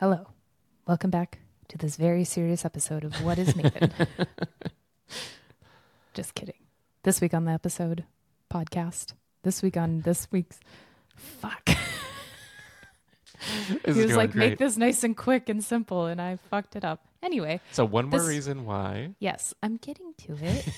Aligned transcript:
Hello. 0.00 0.26
Welcome 0.86 1.10
back 1.10 1.38
to 1.68 1.78
this 1.78 1.96
very 1.96 2.24
serious 2.24 2.64
episode 2.64 3.04
of 3.04 3.14
What 3.24 3.38
is 3.38 3.54
Naked. 3.56 3.92
Just 6.14 6.34
kidding. 6.34 6.54
This 7.02 7.20
week 7.20 7.34
on 7.34 7.44
the 7.44 7.52
episode 7.52 8.04
podcast. 8.52 9.14
This 9.42 9.62
week 9.62 9.76
on 9.76 10.00
this 10.02 10.28
week's 10.30 10.60
fuck. 11.16 11.68
He 13.84 13.92
was 13.92 14.16
like, 14.16 14.32
great. 14.32 14.50
make 14.50 14.58
this 14.58 14.76
nice 14.76 15.04
and 15.04 15.16
quick 15.16 15.48
and 15.48 15.62
simple, 15.62 16.06
and 16.06 16.20
I 16.20 16.36
fucked 16.50 16.74
it 16.74 16.84
up. 16.84 17.06
Anyway, 17.22 17.60
So 17.70 17.84
one 17.84 18.08
more 18.10 18.18
this- 18.18 18.28
reason 18.28 18.66
why. 18.66 19.14
yes, 19.20 19.54
I'm 19.62 19.76
getting 19.76 20.12
to 20.26 20.36
it. 20.42 20.68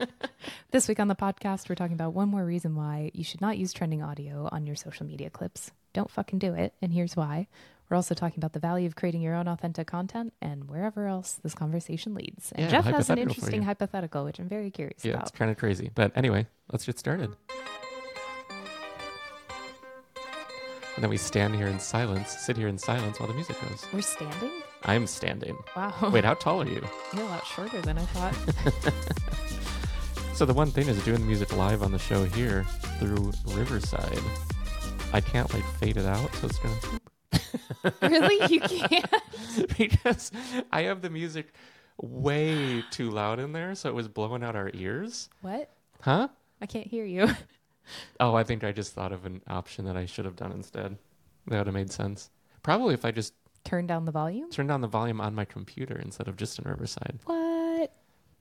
this 0.72 0.88
week 0.88 0.98
on 0.98 1.08
the 1.08 1.14
podcast, 1.14 1.68
we're 1.68 1.74
talking 1.74 1.92
about 1.92 2.14
one 2.14 2.28
more 2.28 2.44
reason 2.44 2.74
why 2.74 3.10
you 3.12 3.22
should 3.22 3.42
not 3.42 3.58
use 3.58 3.72
trending 3.74 4.02
audio 4.02 4.48
on 4.50 4.66
your 4.66 4.76
social 4.76 5.04
media 5.06 5.28
clips. 5.30 5.72
Don't 5.92 6.10
fucking 6.10 6.38
do 6.38 6.54
it. 6.54 6.72
And 6.80 6.90
here's 6.92 7.16
why. 7.16 7.48
We're 7.90 7.96
also 7.96 8.14
talking 8.14 8.38
about 8.38 8.52
the 8.52 8.60
value 8.60 8.86
of 8.86 8.94
creating 8.94 9.20
your 9.20 9.34
own 9.34 9.48
authentic 9.48 9.88
content 9.88 10.32
and 10.40 10.70
wherever 10.70 11.08
else 11.08 11.32
this 11.42 11.54
conversation 11.54 12.14
leads. 12.14 12.52
And 12.52 12.66
Yeah, 12.66 12.70
Jeff 12.70 12.84
has 12.84 13.10
an 13.10 13.18
interesting 13.18 13.62
hypothetical, 13.64 14.24
which 14.24 14.38
I'm 14.38 14.48
very 14.48 14.70
curious 14.70 15.04
Yeah, 15.04 15.14
about. 15.14 15.22
it's 15.22 15.32
kind 15.32 15.50
of 15.50 15.56
crazy. 15.58 15.90
But 15.92 16.12
anyway, 16.14 16.46
let's 16.70 16.86
get 16.86 17.00
started. 17.00 17.34
And 20.94 21.02
then 21.04 21.10
we 21.10 21.16
stand 21.16 21.56
here 21.56 21.66
in 21.66 21.80
silence, 21.80 22.30
sit 22.30 22.56
here 22.56 22.68
in 22.68 22.78
silence 22.78 23.18
while 23.18 23.26
the 23.28 23.34
music 23.34 23.56
goes. 23.68 23.84
We're 23.92 24.02
standing? 24.02 24.52
I'm 24.84 25.06
standing. 25.08 25.56
Wow. 25.76 26.10
Wait, 26.12 26.24
how 26.24 26.34
tall 26.34 26.62
are 26.62 26.68
you? 26.68 26.82
You're 27.14 27.22
a 27.24 27.26
lot 27.28 27.44
shorter 27.46 27.80
than 27.82 27.98
I 27.98 28.04
thought. 28.06 28.94
So 30.32 30.46
the 30.46 30.54
one 30.54 30.70
thing 30.70 30.88
is 30.88 30.96
doing 31.04 31.20
the 31.20 31.26
music 31.26 31.54
live 31.54 31.82
on 31.82 31.92
the 31.92 31.98
show 31.98 32.24
here 32.24 32.64
through 32.98 33.30
Riverside. 33.48 34.18
I 35.12 35.20
can't 35.20 35.52
like 35.52 35.64
fade 35.78 35.98
it 35.98 36.06
out, 36.06 36.34
so 36.36 36.46
it's 36.46 36.58
gonna 36.60 36.78
really? 38.02 38.52
You 38.52 38.60
can't? 38.60 39.14
because 39.78 40.30
I 40.72 40.82
have 40.82 41.00
the 41.02 41.10
music 41.10 41.52
way 42.00 42.82
too 42.90 43.10
loud 43.10 43.38
in 43.40 43.52
there, 43.52 43.74
so 43.74 43.88
it 43.88 43.94
was 43.94 44.08
blowing 44.08 44.42
out 44.42 44.56
our 44.56 44.70
ears. 44.74 45.28
What? 45.42 45.70
Huh? 46.00 46.28
I 46.60 46.66
can't 46.66 46.86
hear 46.86 47.04
you. 47.04 47.28
Oh, 48.20 48.36
I 48.36 48.44
think 48.44 48.62
I 48.62 48.70
just 48.70 48.92
thought 48.92 49.10
of 49.10 49.26
an 49.26 49.40
option 49.48 49.84
that 49.86 49.96
I 49.96 50.04
should 50.06 50.24
have 50.24 50.36
done 50.36 50.52
instead. 50.52 50.96
That 51.48 51.58
would 51.58 51.66
have 51.66 51.74
made 51.74 51.90
sense. 51.90 52.30
Probably 52.62 52.94
if 52.94 53.04
I 53.04 53.10
just 53.10 53.34
Turn 53.64 53.86
down 53.88 54.04
the 54.04 54.12
volume? 54.12 54.48
turned 54.50 54.68
down 54.68 54.80
the 54.80 54.86
volume 54.86 55.20
on 55.20 55.34
my 55.34 55.44
computer 55.44 55.96
instead 55.98 56.28
of 56.28 56.36
just 56.36 56.56
in 56.60 56.70
Riverside. 56.70 57.18
What? 57.24 57.92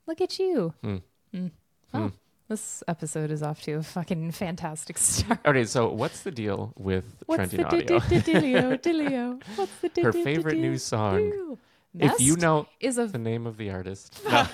Look 0.05 0.21
at 0.21 0.37
you. 0.37 0.73
Hmm. 0.83 0.97
Mm. 1.33 1.51
Oh, 1.95 1.99
Hmm. 1.99 2.07
This 2.49 2.83
episode 2.87 3.31
is 3.31 3.41
off 3.41 3.61
to 3.61 3.73
a 3.73 3.83
fucking 3.83 4.31
fantastic 4.31 4.97
start. 4.99 5.39
Okay, 5.45 5.63
so 5.63 5.87
what's 5.93 6.21
the 6.23 6.31
deal 6.31 6.73
with 6.77 7.05
What's 7.25 7.37
trending 7.53 7.61
the 7.61 7.67
audio? 7.67 7.99
dilio 7.99 8.81
dilio? 8.83 9.41
What's 9.55 9.71
the 9.79 10.01
Her 10.01 10.11
favorite 10.11 10.57
new 10.57 10.77
song. 10.77 11.57
If 11.97 12.19
you 12.19 12.35
know 12.35 12.67
is 12.81 12.97
a 12.97 13.07
the 13.07 13.17
name 13.17 13.47
of 13.47 13.55
the 13.57 13.71
artist, 13.71 14.19
no. 14.29 14.45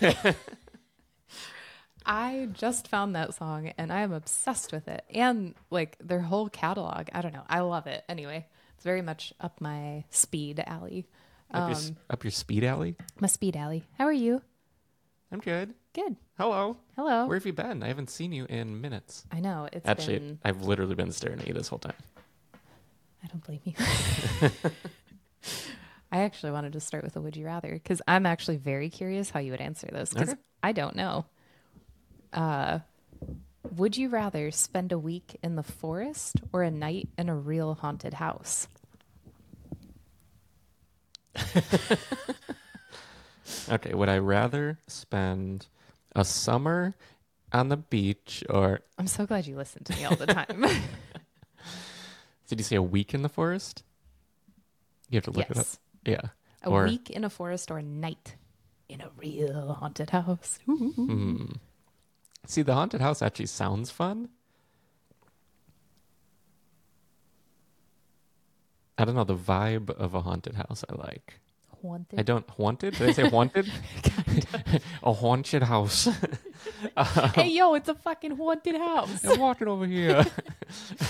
I 2.05 2.49
just 2.53 2.87
found 2.87 3.15
that 3.15 3.33
song 3.33 3.71
and 3.77 3.91
I 3.91 4.01
am 4.01 4.13
obsessed 4.13 4.71
with 4.71 4.87
it. 4.87 5.03
And 5.13 5.55
like 5.71 5.97
their 5.99 6.21
whole 6.21 6.49
catalog. 6.49 7.07
I 7.13 7.21
don't 7.21 7.33
know. 7.33 7.43
I 7.49 7.61
love 7.61 7.87
it. 7.87 8.03
Anyway, 8.07 8.45
it's 8.75 8.83
very 8.83 9.01
much 9.01 9.33
up 9.41 9.59
my 9.59 10.03
speed 10.11 10.63
alley. 10.67 11.07
up, 11.51 11.69
your, 11.69 11.71
s- 11.77 11.89
Um, 11.89 11.97
up 12.11 12.23
your 12.23 12.31
speed 12.31 12.63
alley. 12.63 12.95
my 13.19 13.27
speed 13.27 13.55
alley. 13.57 13.85
How 13.97 14.05
are 14.05 14.13
you? 14.13 14.41
I'm 15.35 15.41
good. 15.41 15.73
Good. 15.91 16.15
Hello. 16.37 16.77
Hello. 16.95 17.25
Where 17.25 17.35
have 17.35 17.45
you 17.45 17.51
been? 17.51 17.83
I 17.83 17.87
haven't 17.87 18.09
seen 18.09 18.31
you 18.31 18.45
in 18.45 18.79
minutes. 18.79 19.25
I 19.33 19.41
know. 19.41 19.67
It's 19.73 19.85
Actually, 19.85 20.19
been 20.19 20.39
I've 20.45 20.61
literally 20.61 20.95
been 20.95 21.11
staring 21.11 21.41
at 21.41 21.47
you 21.47 21.53
this 21.53 21.67
whole 21.67 21.79
time. 21.79 21.91
I 23.21 23.27
don't 23.27 23.43
blame 23.43 23.59
you. 23.65 23.73
I 26.09 26.19
actually 26.19 26.53
wanted 26.53 26.71
to 26.71 26.79
start 26.79 27.03
with 27.03 27.17
a 27.17 27.21
would 27.21 27.35
you 27.35 27.45
rather 27.45 27.73
because 27.73 28.01
I'm 28.07 28.25
actually 28.25 28.55
very 28.55 28.89
curious 28.89 29.29
how 29.29 29.41
you 29.41 29.51
would 29.51 29.59
answer 29.59 29.89
this 29.91 30.13
because 30.13 30.29
Okay. 30.29 30.39
I 30.63 30.71
don't 30.71 30.95
know. 30.95 31.25
Uh, 32.31 32.79
would 33.75 33.97
you 33.97 34.07
rather 34.07 34.51
spend 34.51 34.93
a 34.93 34.99
week 34.99 35.35
in 35.43 35.57
the 35.57 35.63
forest 35.63 36.37
or 36.53 36.63
a 36.63 36.71
night 36.71 37.09
in 37.17 37.27
a 37.27 37.35
real 37.35 37.73
haunted 37.73 38.13
house? 38.13 38.69
Okay, 43.69 43.93
would 43.93 44.09
I 44.09 44.17
rather 44.17 44.79
spend 44.87 45.67
a 46.15 46.25
summer 46.25 46.95
on 47.53 47.69
the 47.69 47.77
beach 47.77 48.43
or 48.49 48.81
I'm 48.97 49.07
so 49.07 49.25
glad 49.25 49.45
you 49.45 49.55
listen 49.55 49.83
to 49.83 49.95
me 49.95 50.05
all 50.05 50.15
the 50.15 50.25
time. 50.25 50.65
did 52.47 52.59
you 52.59 52.63
say 52.63 52.75
a 52.75 52.81
week 52.81 53.13
in 53.13 53.21
the 53.21 53.29
forest? 53.29 53.83
You 55.09 55.17
have 55.17 55.25
to 55.25 55.31
look 55.31 55.49
it 55.49 55.57
up. 55.57 55.67
Yeah. 56.05 56.21
A 56.63 56.69
or 56.69 56.85
week 56.85 57.09
in 57.09 57.23
a 57.23 57.29
forest 57.29 57.69
or 57.69 57.77
a 57.77 57.83
night 57.83 58.35
in 58.89 59.01
a 59.01 59.09
real 59.17 59.73
haunted 59.79 60.09
house. 60.09 60.59
Hmm. 60.65 61.45
See, 62.47 62.61
the 62.61 62.73
haunted 62.73 63.01
house 63.01 63.21
actually 63.21 63.47
sounds 63.47 63.89
fun. 63.91 64.29
I 68.97 69.05
don't 69.05 69.15
know 69.15 69.23
the 69.23 69.35
vibe 69.35 69.89
of 69.89 70.13
a 70.13 70.21
haunted 70.21 70.55
house. 70.55 70.83
I 70.89 70.95
like. 70.95 71.39
Haunted. 71.85 72.19
I 72.19 72.23
don't 72.23 72.49
haunted. 72.49 72.95
Did 72.95 73.09
I 73.09 73.11
say 73.13 73.29
haunted? 73.29 73.71
a 75.03 75.13
haunted 75.13 75.63
house. 75.63 76.07
hey, 77.35 77.49
yo, 77.49 77.73
it's 77.75 77.89
a 77.89 77.93
fucking 77.95 78.35
haunted 78.37 78.75
house. 78.75 79.23
I'm 79.23 79.39
walking 79.39 79.67
over 79.67 79.85
here. 79.85 80.25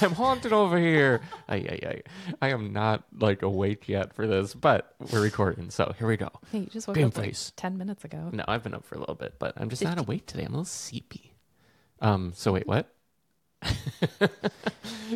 I'm 0.02 0.12
haunted 0.12 0.52
over 0.54 0.78
here. 0.78 1.22
I, 1.48 1.56
I, 1.56 1.80
I, 1.88 2.02
I 2.42 2.50
am 2.50 2.74
not 2.74 3.04
like 3.18 3.42
awake 3.42 3.88
yet 3.88 4.14
for 4.14 4.28
this, 4.28 4.54
but 4.54 4.94
we're 5.12 5.22
recording, 5.22 5.70
so 5.70 5.94
here 5.98 6.08
we 6.08 6.18
go. 6.18 6.30
Hey, 6.52 6.60
you 6.60 6.66
just 6.68 6.88
woke 6.88 6.96
Game 6.98 7.08
up 7.08 7.18
like 7.18 7.36
10 7.56 7.78
minutes 7.78 8.04
ago. 8.04 8.30
No, 8.34 8.44
I've 8.48 8.64
been 8.64 8.74
up 8.74 8.84
for 8.84 8.96
a 8.96 9.00
little 9.00 9.16
bit, 9.16 9.36
but 9.40 9.54
I'm 9.58 9.70
just 9.70 9.82
Did 9.82 9.90
not 9.90 9.98
you- 9.98 10.04
awake 10.04 10.26
today. 10.26 10.44
I'm 10.44 10.50
a 10.54 10.58
little 10.58 10.66
sleepy. 10.66 11.34
Um. 12.02 12.34
So 12.36 12.52
wait, 12.52 12.68
what? 12.68 12.94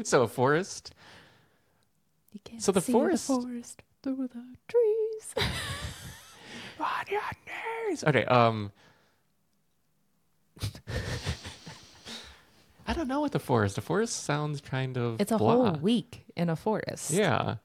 so 0.03 0.22
a 0.24 0.28
forest. 0.28 0.94
You 2.31 2.40
can't 2.44 2.62
So 2.62 2.72
the 2.72 2.81
see 2.81 2.91
forest- 2.94 3.28
the 3.28 3.34
forest 3.41 3.81
through 4.01 4.29
the 4.33 4.43
trees. 4.67 5.33
On 6.79 7.05
your 7.09 7.21
nerves. 7.87 8.03
Okay. 8.03 8.25
Um. 8.25 8.71
I 12.87 12.93
don't 12.93 13.07
know 13.07 13.19
what 13.21 13.31
the 13.33 13.39
forest. 13.39 13.75
The 13.75 13.81
forest 13.81 14.23
sounds 14.23 14.61
kind 14.61 14.97
of. 14.97 15.21
It's 15.21 15.31
a 15.31 15.37
blah. 15.37 15.53
whole 15.53 15.71
week 15.73 16.25
in 16.35 16.49
a 16.49 16.55
forest. 16.55 17.11
Yeah. 17.11 17.55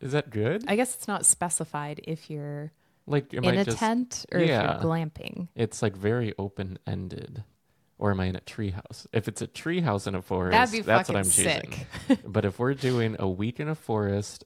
Is 0.00 0.12
that 0.12 0.30
good? 0.30 0.64
I 0.68 0.76
guess 0.76 0.94
it's 0.94 1.08
not 1.08 1.26
specified 1.26 2.00
if 2.04 2.30
you're 2.30 2.72
Like, 3.06 3.32
am 3.34 3.44
in 3.44 3.56
a 3.58 3.64
just? 3.64 3.78
tent 3.78 4.26
or 4.32 4.38
Yeah. 4.40 4.76
if 4.76 4.82
you're 4.82 4.90
glamping. 4.90 5.48
It's 5.56 5.82
like 5.82 5.96
very 5.96 6.34
open 6.38 6.78
ended. 6.86 7.42
Or 7.98 8.10
am 8.10 8.20
I 8.20 8.26
in 8.26 8.36
a 8.36 8.40
treehouse? 8.40 9.06
If 9.12 9.28
it's 9.28 9.40
a 9.40 9.46
treehouse 9.46 10.06
in 10.06 10.14
a 10.14 10.20
forest, 10.22 10.84
that's 10.84 11.08
what 11.08 11.16
I'm 11.16 11.24
choosing. 11.24 11.86
sick. 12.06 12.18
but 12.26 12.44
if 12.44 12.58
we're 12.58 12.74
doing 12.74 13.16
a 13.18 13.28
week 13.28 13.60
in 13.60 13.68
a 13.68 13.74
forest, 13.74 14.44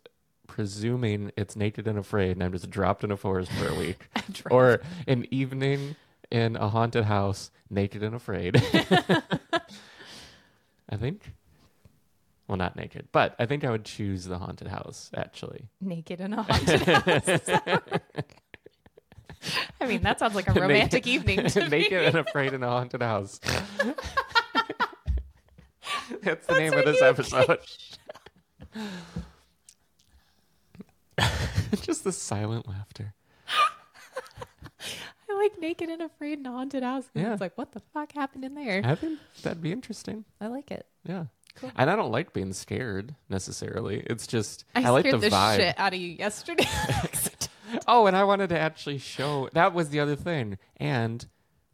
presuming 0.58 1.30
it's 1.36 1.54
naked 1.54 1.86
and 1.86 1.96
afraid, 1.96 2.32
and 2.32 2.42
I'm 2.42 2.50
just 2.50 2.68
dropped 2.68 3.04
in 3.04 3.12
a 3.12 3.16
forest 3.16 3.52
for 3.52 3.68
a 3.68 3.74
week, 3.78 4.08
or 4.50 4.80
an 5.06 5.24
evening 5.30 5.94
in 6.32 6.56
a 6.56 6.68
haunted 6.68 7.04
house, 7.04 7.52
naked 7.70 8.02
and 8.02 8.12
afraid. 8.12 8.56
I 10.90 10.96
think. 10.96 11.32
Well, 12.48 12.56
not 12.56 12.74
naked, 12.74 13.06
but 13.12 13.36
I 13.38 13.46
think 13.46 13.62
I 13.62 13.70
would 13.70 13.84
choose 13.84 14.24
the 14.24 14.36
haunted 14.38 14.66
house. 14.66 15.12
Actually, 15.16 15.68
Naked 15.80 16.20
in 16.20 16.32
a 16.32 16.42
haunted 16.48 16.82
house. 16.82 17.48
I 19.80 19.86
mean, 19.86 20.02
that 20.02 20.18
sounds 20.18 20.34
like 20.34 20.48
a 20.48 20.54
romantic 20.60 21.06
evening 21.06 21.46
to 21.50 21.68
naked 21.68 21.92
me. 21.92 22.04
and 22.04 22.16
afraid 22.16 22.52
in 22.52 22.64
a 22.64 22.68
haunted 22.68 23.02
house. 23.02 23.38
That's 26.24 26.48
the 26.48 26.58
name 26.58 26.72
of 26.72 26.84
this 26.84 27.00
episode. 27.00 27.60
Just 31.82 32.04
the 32.04 32.12
silent 32.12 32.68
laughter. 32.68 33.14
I 35.30 35.34
like 35.36 35.58
naked 35.60 35.88
and 35.90 36.02
afraid 36.02 36.38
in 36.38 36.46
a 36.46 36.50
haunted 36.52 36.82
house. 36.82 37.04
'cause 37.04 37.22
Yeah. 37.22 37.32
It's 37.32 37.40
like, 37.40 37.56
what 37.58 37.72
the 37.72 37.80
fuck 37.92 38.12
happened 38.12 38.44
in 38.44 38.54
there? 38.54 38.80
I 38.84 38.94
think 38.94 39.18
that'd 39.42 39.62
be 39.62 39.72
interesting. 39.72 40.24
I 40.40 40.46
like 40.48 40.70
it. 40.70 40.86
Yeah. 41.04 41.26
Cool. 41.56 41.70
And 41.76 41.90
I 41.90 41.96
don't 41.96 42.12
like 42.12 42.32
being 42.32 42.52
scared 42.52 43.14
necessarily. 43.28 44.00
It's 44.06 44.26
just 44.26 44.64
I, 44.74 44.84
I, 44.84 44.90
like 44.90 45.02
scared 45.06 45.20
the 45.20 45.28
the, 45.28 45.36
vibe. 45.36 45.56
shit 45.56 45.78
out 45.78 45.92
of 45.94 46.00
you 46.00 46.08
yesterday. 46.08 46.64
Oh, 47.86 48.06
and 48.06 48.16
I 48.16 48.24
wanted 48.24 48.48
to 48.48 48.58
actually 48.58 48.96
show 48.96 49.50
that 49.52 49.74
was 49.74 49.90
the 49.90 50.00
other 50.00 50.16
thing. 50.16 50.56
And 50.78 51.26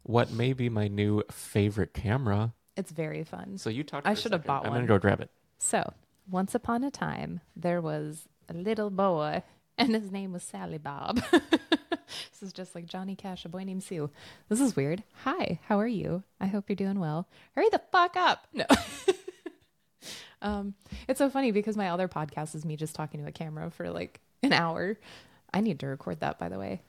what 0.03 0.29
may 0.29 0.51
be 0.51 0.67
my 0.67 0.89
new 0.89 1.23
favorite 1.31 1.93
camera. 1.93 2.53
it's 2.75 2.91
very 2.91 3.23
fun. 3.23 3.57
So 3.57 3.69
you 3.69 3.85
talked. 3.85 4.05
I 4.05 4.13
should 4.13 4.33
have 4.33 4.43
bought 4.43 4.65
I'm 4.65 4.71
one. 4.71 4.79
gonna 4.79 4.87
go 4.87 4.97
grab 4.99 5.21
it. 5.21 5.29
So, 5.57 5.93
once 6.29 6.53
upon 6.53 6.83
a 6.83 6.91
time, 6.91 7.39
there 7.55 7.79
was 7.79 8.27
a 8.49 8.53
little 8.53 8.89
boy, 8.89 9.43
and 9.77 9.93
his 9.95 10.11
name 10.11 10.33
was 10.33 10.43
Sally 10.43 10.77
Bob. 10.77 11.21
this 11.31 12.41
is 12.41 12.53
just 12.53 12.75
like 12.75 12.85
Johnny 12.85 13.15
Cash, 13.15 13.45
a 13.45 13.49
boy 13.49 13.63
named 13.63 13.83
Sue. 13.83 14.09
This 14.49 14.59
is 14.61 14.75
weird. 14.75 15.03
Hi, 15.23 15.59
how 15.67 15.79
are 15.79 15.87
you? 15.87 16.23
I 16.39 16.47
hope 16.47 16.65
you're 16.69 16.75
doing 16.75 16.99
well. 16.99 17.27
Hurry 17.55 17.69
the 17.71 17.81
fuck 17.91 18.15
up. 18.15 18.47
No. 18.53 18.65
um, 20.41 20.73
it's 21.07 21.17
so 21.17 21.29
funny 21.29 21.51
because 21.51 21.75
my 21.77 21.89
other 21.89 22.07
podcast 22.07 22.55
is 22.55 22.65
me 22.65 22.75
just 22.75 22.95
talking 22.95 23.21
to 23.21 23.27
a 23.27 23.31
camera 23.31 23.71
for 23.71 23.89
like 23.89 24.19
an 24.43 24.53
hour. 24.53 24.97
I 25.53 25.61
need 25.61 25.79
to 25.79 25.87
record 25.87 26.19
that, 26.19 26.37
by 26.37 26.49
the 26.49 26.59
way. 26.59 26.81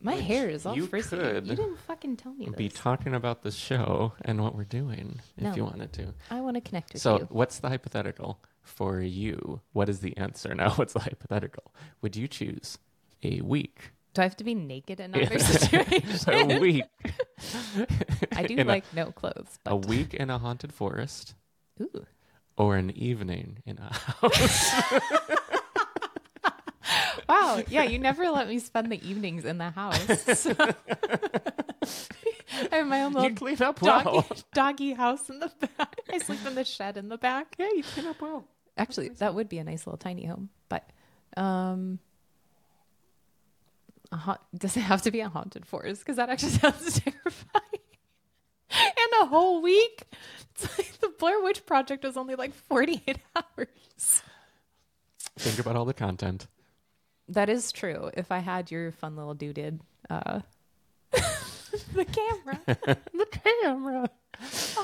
My 0.00 0.14
Which 0.14 0.24
hair 0.26 0.48
is 0.48 0.64
all 0.64 0.76
you 0.76 0.86
frizzy. 0.86 1.16
could 1.16 1.46
You 1.46 1.56
didn't 1.56 1.78
fucking 1.80 2.18
tell 2.18 2.32
me 2.32 2.48
Be 2.56 2.68
talking 2.68 3.14
about 3.14 3.42
the 3.42 3.50
show 3.50 4.12
and 4.22 4.40
what 4.40 4.54
we're 4.54 4.62
doing 4.62 5.18
if 5.36 5.42
No. 5.42 5.54
you 5.56 5.64
wanted 5.64 5.92
to. 5.94 6.14
I 6.30 6.40
want 6.40 6.54
to 6.54 6.60
connect 6.60 6.92
with 6.92 7.02
So, 7.02 7.14
you. 7.14 7.18
So, 7.20 7.26
what's 7.30 7.58
the 7.58 7.68
hypothetical 7.68 8.38
for 8.68 9.00
you? 9.00 9.60
What 9.72 9.88
is 9.88 10.00
the 10.00 10.16
answer 10.16 10.54
now? 10.62 10.74
it's 10.78 10.92
the 10.92 11.00
hypothetical? 11.00 11.72
Would 12.02 12.16
you 12.16 12.28
choose 12.28 12.78
a 13.22 13.40
week? 13.40 13.92
Do 14.14 14.22
I 14.22 14.24
have 14.24 14.36
to 14.36 14.44
be 14.44 14.54
naked 14.54 15.00
in 15.00 15.12
Yeah. 15.14 15.22
every 15.22 15.40
situation? 15.40 16.50
a 16.50 16.58
week. 16.58 16.84
I 18.32 18.44
do 18.46 18.54
in 18.54 18.60
a- 18.60 18.64
like 18.64 18.84
no 18.94 19.06
clothes. 19.12 19.58
But... 19.64 19.72
a 19.72 19.76
week 19.76 20.14
in 20.14 20.30
a 20.30 20.38
haunted 20.38 20.72
forest 20.72 21.34
ooh. 21.80 22.06
or 22.56 22.76
an 22.76 22.90
evening 22.90 23.58
in 23.66 23.78
a 23.78 23.92
house? 23.92 24.72
Wow. 27.28 27.62
Yeah, 27.68 27.82
you 27.82 27.98
never 27.98 28.30
let 28.30 28.48
me 28.48 28.58
spend 28.58 28.90
the 28.90 29.06
evenings 29.06 29.44
in 29.44 29.58
the 29.58 29.68
house. 29.70 30.00
So- 30.38 30.54
I 32.72 32.76
have 32.76 32.86
my 32.86 33.02
own 33.02 33.12
you 33.12 33.18
little 33.20 33.36
clean 33.36 33.62
up 33.62 33.82
well. 33.82 34.02
doggy, 34.22 34.42
doggy 34.54 34.92
house 34.94 35.28
in 35.28 35.38
the 35.38 35.52
back. 35.76 35.96
I 36.10 36.18
sleep 36.18 36.40
in 36.46 36.54
the 36.54 36.64
shed 36.64 36.96
in 36.96 37.08
the 37.10 37.18
back. 37.18 37.54
Yeah, 37.58 37.68
you 37.76 37.82
clean 37.82 38.06
up 38.06 38.20
well. 38.22 38.44
Actually, 38.78 39.08
that 39.10 39.34
would 39.34 39.48
be 39.48 39.58
a 39.58 39.64
nice 39.64 39.86
little 39.86 39.98
tiny 39.98 40.24
home. 40.24 40.48
But 40.68 40.88
um, 41.36 41.98
a 44.12 44.16
ha- 44.16 44.38
does 44.56 44.76
it 44.76 44.80
have 44.80 45.02
to 45.02 45.10
be 45.10 45.20
a 45.20 45.28
haunted 45.28 45.66
forest? 45.66 46.00
Because 46.02 46.16
that 46.16 46.30
actually 46.30 46.52
sounds 46.52 47.00
terrifying. 47.00 47.82
and 48.70 49.22
a 49.22 49.26
whole 49.26 49.60
week. 49.60 50.04
It's 50.54 50.78
like 50.78 50.98
the 51.00 51.12
Blair 51.18 51.40
Witch 51.42 51.66
Project 51.66 52.04
was 52.04 52.16
only 52.16 52.34
like 52.34 52.54
48 52.54 53.18
hours. 53.36 54.22
Think 55.38 55.58
about 55.58 55.76
all 55.76 55.84
the 55.84 55.94
content. 55.94 56.46
That 57.28 57.48
is 57.48 57.72
true. 57.72 58.10
If 58.14 58.32
I 58.32 58.38
had 58.38 58.70
your 58.70 58.90
fun 58.92 59.14
little 59.16 59.34
duded, 59.34 59.80
uh, 60.08 60.40
the 61.12 62.04
camera. 62.04 62.60
the 63.12 63.26
camera. 63.30 64.10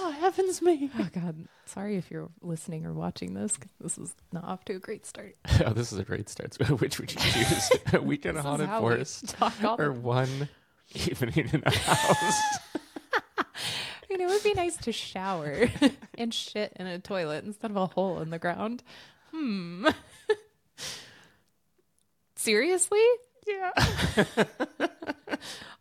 Oh, 0.06 0.10
heavens 0.10 0.60
me. 0.60 0.90
Oh 0.98 1.08
God, 1.14 1.46
sorry 1.64 1.96
if 1.96 2.10
you're 2.10 2.28
listening 2.42 2.84
or 2.84 2.92
watching 2.92 3.32
this. 3.32 3.56
'cause 3.56 3.70
this 3.80 3.96
is 3.96 4.14
not 4.32 4.44
off 4.44 4.62
to 4.66 4.74
a 4.74 4.78
great 4.78 5.06
start. 5.06 5.34
Oh, 5.64 5.70
this 5.72 5.92
is 5.92 5.98
a 5.98 6.04
great 6.04 6.28
start. 6.28 6.54
Which 6.80 6.98
would 7.00 7.10
you 7.12 7.18
choose? 7.32 7.70
a 7.94 8.02
week 8.02 8.26
in 8.26 8.32
a 8.32 8.34
This 8.34 8.42
haunted 8.42 8.68
forest 8.68 9.28
talk 9.30 9.54
all 9.64 9.76
the 9.78 9.84
or 9.84 9.92
one 9.92 10.48
evening 10.94 11.48
in 11.54 11.62
a 11.64 11.70
house? 11.74 12.42
I 13.38 13.44
mean, 14.10 14.20
it 14.20 14.26
would 14.28 14.42
be 14.42 14.52
nice 14.52 14.76
to 14.78 14.92
shower 14.92 15.70
and 16.18 16.34
shit 16.34 16.74
in 16.76 16.86
a 16.86 16.98
toilet 16.98 17.44
instead 17.44 17.70
of 17.70 17.76
a 17.78 17.86
hole 17.86 18.20
in 18.20 18.28
the 18.28 18.38
ground. 18.38 18.82
Hmm. 19.32 19.88
Seriously? 22.36 23.02
yeah. 23.46 23.70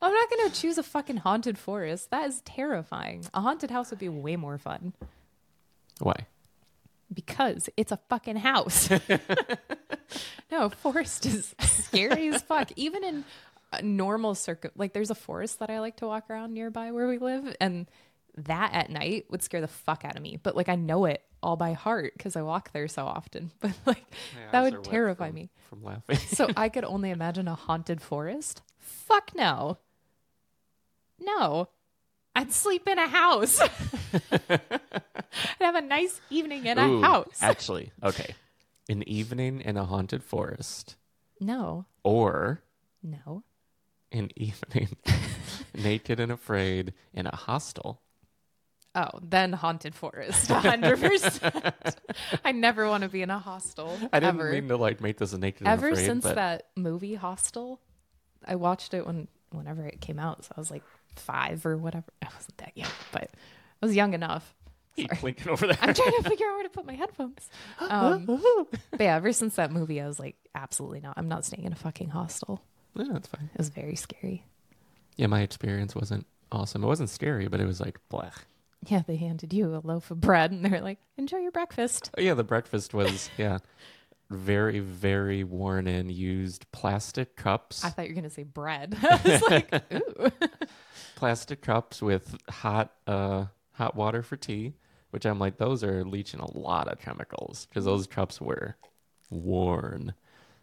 I'm 0.01 0.13
not 0.13 0.29
going 0.29 0.49
to 0.49 0.55
choose 0.55 0.77
a 0.77 0.83
fucking 0.83 1.17
haunted 1.17 1.57
forest. 1.57 2.09
That 2.11 2.27
is 2.27 2.41
terrifying. 2.41 3.25
A 3.33 3.41
haunted 3.41 3.71
house 3.71 3.89
would 3.89 3.99
be 3.99 4.09
way 4.09 4.35
more 4.35 4.57
fun 4.57 4.93
Why? 5.99 6.27
because 7.13 7.69
it's 7.77 7.91
a 7.91 7.99
fucking 8.09 8.37
house. 8.37 8.89
no, 10.51 10.69
forest 10.69 11.25
is 11.25 11.55
scary 11.61 12.29
as 12.29 12.41
fuck. 12.41 12.71
Even 12.75 13.03
in 13.03 13.25
a 13.71 13.81
normal 13.81 14.35
circuit, 14.35 14.73
like 14.75 14.93
there's 14.93 15.09
a 15.09 15.15
forest 15.15 15.59
that 15.59 15.69
I 15.69 15.79
like 15.79 15.97
to 15.97 16.07
walk 16.07 16.29
around 16.29 16.53
nearby 16.53 16.91
where 16.91 17.07
we 17.07 17.17
live, 17.17 17.55
and 17.59 17.87
that 18.37 18.73
at 18.73 18.89
night 18.89 19.25
would 19.29 19.43
scare 19.43 19.61
the 19.61 19.67
fuck 19.67 20.03
out 20.05 20.15
of 20.15 20.21
me. 20.21 20.39
But 20.41 20.55
like 20.55 20.69
I 20.69 20.75
know 20.75 21.05
it 21.05 21.21
all 21.41 21.55
by 21.55 21.73
heart 21.73 22.13
because 22.17 22.35
I 22.35 22.41
walk 22.41 22.71
there 22.71 22.87
so 22.87 23.05
often. 23.05 23.51
But 23.59 23.73
like 23.85 24.03
that 24.51 24.61
would 24.63 24.83
terrify 24.83 25.31
me. 25.31 25.49
From 25.69 25.83
laughing. 25.83 26.17
So 26.17 26.49
I 26.55 26.69
could 26.69 26.83
only 26.83 27.09
imagine 27.11 27.47
a 27.47 27.55
haunted 27.55 28.01
forest. 28.01 28.61
Fuck 28.83 29.31
no. 29.35 29.77
No. 31.19 31.69
I'd 32.35 32.51
sleep 32.51 32.87
in 32.87 32.97
a 32.97 33.07
house. 33.07 33.61
I'd 34.49 34.59
have 35.59 35.75
a 35.75 35.81
nice 35.81 36.19
evening 36.29 36.65
in 36.65 36.79
Ooh, 36.79 36.99
a 36.99 37.01
house. 37.01 37.37
Actually, 37.41 37.91
okay. 38.01 38.35
An 38.89 39.07
evening 39.07 39.61
in 39.61 39.77
a 39.77 39.85
haunted 39.85 40.23
forest 40.23 40.95
no. 41.39 41.85
or 42.03 42.63
No. 43.03 43.43
an 44.11 44.29
evening 44.35 44.97
naked 45.75 46.19
and 46.19 46.31
afraid 46.31 46.93
in 47.13 47.27
a 47.27 47.35
hostel. 47.35 48.01
Oh, 48.95 49.09
then 49.23 49.53
haunted 49.53 49.95
forest. 49.95 50.49
100%. 50.49 51.95
I 52.45 52.51
never 52.51 52.87
want 52.87 53.01
to 53.03 53.09
be 53.09 53.21
in 53.23 53.31
a 53.31 53.39
hostel. 53.39 53.97
I 54.11 54.19
didn't 54.19 54.35
ever. 54.39 54.51
mean 54.51 54.67
to 54.67 54.77
like 54.77 55.01
make 55.01 55.17
this 55.17 55.33
a 55.33 55.37
naked 55.39 55.65
ever 55.67 55.87
and 55.87 55.93
afraid, 55.93 56.05
since 56.05 56.23
but 56.23 56.35
that 56.35 56.67
movie 56.75 57.15
Hostel, 57.15 57.79
I 58.47 58.55
watched 58.55 58.93
it 58.93 59.05
when 59.05 59.27
whenever 59.51 59.85
it 59.85 60.01
came 60.01 60.19
out. 60.19 60.45
So 60.45 60.53
I 60.57 60.59
was 60.59 60.71
like 60.71 60.83
five 61.15 61.65
or 61.65 61.77
whatever. 61.77 62.05
I 62.21 62.27
wasn't 62.33 62.57
that 62.57 62.71
young, 62.75 62.89
but 63.11 63.29
I 63.81 63.85
was 63.85 63.95
young 63.95 64.13
enough. 64.13 64.55
blinking 65.21 65.49
over 65.49 65.67
there. 65.67 65.77
I'm 65.81 65.93
trying 65.93 66.21
to 66.21 66.29
figure 66.29 66.47
out 66.47 66.53
where 66.55 66.63
to 66.63 66.69
put 66.69 66.85
my 66.85 66.93
headphones. 66.93 67.49
Um, 67.79 68.25
but 68.91 68.99
yeah, 68.99 69.15
ever 69.15 69.33
since 69.33 69.55
that 69.55 69.71
movie, 69.71 69.99
I 70.01 70.07
was 70.07 70.19
like, 70.19 70.35
absolutely 70.53 70.99
not. 70.99 71.15
I'm 71.17 71.27
not 71.27 71.45
staying 71.45 71.65
in 71.65 71.73
a 71.73 71.77
fucking 71.77 72.09
hostel. 72.09 72.61
yeah, 72.95 73.05
that's 73.11 73.27
fine. 73.27 73.49
It 73.53 73.57
was 73.57 73.69
very 73.69 73.95
scary. 73.95 74.45
Yeah, 75.15 75.27
my 75.27 75.41
experience 75.41 75.95
wasn't 75.95 76.25
awesome. 76.51 76.83
It 76.83 76.87
wasn't 76.87 77.09
scary, 77.09 77.47
but 77.47 77.59
it 77.59 77.65
was 77.65 77.79
like 77.79 77.99
blah. 78.09 78.29
Yeah, 78.85 79.01
they 79.05 79.15
handed 79.15 79.53
you 79.53 79.75
a 79.75 79.81
loaf 79.83 80.11
of 80.11 80.19
bread 80.19 80.51
and 80.51 80.65
they're 80.65 80.81
like, 80.81 80.99
enjoy 81.17 81.37
your 81.37 81.51
breakfast. 81.51 82.11
Oh, 82.17 82.21
yeah, 82.21 82.33
the 82.33 82.43
breakfast 82.43 82.93
was 82.93 83.29
yeah, 83.37 83.59
very 84.33 84.79
very 84.79 85.43
worn 85.43 85.87
in, 85.87 86.09
used 86.09 86.69
plastic 86.71 87.35
cups, 87.35 87.83
I 87.83 87.89
thought 87.89 88.05
you 88.07 88.11
were 88.11 88.21
going 88.21 88.29
to 88.29 88.29
say 88.29 88.43
bread. 88.43 88.97
I 89.03 89.19
was 89.23 89.41
like, 89.43 89.93
ooh. 89.93 90.31
plastic 91.15 91.61
cups 91.61 92.01
with 92.01 92.35
hot 92.49 92.93
uh 93.07 93.45
hot 93.73 93.95
water 93.95 94.21
for 94.21 94.35
tea, 94.35 94.73
which 95.11 95.25
I'm 95.25 95.39
like 95.39 95.57
those 95.57 95.83
are 95.83 96.03
leaching 96.03 96.39
a 96.39 96.57
lot 96.57 96.87
of 96.87 96.99
chemicals 96.99 97.67
because 97.69 97.85
those 97.85 98.07
cups 98.07 98.41
were 98.41 98.75
worn. 99.29 100.13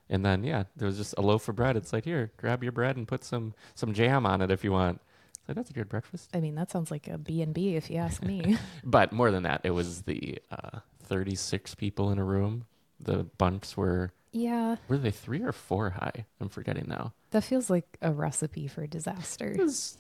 And 0.09 0.25
then 0.25 0.43
yeah, 0.43 0.65
there 0.77 0.87
was 0.87 0.97
just 0.97 1.15
a 1.17 1.23
loaf 1.23 1.49
of 1.49 1.57
bread. 1.57 1.77
It's 1.77 1.93
like 1.93 2.05
here, 2.05 2.33
grab 2.37 2.63
your 2.63 2.73
bread 2.73 2.97
and 2.97 3.07
put 3.07 3.25
some 3.25 3.55
some 3.75 3.95
jam 3.95 4.27
on 4.27 4.43
it 4.43 4.51
if 4.51 4.65
you 4.65 4.73
want. 4.73 5.01
It's 5.39 5.49
like 5.49 5.57
that's 5.57 5.71
a 5.71 5.75
good 5.75 5.89
breakfast. 5.89 6.31
I 6.35 6.41
mean, 6.41 6.57
that 6.57 6.71
sounds 6.71 6.91
like 6.91 7.09
a 7.09 7.17
B&B 7.17 7.77
if 7.77 7.91
you 7.91 7.97
ask 7.97 8.23
me. 8.23 8.59
But 8.85 9.13
more 9.13 9.31
than 9.31 9.45
that, 9.45 9.63
it 9.65 9.71
was 9.71 10.03
the 10.03 10.39
uh, 10.51 10.81
36 11.05 11.75
people 11.77 12.11
in 12.11 12.19
a 12.19 12.25
room. 12.25 12.67
The 13.01 13.25
bunks 13.39 13.77
were 13.77 14.13
yeah, 14.33 14.77
were 14.89 14.99
they 14.99 15.11
three 15.11 15.43
or 15.43 15.53
four 15.53 15.91
high? 15.91 16.27
I'm 16.41 16.49
forgetting 16.49 16.87
now. 16.89 17.15
that 17.31 17.43
feels 17.43 17.69
like 17.71 17.99
a 18.01 18.13
recipe 18.13 18.69
for 18.69 18.87
disaster. 18.87 19.51
It 19.53 19.61
was 19.61 19.99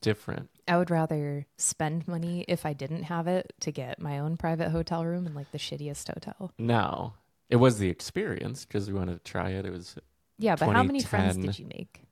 different. 0.00 0.50
I 0.68 0.76
would 0.76 0.90
rather 0.90 1.46
spend 1.56 2.06
money 2.06 2.44
if 2.46 2.64
I 2.64 2.72
didn't 2.72 3.04
have 3.04 3.26
it 3.26 3.52
to 3.60 3.72
get 3.72 4.00
my 4.00 4.18
own 4.18 4.36
private 4.36 4.70
hotel 4.70 5.04
room 5.04 5.26
in 5.26 5.34
like 5.34 5.50
the 5.50 5.58
shittiest 5.58 6.08
hotel. 6.08 6.52
No, 6.58 7.14
it 7.48 7.56
was 7.56 7.78
the 7.78 7.88
experience 7.88 8.64
because 8.64 8.88
we 8.88 8.96
wanted 8.96 9.24
to 9.24 9.30
try 9.30 9.50
it. 9.50 9.66
It 9.66 9.72
was 9.72 9.96
Yeah, 10.38 10.56
but 10.56 10.68
how 10.68 10.82
many 10.82 11.02
friends 11.02 11.36
did 11.36 11.58
you 11.58 11.66
make? 11.66 12.02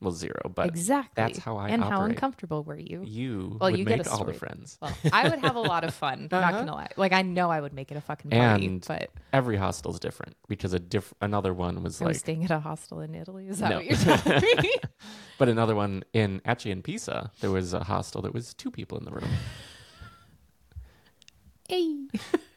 Well 0.00 0.12
zero, 0.12 0.50
but 0.54 0.66
exactly. 0.68 1.12
that's 1.16 1.38
how 1.38 1.56
I 1.56 1.70
and 1.70 1.82
how 1.82 2.02
uncomfortable 2.02 2.62
were 2.62 2.78
you? 2.78 3.02
you 3.04 3.56
Well, 3.60 3.70
would 3.70 3.78
you 3.78 3.84
get 3.84 4.06
a 4.06 4.10
all 4.10 4.24
the 4.24 4.32
friends. 4.32 4.78
Well, 4.80 4.96
I 5.12 5.28
would 5.28 5.40
have 5.40 5.56
a 5.56 5.60
lot 5.60 5.82
of 5.84 5.92
fun. 5.94 6.28
Not 6.30 6.42
Uh-huh. 6.44 6.58
gonna 6.60 6.74
lie. 6.74 6.88
Like 6.96 7.12
I 7.12 7.22
know 7.22 7.50
I 7.50 7.60
would 7.60 7.72
make 7.72 7.90
it 7.90 7.96
a 7.96 8.00
fucking 8.00 8.30
party, 8.30 8.66
And 8.66 8.84
but 8.86 9.10
Every 9.32 9.56
hostel's 9.56 9.98
different 9.98 10.36
because 10.48 10.72
a 10.72 10.78
diff- 10.78 11.12
another 11.20 11.52
one 11.52 11.82
was 11.82 12.00
I 12.00 12.04
was 12.06 12.14
like, 12.14 12.20
staying 12.20 12.44
at 12.44 12.50
a 12.50 12.60
hostel 12.60 13.00
in 13.00 13.14
Italy. 13.14 13.48
Is 13.48 13.58
that 13.58 13.70
No. 13.70 13.76
what 13.76 13.86
you're 13.86 13.96
telling 13.96 14.42
me? 14.62 14.74
but 15.38 15.48
another 15.48 15.74
one 15.74 16.04
in 16.12 16.40
actually 16.44 16.70
in 16.70 16.82
Pisa 16.82 17.30
there 17.40 17.50
was 17.50 17.74
a 17.74 17.84
hostel 17.84 18.22
that 18.22 18.32
was 18.32 18.54
two 18.54 18.70
people 18.70 18.98
in 18.98 19.04
the 19.04 19.10
room. 19.12 19.28
hey. 21.68 22.06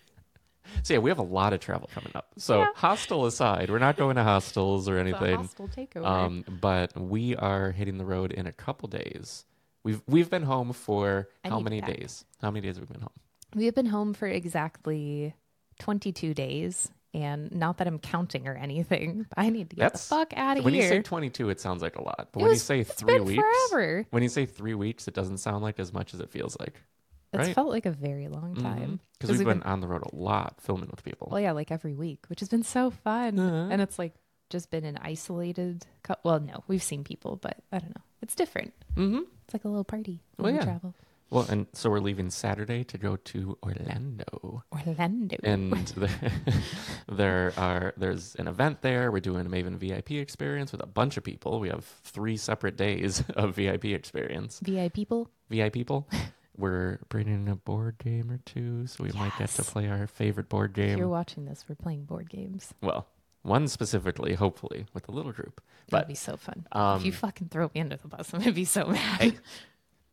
So 0.84 0.94
yeah, 0.96 1.00
we 1.00 1.10
have 1.10 1.20
a 1.20 1.24
lot 1.24 1.54
of 1.54 1.60
travel 1.60 1.90
coming 1.94 2.12
up. 2.16 2.28
So 2.38 2.60
Yeah. 2.62 2.68
hostel 2.76 3.26
aside, 3.26 3.70
we're 3.70 3.80
not 3.80 3.98
going 3.98 4.16
to 4.16 4.24
hostels 4.24 4.88
or 4.90 4.98
anything. 4.98 5.36
hostel 5.36 5.68
takeover. 5.68 6.06
Um, 6.06 6.44
but 6.62 6.96
we 7.00 7.36
are 7.36 7.72
hitting 7.72 7.98
the 7.98 8.06
road 8.06 8.32
in 8.32 8.48
a 8.48 8.52
couple 8.52 8.88
days. 8.90 9.46
We've 9.84 10.02
we've 10.08 10.30
been 10.30 10.44
home 10.44 10.74
for 10.74 11.28
I 11.44 11.50
how 11.50 11.60
many 11.60 11.82
days? 11.82 12.26
How 12.42 12.52
many 12.52 12.66
days 12.68 12.78
have 12.78 12.88
we 12.90 12.94
been 12.94 13.02
home? 13.02 13.10
we 13.56 13.66
have 13.66 13.76
been 13.76 13.88
home 13.88 14.14
for 14.14 14.28
exactly 14.28 15.34
22 15.80 16.34
days, 16.34 16.90
and 17.14 17.52
not 17.52 17.80
that 17.80 17.88
I'm 17.88 18.00
counting 18.00 18.48
or 18.48 18.54
anything. 18.56 19.26
I 19.36 19.50
need 19.50 19.72
to 19.72 19.76
get 19.76 19.82
That's- 19.84 20.08
the 20.08 20.16
fuck 20.16 20.34
out 20.38 20.58
of 20.58 20.64
When 20.64 20.74
here. 20.74 20.84
When 20.84 20.90
you 20.94 20.98
say 21.00 21.02
twenty 21.02 21.30
two, 21.30 21.50
it 21.50 21.60
sounds 21.60 21.82
like 21.82 21.96
a 21.96 22.02
lot. 22.04 22.30
But 22.32 22.40
It 22.40 22.44
when 22.44 22.50
was- 22.52 22.60
you 22.60 22.64
say 22.64 22.80
it's 22.82 22.94
three 22.94 23.16
been 23.16 23.26
weeks, 23.26 23.44
forever. 23.70 24.06
when 24.12 24.24
you 24.24 24.30
say 24.30 24.46
three 24.46 24.76
weeks, 24.76 25.08
it 25.08 25.14
doesn't 25.14 25.40
sound 25.40 25.64
like 25.64 25.80
as 25.80 25.92
much 25.92 26.14
as 26.14 26.20
it 26.20 26.30
feels 26.30 26.56
like. 26.60 26.82
It's 27.34 27.48
right? 27.48 27.56
felt 27.56 27.70
like 27.70 27.86
a 27.86 27.92
very 27.92 28.28
long 28.28 28.56
time 28.56 29.00
Because 29.20 29.38
we've 29.38 29.48
been 29.48 29.64
on 29.64 29.80
the 29.80 29.88
road 29.88 30.04
a 30.12 30.16
lot, 30.16 30.56
filming 30.60 30.90
with 30.92 31.04
people. 31.04 31.30
well, 31.32 31.40
yeah, 31.40 31.54
like 31.54 31.72
every 31.72 31.94
week, 31.96 32.26
which 32.28 32.42
has 32.42 32.50
been 32.50 32.64
so 32.64 32.90
fun. 32.90 33.40
Uh-huh. 33.40 33.70
And 33.72 33.82
it's 33.82 33.98
like 33.98 34.14
just 34.50 34.70
been 34.70 34.84
an 34.84 34.98
isolated. 35.02 35.86
Co- 36.04 36.16
well, 36.24 36.40
no, 36.42 36.64
we've 36.68 36.84
seen 36.84 37.04
people, 37.06 37.38
but 37.38 37.58
I 37.72 37.80
don't 37.80 37.96
know. 37.96 38.02
It's 38.22 38.36
different. 38.36 38.74
mm-hmm. 38.96 39.22
It's 39.46 39.54
like 39.54 39.64
a 39.64 39.70
little 39.70 39.86
party 39.86 40.20
when 40.36 40.44
Well, 40.44 40.54
we 40.54 40.60
yeah. 40.60 40.66
travel. 40.66 40.94
Well, 41.30 41.46
and 41.50 41.68
so 41.72 41.90
we're 41.90 42.02
leaving 42.02 42.30
Saturday 42.30 42.84
to 42.84 42.98
go 42.98 43.16
to 43.16 43.58
Orlando. 43.64 44.64
Orlando. 44.74 45.38
and 45.46 45.72
there, 45.96 46.32
there 47.10 47.54
are 47.56 47.94
there's 47.98 48.36
an 48.36 48.48
event 48.50 48.82
there. 48.82 49.12
We're 49.12 49.22
doing 49.22 49.46
a 49.46 49.50
Maven 49.50 49.78
VIP 49.78 50.12
experience 50.12 50.72
with 50.74 50.84
a 50.84 50.88
bunch 50.88 51.16
of 51.16 51.24
people. 51.24 51.62
We 51.62 51.70
have 51.70 51.86
three 52.04 52.36
separate 52.36 52.76
days 52.76 53.24
of 53.36 53.56
VIP 53.56 53.86
experience. 53.86 54.60
VIP 54.62 54.94
people. 54.94 55.30
VIP 55.50 55.74
people. 55.74 56.08
We're 56.58 57.00
bringing 57.10 57.48
a 57.48 57.56
board 57.56 57.98
game 57.98 58.30
or 58.30 58.40
two, 58.46 58.86
so 58.88 59.04
we 59.04 59.12
might 59.14 59.32
get 59.40 59.50
to 59.52 59.64
play 59.64 59.88
our 59.88 60.06
favorite 60.08 60.50
board 60.50 60.74
game. 60.74 60.92
If 60.92 60.98
you're 60.98 61.08
watching 61.08 61.46
this, 61.46 61.66
we're 61.68 61.76
playing 61.76 62.04
board 62.06 62.30
games. 62.30 62.74
Well, 62.82 63.08
one 63.44 63.68
specifically, 63.68 64.34
hopefully, 64.34 64.86
with 64.94 65.08
a 65.08 65.12
little 65.12 65.32
group. 65.32 65.62
That'd 65.90 66.08
be 66.08 66.16
so 66.16 66.38
fun. 66.38 66.68
um, 66.74 67.00
if 67.00 67.06
you 67.06 67.12
fucking 67.12 67.50
throw 67.50 67.72
me 67.74 67.82
under 67.82 67.96
the 67.96 68.08
bus, 68.08 68.30
I'm 68.34 68.40
gonna 68.42 68.52
be 68.52 68.66
so 68.66 68.86
mad. 68.88 69.22
Hey, 69.22 69.32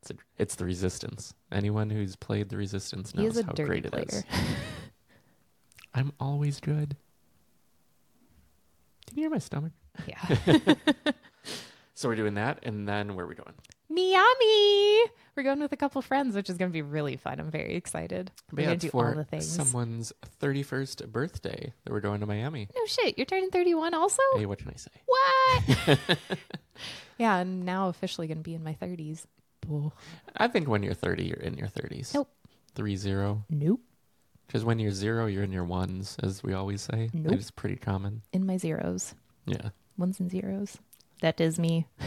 it's, 0.01 0.11
a, 0.11 0.15
it's 0.39 0.55
the 0.55 0.65
Resistance. 0.65 1.35
Anyone 1.53 1.91
who's 1.91 2.15
played 2.17 2.49
the 2.49 2.57
Resistance 2.57 3.15
knows 3.15 3.41
how 3.41 3.53
great 3.53 3.85
it 3.85 3.93
player. 3.93 4.05
is. 4.09 4.25
I'm 5.95 6.13
always 6.21 6.61
good. 6.61 6.97
Can 9.07 9.17
you 9.19 9.23
hear 9.25 9.31
my 9.31 9.39
stomach? 9.39 9.73
Yeah. 10.07 10.75
So 11.95 12.09
we're 12.09 12.15
doing 12.15 12.35
that, 12.35 12.61
and 12.63 12.87
then 12.87 13.17
where 13.17 13.25
are 13.25 13.29
we 13.29 13.35
going? 13.35 13.55
Miami. 13.89 15.11
We're 15.37 15.43
going 15.45 15.61
with 15.61 15.73
a 15.73 15.77
couple 15.77 16.03
friends, 16.03 16.35
which 16.35 16.51
is 16.51 16.57
gonna 16.59 16.71
be 16.71 16.83
really 16.83 17.17
fun. 17.17 17.39
I'm 17.41 17.51
very 17.51 17.75
excited. 17.75 18.31
But 18.49 18.57
We're 18.57 18.61
yeah, 18.63 18.67
gonna 18.67 18.75
it's 18.75 18.85
do 18.85 18.91
for 18.91 19.09
all 19.09 19.15
the 19.15 19.25
things. 19.25 19.49
someone's 19.49 20.13
31st 20.43 21.09
birthday 21.09 21.73
that 21.85 21.93
we're 21.93 22.01
going 22.01 22.21
to 22.21 22.27
Miami. 22.27 22.69
No 22.75 22.87
shit, 22.87 23.17
you're 23.17 23.25
turning 23.25 23.51
31 23.51 23.95
also? 23.95 24.23
Hey, 24.37 24.47
what 24.47 24.59
can 24.59 24.71
I 24.71 24.77
say? 24.77 24.91
What? 25.07 26.19
yeah, 27.19 27.35
I'm 27.35 27.63
now 27.65 27.89
officially 27.89 28.27
gonna 28.27 28.41
be 28.41 28.55
in 28.55 28.65
my 28.65 28.75
30s. 28.75 29.25
I 30.37 30.49
think 30.49 30.69
when 30.69 30.83
you're 30.83 30.95
30, 30.95 31.25
you're 31.25 31.37
in 31.37 31.55
your 31.55 31.69
30s. 31.69 32.15
Nope. 32.15 32.31
Three 32.75 32.97
zero. 32.97 33.45
Nope. 33.51 33.81
Because 34.47 34.65
when 34.65 34.79
you're 34.79 34.93
zero, 34.93 35.27
you're 35.27 35.43
in 35.43 35.53
your 35.53 35.65
ones, 35.65 36.17
as 36.23 36.43
we 36.43 36.55
always 36.55 36.81
say. 36.81 37.11
Nope. 37.13 37.35
It's 37.35 37.51
pretty 37.51 37.77
common. 37.77 38.23
In 38.33 38.47
my 38.47 38.57
zeros. 38.57 39.15
Yeah. 39.47 39.71
Ones 39.99 40.21
and 40.21 40.31
zeros. 40.31 40.79
That 41.23 41.41
is 41.41 41.59
me. 41.59 41.87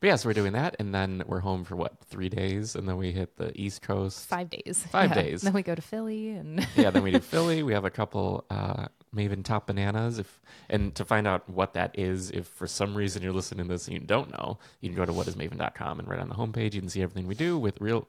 But 0.00 0.08
yeah, 0.08 0.16
so 0.16 0.28
we're 0.28 0.34
doing 0.34 0.52
that, 0.52 0.76
and 0.78 0.94
then 0.94 1.22
we're 1.26 1.40
home 1.40 1.64
for 1.64 1.76
what, 1.76 1.98
three 2.04 2.28
days? 2.28 2.74
And 2.74 2.86
then 2.86 2.98
we 2.98 3.10
hit 3.10 3.38
the 3.38 3.58
East 3.58 3.80
Coast. 3.80 4.28
Five 4.28 4.50
days. 4.50 4.84
Five 4.90 5.10
Yeah. 5.10 5.22
days. 5.22 5.40
Then 5.40 5.54
we 5.54 5.62
go 5.62 5.74
to 5.74 5.80
Philly 5.80 6.28
and 6.32 6.66
yeah, 6.76 6.90
then 6.90 7.02
we 7.02 7.12
do 7.12 7.20
Philly. 7.32 7.62
We 7.62 7.72
have 7.72 7.86
a 7.86 7.90
couple 7.90 8.44
uh, 8.50 8.88
Maven 9.16 9.42
Top 9.42 9.66
Bananas. 9.68 10.18
If 10.18 10.42
And 10.68 10.94
to 10.96 11.06
find 11.06 11.26
out 11.26 11.48
what 11.48 11.72
that 11.72 11.98
is, 11.98 12.30
if 12.32 12.46
for 12.48 12.66
some 12.66 12.94
reason 12.94 13.22
you're 13.22 13.32
listening 13.32 13.66
to 13.66 13.72
this 13.72 13.86
and 13.88 13.94
you 13.94 14.00
don't 14.00 14.30
know, 14.30 14.58
you 14.82 14.90
can 14.90 14.96
go 14.96 15.06
to 15.06 15.12
whatismaven.com 15.12 16.00
and 16.00 16.06
right 16.06 16.20
on 16.20 16.28
the 16.28 16.34
homepage, 16.34 16.74
you 16.74 16.80
can 16.82 16.90
see 16.90 17.00
everything 17.00 17.26
we 17.26 17.34
do 17.34 17.56
with 17.56 17.80
real. 17.80 18.06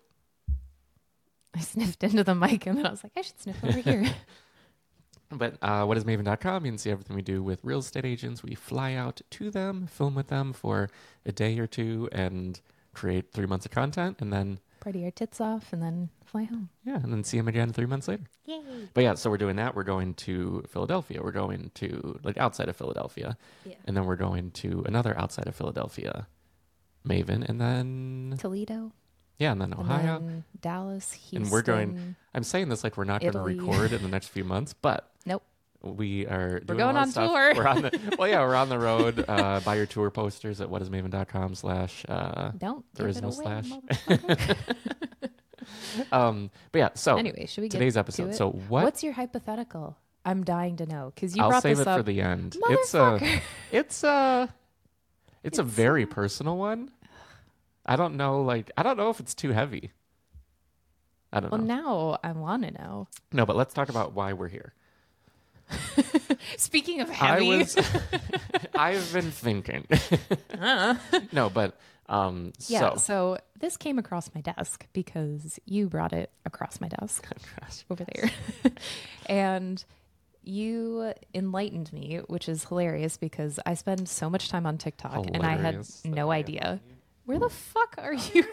I 1.55 1.61
sniffed 1.61 2.03
into 2.03 2.25
the 2.25 2.35
mic 2.35 2.65
and 2.65 2.77
then 2.77 2.85
I 2.87 2.91
was 2.91 3.03
like, 3.05 3.13
I 3.15 3.21
should 3.21 3.39
sniff 3.39 3.63
over 3.63 3.79
here. 3.79 4.05
But 5.31 5.55
uh, 5.61 5.85
whatismaven.com, 5.85 6.65
you 6.65 6.71
can 6.71 6.77
see 6.77 6.91
everything 6.91 7.15
we 7.15 7.21
do 7.21 7.41
with 7.43 7.59
real 7.63 7.79
estate 7.79 8.05
agents. 8.05 8.43
We 8.43 8.55
fly 8.55 8.93
out 8.93 9.21
to 9.31 9.49
them, 9.49 9.87
film 9.87 10.15
with 10.15 10.27
them 10.27 10.53
for 10.53 10.89
a 11.25 11.31
day 11.31 11.57
or 11.59 11.67
two, 11.67 12.07
and 12.11 12.59
create 12.93 13.31
three 13.33 13.45
months 13.47 13.65
of 13.65 13.71
content, 13.71 14.21
and 14.21 14.31
then 14.31 14.59
Party 14.79 15.03
our 15.03 15.09
tits 15.11 15.41
off 15.41 15.73
and 15.73 15.81
then 15.81 16.09
fly 16.23 16.43
home. 16.43 16.69
yeah, 16.85 16.97
and 17.01 17.11
then 17.11 17.23
see 17.23 17.37
them 17.37 17.47
again 17.47 17.73
three 17.73 17.87
months 17.87 18.07
later. 18.07 18.23
Yay. 18.45 18.61
But 18.93 19.03
yeah, 19.03 19.15
so 19.15 19.31
we're 19.31 19.37
doing 19.39 19.55
that. 19.55 19.75
We're 19.75 19.83
going 19.83 20.13
to 20.13 20.63
Philadelphia. 20.69 21.21
We're 21.23 21.31
going 21.31 21.71
to 21.75 22.19
like 22.23 22.37
outside 22.37 22.69
of 22.69 22.75
Philadelphia, 22.75 23.35
Yeah. 23.65 23.75
and 23.85 23.97
then 23.97 24.05
we're 24.05 24.15
going 24.15 24.51
to 24.51 24.83
another 24.85 25.17
outside 25.19 25.47
of 25.47 25.55
Philadelphia, 25.55 26.27
Maven, 27.07 27.43
and 27.49 27.59
then 27.59 28.35
Toledo. 28.37 28.91
Yeah, 29.39 29.51
and 29.51 29.61
then 29.61 29.71
and 29.73 29.81
Ohio. 29.81 30.19
then 30.19 30.43
Dallas, 30.61 31.11
Houston. 31.13 31.43
And 31.43 31.51
we're 31.51 31.61
going- 31.61 32.15
I'm 32.33 32.43
saying 32.43 32.69
this 32.69 32.83
like 32.83 32.97
we're 32.97 33.03
not 33.05 33.21
going 33.21 33.33
to 33.33 33.39
record 33.39 33.93
in 33.93 34.01
the 34.01 34.09
next 34.09 34.27
few 34.27 34.43
months, 34.43 34.73
but 34.73 35.09
Nope. 35.25 35.43
we 35.81 36.25
are. 36.27 36.59
Doing 36.59 36.77
going 36.79 36.95
a 36.95 36.99
on 36.99 37.11
stuff. 37.11 37.31
tour. 37.31 37.53
We're 37.55 37.67
on 37.67 37.81
the 37.83 38.15
well, 38.19 38.27
yeah, 38.27 38.39
we're 38.41 38.55
on 38.55 38.69
the 38.69 38.79
road. 38.79 39.23
Uh, 39.27 39.61
buy 39.61 39.75
your 39.75 39.85
tour 39.85 40.09
posters 40.11 40.59
at 40.61 40.67
whatismaven.com 40.69 41.55
slash. 41.55 42.03
Uh, 42.09 42.51
Don't. 42.57 42.83
there 42.95 43.07
is 43.07 43.21
no 43.21 43.29
away, 43.29 43.61
slash. 43.63 43.69
um, 46.11 46.51
but 46.71 46.79
yeah, 46.79 46.89
so 46.95 47.17
anyway, 47.17 47.45
should 47.45 47.61
we 47.61 47.69
get 47.69 47.77
today's 47.77 47.93
to 47.93 47.99
episode. 47.99 48.35
So 48.35 48.49
what? 48.51 48.83
What's 48.83 49.03
your 49.03 49.13
hypothetical? 49.13 49.97
I'm 50.25 50.43
dying 50.43 50.75
to 50.77 50.85
know 50.85 51.11
because 51.13 51.35
you 51.35 51.43
I'll 51.43 51.49
brought 51.49 51.63
save 51.63 51.77
this 51.77 51.85
it 51.85 51.89
up. 51.89 51.99
for 51.99 52.03
the 52.03 52.21
end. 52.21 52.57
It's 52.69 52.93
a. 52.93 53.19
It's 53.71 54.03
a 54.03 54.53
it's, 55.43 55.59
a 55.59 55.63
very 55.63 56.03
uh, 56.03 56.07
personal 56.07 56.57
one. 56.57 56.89
I 57.85 57.95
don't 57.95 58.15
know 58.15 58.41
like 58.41 58.71
I 58.77 58.83
don't 58.83 58.97
know 58.97 59.09
if 59.09 59.19
it's 59.19 59.33
too 59.35 59.51
heavy. 59.51 59.91
I 61.31 61.39
don't 61.39 61.51
know. 61.51 61.57
well, 61.57 61.65
know. 61.65 61.75
now 61.83 62.19
I 62.23 62.31
want 62.31 62.63
to 62.63 62.71
know. 62.71 63.07
No, 63.31 63.45
but 63.45 63.55
let's 63.55 63.73
talk 63.73 63.89
about 63.89 64.13
why 64.13 64.33
we're 64.33 64.47
here. 64.47 64.73
Speaking 66.57 67.01
of 67.01 67.09
heavy, 67.09 67.53
I 67.53 67.57
was 67.57 67.77
I've 68.75 69.13
been 69.13 69.31
thinking. 69.31 69.85
uh. 70.59 70.95
no, 71.31 71.49
but 71.49 71.77
um 72.07 72.53
yeah. 72.67 72.91
so 72.91 72.95
So. 72.97 73.37
this 73.59 73.77
came 73.77 73.97
across 73.97 74.29
my 74.35 74.41
desk 74.41 74.85
because 74.93 75.59
you 75.65 75.87
brought 75.87 76.13
it 76.13 76.29
across 76.45 76.79
my 76.79 76.87
desk 76.87 77.27
over 77.89 78.05
there, 78.13 78.31
and 79.25 79.83
you 80.43 81.13
enlightened 81.33 81.91
me, 81.91 82.19
which 82.27 82.47
is 82.47 82.65
hilarious 82.65 83.17
because 83.17 83.59
I 83.65 83.73
spend 83.73 84.07
so 84.07 84.29
much 84.29 84.49
time 84.49 84.67
on 84.67 84.77
TikTok 84.77 85.25
and 85.33 85.43
I 85.43 85.51
had 85.53 85.59
Hilarious. 85.73 86.05
no 86.05 86.29
idea. 86.31 86.79
Where 87.25 87.39
the 87.39 87.49
fuck 87.49 87.95
are 87.97 88.13
you? 88.13 88.45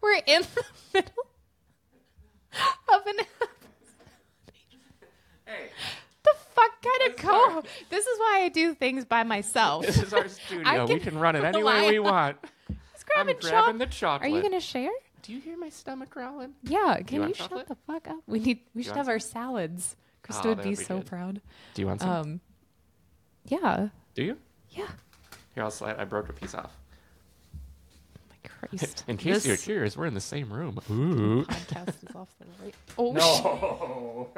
We're 0.00 0.20
in 0.26 0.42
the 0.54 0.64
middle 0.94 1.12
of 2.94 3.06
an. 3.06 3.16
Hey, 5.44 5.68
The 6.24 6.34
fuck 6.54 6.70
kind 6.82 7.10
of 7.10 7.16
This 7.16 7.24
is 7.24 7.30
our- 7.30 7.62
co? 7.62 7.68
This 7.90 8.06
is 8.06 8.18
why 8.18 8.40
I 8.44 8.48
do 8.48 8.74
things 8.74 9.04
by 9.04 9.22
myself. 9.24 9.84
this 9.86 10.02
is 10.02 10.12
our 10.12 10.28
studio. 10.28 10.86
we 10.86 10.98
can 11.00 11.18
run 11.18 11.36
it 11.36 11.44
any 11.44 11.62
way 11.62 11.88
we 11.90 11.98
want. 11.98 12.36
Let's 12.68 13.04
I'm 13.16 13.26
grab 13.26 13.40
grabbing 13.40 13.78
choc- 13.78 13.78
the 13.78 13.86
chocolate. 13.94 14.30
Are 14.30 14.34
you 14.34 14.42
gonna 14.42 14.60
share? 14.60 14.90
Do 15.22 15.32
you 15.32 15.40
hear 15.40 15.56
my 15.58 15.68
stomach 15.70 16.10
growling? 16.10 16.54
Yeah. 16.62 16.98
Can 17.04 17.16
you, 17.16 17.20
want 17.22 17.36
shut 17.36 17.48
chocolate? 17.50 17.68
the 17.68 17.76
fuck 17.86 18.08
up? 18.08 18.18
We 18.26 18.38
need. 18.38 18.60
We 18.74 18.82
should 18.84 18.90
want 18.90 18.98
have 18.98 19.08
our 19.08 19.18
salads. 19.18 19.96
Krista 20.22 20.46
Oh, 20.46 20.48
would 20.50 20.58
that 20.58 20.62
be 20.64 20.70
would 20.70 20.78
be 20.78 20.84
so 20.84 20.96
good. 20.98 21.06
proud. 21.06 21.40
Do 21.74 21.82
you 21.82 21.86
want 21.88 22.00
some? 22.00 22.10
Um. 22.10 22.40
Yeah. 23.46 23.88
Do 24.14 24.22
you? 24.22 24.36
Yeah. 24.70 24.86
Here, 25.56 25.64
I'll 25.64 25.70
slide. 25.70 25.96
I 25.98 26.04
broke 26.04 26.28
a 26.28 26.34
piece 26.34 26.54
off. 26.54 26.70
My 28.28 28.36
Christ. 28.46 29.04
In 29.08 29.16
case 29.16 29.36
This 29.36 29.46
you're 29.46 29.56
curious, 29.56 29.96
we're 29.96 30.04
in 30.04 30.12
the 30.12 30.20
same 30.20 30.52
room. 30.52 30.78
Ooh. 30.90 31.46
podcast 31.46 31.94
is 32.06 32.14
off 32.14 32.28
the 32.38 32.44
right. 32.62 32.74
Oh 32.98 33.12
No. 33.12 34.28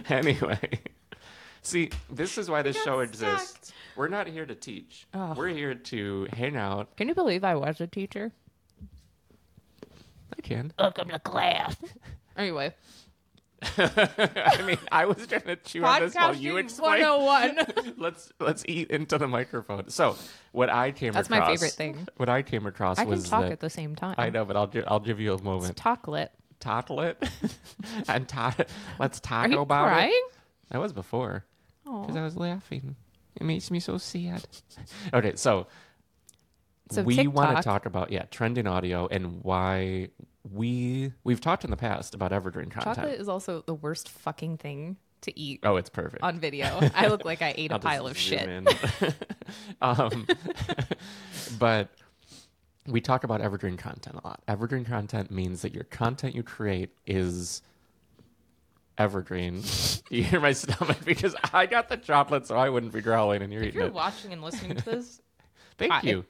anyway, 0.08 0.80
see, 1.60 1.90
this 2.10 2.38
is 2.38 2.48
why 2.48 2.62
this 2.62 2.76
got 2.76 2.84
show 2.86 3.04
stuck. 3.04 3.26
exists. 3.28 3.72
We're 3.94 4.08
not 4.08 4.26
here 4.26 4.46
to 4.46 4.54
teach. 4.54 5.06
Oh. 5.12 5.34
We're 5.36 5.48
here 5.48 5.74
to 5.74 6.26
hang 6.32 6.56
out. 6.56 6.96
Can 6.96 7.06
you 7.08 7.14
believe 7.14 7.44
I 7.44 7.54
was 7.54 7.82
a 7.82 7.86
teacher? 7.86 8.32
I 10.34 10.40
can. 10.40 10.72
Welcome 10.78 11.10
to 11.10 11.18
class. 11.18 11.76
Anyway, 12.34 12.72
I 13.78 14.62
mean, 14.66 14.78
I 14.90 15.06
was 15.06 15.26
trying 15.26 15.42
to 15.42 15.56
chew 15.56 15.84
on 15.84 16.00
this 16.00 16.14
while 16.14 16.34
you 16.34 16.54
podcasting 16.54 16.58
explain. 16.60 17.02
101. 17.02 17.94
let's 17.98 18.32
let's 18.40 18.64
eat 18.66 18.90
into 18.90 19.18
the 19.18 19.28
microphone. 19.28 19.88
So, 19.88 20.16
what 20.52 20.68
I 20.70 20.90
came 20.92 21.12
That's 21.12 21.28
across. 21.28 21.40
my 21.48 21.52
favorite 21.54 21.72
thing. 21.72 22.08
What 22.16 22.28
I 22.28 22.42
came 22.42 22.66
across 22.66 22.98
I 22.98 23.02
can 23.04 23.10
was 23.10 23.28
talk 23.28 23.42
that 23.42 23.52
at 23.52 23.60
the 23.60 23.70
same 23.70 23.94
time. 23.94 24.16
I 24.18 24.30
know, 24.30 24.44
but 24.44 24.56
I'll 24.56 24.66
gi- 24.66 24.84
I'll 24.86 25.00
give 25.00 25.20
you 25.20 25.30
a 25.30 25.34
It's 25.34 25.42
moment. 25.42 25.76
talklet. 25.76 26.28
Totlet 26.62 27.16
and 28.08 28.28
tot. 28.28 28.68
Let's 29.00 29.18
talk 29.18 29.46
Are 29.46 29.50
you 29.50 29.58
about 29.60 29.86
it. 29.86 29.90
crying? 29.90 30.26
I 30.70 30.78
was 30.78 30.92
before. 30.92 31.44
because 31.84 32.14
I 32.14 32.22
was 32.22 32.36
laughing. 32.36 32.94
It 33.34 33.42
makes 33.44 33.68
me 33.70 33.80
so 33.80 33.98
sad. 33.98 34.44
Okay, 35.12 35.32
so, 35.34 35.66
So 36.92 37.02
we 37.02 37.26
want 37.26 37.50
to 37.50 37.54
TikTok- 37.56 37.64
talk 37.64 37.86
about 37.86 38.12
yeah 38.12 38.26
trending 38.30 38.66
audio 38.68 39.08
and 39.10 39.42
why 39.42 40.10
we 40.50 41.12
we've 41.24 41.40
talked 41.40 41.64
in 41.64 41.70
the 41.70 41.76
past 41.76 42.14
about 42.14 42.32
evergreen 42.32 42.68
content. 42.70 42.96
Chocolate 42.96 43.20
is 43.20 43.28
also 43.28 43.62
the 43.66 43.74
worst 43.74 44.08
fucking 44.08 44.58
thing 44.58 44.96
to 45.22 45.38
eat 45.38 45.60
Oh, 45.62 45.76
it's 45.76 45.88
perfect. 45.90 46.22
on 46.22 46.40
video. 46.40 46.80
I 46.94 47.06
look 47.08 47.24
like 47.24 47.42
I 47.42 47.54
ate 47.56 47.70
a 47.70 47.78
pile 47.78 48.06
of 48.08 48.16
shit. 48.18 48.48
um, 49.82 50.26
but 51.58 51.90
we 52.88 53.00
talk 53.00 53.22
about 53.22 53.40
evergreen 53.40 53.76
content 53.76 54.16
a 54.22 54.26
lot. 54.26 54.42
Evergreen 54.48 54.84
content 54.84 55.30
means 55.30 55.62
that 55.62 55.72
your 55.72 55.84
content 55.84 56.34
you 56.34 56.42
create 56.42 56.90
is 57.06 57.62
evergreen. 58.98 59.62
you 60.10 60.24
hear 60.24 60.40
my 60.40 60.52
stomach 60.52 60.98
because 61.04 61.36
I 61.52 61.66
got 61.66 61.88
the 61.88 61.96
chocolate, 61.96 62.46
so 62.46 62.56
I 62.56 62.68
wouldn't 62.68 62.92
be 62.92 63.00
growling, 63.00 63.42
and 63.42 63.52
you're 63.52 63.62
If 63.62 63.68
eating 63.68 63.80
you're 63.80 63.88
it. 63.88 63.94
watching 63.94 64.32
and 64.32 64.42
listening 64.42 64.76
to 64.76 64.84
this, 64.84 65.20
Thank 65.78 65.92
Hi. 65.92 66.00
you. 66.02 66.24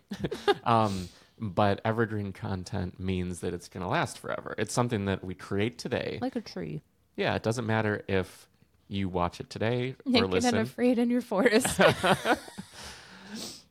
um, 0.64 1.09
but 1.42 1.80
evergreen 1.84 2.32
content 2.32 3.00
means 3.00 3.40
that 3.40 3.52
it's 3.52 3.68
going 3.68 3.82
to 3.82 3.88
last 3.88 4.16
forever. 4.18 4.54
It's 4.56 4.72
something 4.72 5.06
that 5.06 5.25
we 5.25 5.34
create 5.34 5.76
today. 5.76 6.18
like 6.22 6.37
a 6.37 6.40
tree, 6.40 6.82
yeah, 7.16 7.34
it 7.34 7.42
doesn't 7.42 7.66
matter 7.66 8.04
if 8.08 8.49
you 8.88 9.08
watch 9.08 9.40
it 9.40 9.50
today 9.50 9.96
or 10.06 10.12
naked 10.12 10.30
listen. 10.30 10.54
and 10.54 10.66
afraid 10.66 10.99
in 10.99 11.11
your 11.11 11.20
forest. 11.20 11.80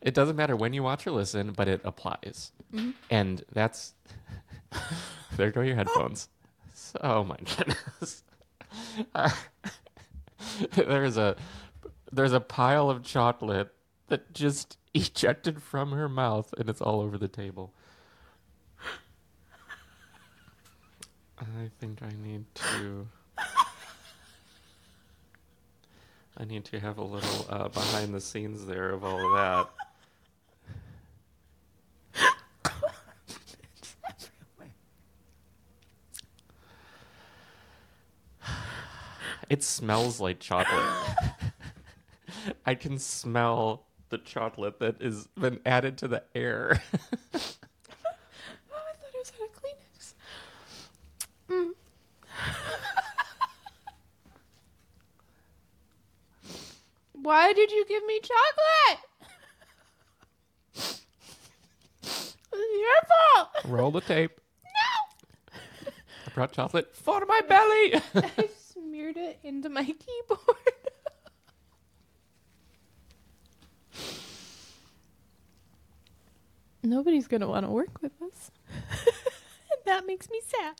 It 0.01 0.15
doesn't 0.15 0.35
matter 0.35 0.55
when 0.55 0.73
you 0.73 0.81
watch 0.81 1.05
or 1.05 1.11
listen, 1.11 1.51
but 1.51 1.67
it 1.67 1.81
applies. 1.83 2.51
Mm-hmm. 2.73 2.91
And 3.11 3.43
that's 3.51 3.93
there 5.37 5.51
go 5.51 5.61
your 5.61 5.75
headphones. 5.75 6.27
So, 6.73 6.99
oh 7.03 7.23
my 7.23 7.37
goodness. 7.37 8.23
there's 10.73 11.17
a 11.17 11.35
there's 12.11 12.33
a 12.33 12.39
pile 12.39 12.89
of 12.89 13.03
chocolate 13.03 13.71
that 14.07 14.33
just 14.33 14.77
ejected 14.93 15.61
from 15.61 15.91
her 15.91 16.09
mouth 16.09 16.53
and 16.57 16.69
it's 16.69 16.81
all 16.81 17.01
over 17.01 17.17
the 17.17 17.27
table. 17.27 17.73
I 21.39 21.69
think 21.79 22.01
I 22.03 22.11
need 22.23 22.45
to 22.53 23.07
I 26.37 26.45
need 26.45 26.65
to 26.65 26.79
have 26.79 26.97
a 26.97 27.03
little 27.03 27.45
uh, 27.49 27.67
behind 27.67 28.13
the 28.13 28.21
scenes 28.21 28.65
there 28.65 28.89
of 28.89 29.03
all 29.03 29.25
of 29.25 29.33
that. 29.33 29.69
It 39.49 39.63
smells 39.63 40.21
like 40.21 40.39
chocolate. 40.39 41.17
I 42.65 42.73
can 42.73 42.97
smell 42.97 43.85
the 44.11 44.19
chocolate 44.19 44.79
that 44.79 45.01
has 45.01 45.25
been 45.39 45.59
added 45.65 45.97
to 45.99 46.07
the 46.07 46.23
air. 46.35 46.81
Oh, 48.73 48.77
I 48.77 48.93
thought 48.97 49.13
it 49.13 49.17
was 49.17 49.31
out 49.41 49.47
of 49.47 49.53
Kleenex. 49.61 50.13
Mm. 51.49 51.71
Why 57.23 57.53
did 57.53 57.71
you 57.71 57.85
give 57.87 58.05
me 58.05 58.19
chocolate? 58.19 58.99
It's 62.53 62.79
your 62.79 63.01
fault. 63.35 63.49
Roll 63.65 63.91
the 63.91 64.01
tape. 64.01 64.39
No. 64.65 65.91
I 66.27 66.29
brought 66.33 66.51
chocolate 66.51 66.95
for 66.95 67.25
my 67.25 67.41
belly. 67.47 67.95
I 68.15 68.49
smeared 68.57 69.17
it 69.17 69.39
into 69.43 69.69
my 69.69 69.83
keyboard. 69.83 70.60
Nobody's 76.91 77.25
going 77.25 77.39
to 77.39 77.47
want 77.47 77.65
to 77.65 77.71
work 77.71 78.01
with 78.01 78.11
us. 78.21 78.51
that 79.85 80.05
makes 80.05 80.29
me 80.29 80.41
sad. 80.45 80.75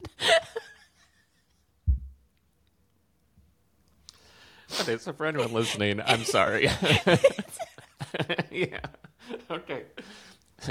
okay, 4.82 4.98
so 4.98 5.14
for 5.14 5.26
anyone 5.26 5.54
listening, 5.54 6.02
I'm 6.06 6.26
sorry. 6.26 6.64
yeah. 8.52 8.82
Okay. 9.50 9.84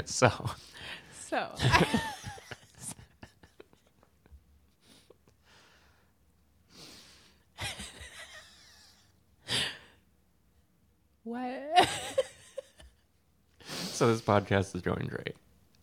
So, 0.05 0.29
So, 1.27 1.49
what? 11.23 12.27
So 14.01 14.07
this 14.07 14.21
podcast 14.21 14.75
is 14.75 14.81
going 14.81 15.05
great. 15.05 15.35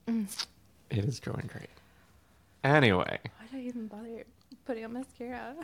Mm. 0.09 0.47
It 0.91 1.05
is 1.05 1.21
going 1.21 1.49
great. 1.53 1.71
Anyway, 2.65 3.21
Why 3.23 3.47
did 3.53 3.61
I 3.61 3.69
even 3.69 3.87
bother 3.87 4.25
putting 4.67 4.85
on 4.87 4.95
mascara? 4.95 5.55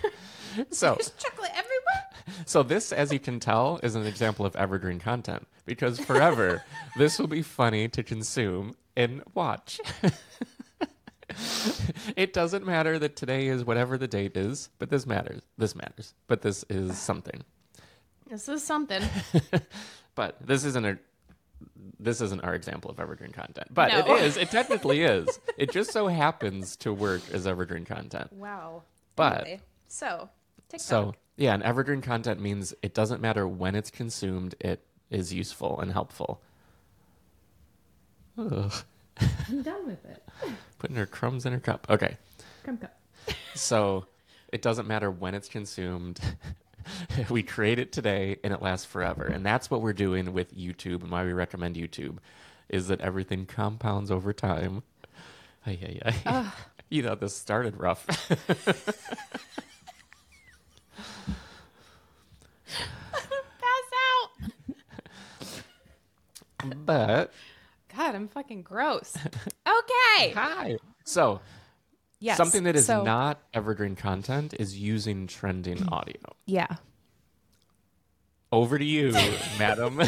so 0.72 0.94
There's 0.98 1.12
chocolate 1.16 1.52
everywhere. 1.52 2.42
So 2.44 2.64
this, 2.64 2.90
as 2.90 3.12
you 3.12 3.20
can 3.20 3.38
tell, 3.38 3.78
is 3.84 3.94
an 3.94 4.04
example 4.04 4.44
of 4.44 4.56
evergreen 4.56 4.98
content 4.98 5.46
because 5.64 6.00
forever 6.00 6.64
this 6.98 7.20
will 7.20 7.28
be 7.28 7.40
funny 7.40 7.86
to 7.90 8.02
consume 8.02 8.74
and 8.96 9.22
watch. 9.32 9.78
it 12.16 12.32
doesn't 12.32 12.66
matter 12.66 12.98
that 12.98 13.14
today 13.14 13.46
is 13.46 13.64
whatever 13.64 13.96
the 13.96 14.08
date 14.08 14.36
is, 14.36 14.70
but 14.80 14.90
this 14.90 15.06
matters. 15.06 15.42
This 15.56 15.76
matters. 15.76 16.14
But 16.26 16.42
this 16.42 16.64
is 16.68 16.98
something. 16.98 17.44
This 18.28 18.48
is 18.48 18.64
something. 18.64 19.04
But 20.14 20.44
this 20.44 20.64
isn't 20.64 20.84
a 20.84 20.98
this 21.98 22.20
isn't 22.20 22.40
our 22.42 22.54
example 22.54 22.90
of 22.90 22.98
evergreen 23.00 23.32
content. 23.32 23.68
But 23.72 23.92
No. 24.06 24.14
it 24.16 24.22
is. 24.24 24.36
It 24.36 24.50
technically 24.50 25.02
is. 25.02 25.38
It 25.56 25.70
just 25.72 25.92
so 25.92 26.06
happens 26.08 26.76
to 26.78 26.92
work 26.92 27.22
as 27.32 27.46
evergreen 27.46 27.84
content. 27.84 28.32
Wow. 28.32 28.82
But- 29.16 29.42
Anyway, 29.42 29.60
so 29.88 30.28
TikTok. 30.68 30.80
So, 30.80 31.14
yeah, 31.36 31.54
and 31.54 31.62
evergreen 31.62 32.00
content 32.00 32.40
means 32.40 32.74
it 32.82 32.94
doesn't 32.94 33.20
matter 33.20 33.46
when 33.46 33.74
it's 33.74 33.90
consumed, 33.90 34.54
it 34.60 34.82
is 35.10 35.32
useful 35.32 35.80
and 35.80 35.92
helpful. 35.92 36.40
Ugh, 38.38 38.72
I'm 39.48 39.62
done 39.62 39.86
with 39.86 40.04
it. 40.06 40.22
putting 40.78 40.96
her 40.96 41.06
crumbs 41.06 41.44
in 41.46 41.52
her 41.52 41.60
cup. 41.60 41.86
Okay. 41.90 42.16
Come, 42.64 42.78
come. 42.78 42.90
So, 43.54 44.06
it 44.52 44.62
doesn't 44.62 44.88
matter 44.88 45.10
when 45.10 45.34
it's 45.34 45.48
consumed. 45.48 46.18
we 47.30 47.42
create 47.42 47.78
it 47.78 47.92
today 47.92 48.36
and 48.42 48.52
it 48.52 48.62
lasts 48.62 48.86
forever. 48.86 49.24
And 49.24 49.44
that's 49.44 49.70
what 49.70 49.82
we're 49.82 49.92
doing 49.92 50.32
with 50.32 50.56
YouTube 50.56 51.02
and 51.02 51.10
why 51.10 51.24
we 51.24 51.32
recommend 51.32 51.76
YouTube 51.76 52.18
is 52.68 52.88
that 52.88 53.00
everything 53.00 53.46
compounds 53.46 54.10
over 54.10 54.32
time. 54.32 54.82
Ay, 55.66 56.00
ay, 56.04 56.12
ay. 56.26 56.52
You 56.88 57.02
know, 57.02 57.14
this 57.14 57.34
started 57.34 57.80
rough. 57.80 58.06
Pass 58.28 58.66
out. 64.10 64.30
but, 66.84 67.32
God, 67.96 68.14
I'm 68.14 68.28
fucking 68.28 68.60
gross. 68.60 69.16
Okay. 69.16 70.32
hi. 70.32 70.76
So, 71.04 71.40
Yes. 72.22 72.36
Something 72.36 72.62
that 72.64 72.76
is 72.76 72.86
so- 72.86 73.02
not 73.02 73.42
evergreen 73.52 73.96
content 73.96 74.54
is 74.56 74.78
using 74.78 75.26
trending 75.26 75.78
mm. 75.78 75.90
audio. 75.90 76.20
Yeah. 76.46 76.76
Over 78.52 78.78
to 78.78 78.84
you, 78.84 79.10
madam. 79.58 80.00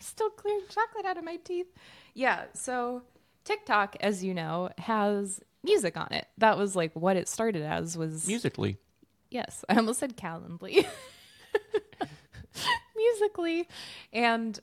Still 0.00 0.30
clearing 0.30 0.64
chocolate 0.68 1.06
out 1.06 1.16
of 1.16 1.24
my 1.24 1.36
teeth. 1.36 1.68
Yeah. 2.12 2.44
So 2.52 3.04
TikTok, 3.44 3.96
as 4.00 4.22
you 4.22 4.34
know, 4.34 4.68
has 4.76 5.40
music 5.62 5.96
on 5.96 6.08
it. 6.10 6.26
That 6.36 6.58
was 6.58 6.76
like 6.76 6.92
what 6.92 7.16
it 7.16 7.26
started 7.26 7.62
as 7.62 7.96
was 7.96 8.26
Musical.ly. 8.26 8.76
Yes, 9.30 9.64
I 9.70 9.76
almost 9.76 9.98
said 9.98 10.14
Calendly. 10.14 10.86
Musical.ly. 12.96 13.64
And 14.12 14.60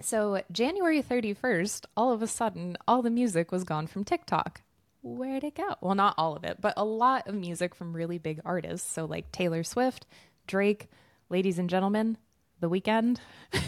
so 0.00 0.40
January 0.52 1.02
31st, 1.02 1.86
all 1.96 2.12
of 2.12 2.22
a 2.22 2.28
sudden, 2.28 2.76
all 2.86 3.02
the 3.02 3.10
music 3.10 3.50
was 3.50 3.64
gone 3.64 3.88
from 3.88 4.04
TikTok. 4.04 4.60
Where'd 5.04 5.44
it 5.44 5.54
go? 5.54 5.74
Well, 5.82 5.94
not 5.94 6.14
all 6.16 6.34
of 6.34 6.44
it, 6.44 6.56
but 6.60 6.72
a 6.78 6.84
lot 6.84 7.28
of 7.28 7.34
music 7.34 7.74
from 7.74 7.92
really 7.92 8.16
big 8.18 8.40
artists. 8.44 8.90
So, 8.90 9.04
like 9.04 9.30
Taylor 9.32 9.62
Swift, 9.62 10.06
Drake, 10.46 10.88
ladies 11.28 11.58
and 11.58 11.68
gentlemen, 11.68 12.16
The 12.60 12.70
Weeknd. 12.70 13.18
You 13.52 13.60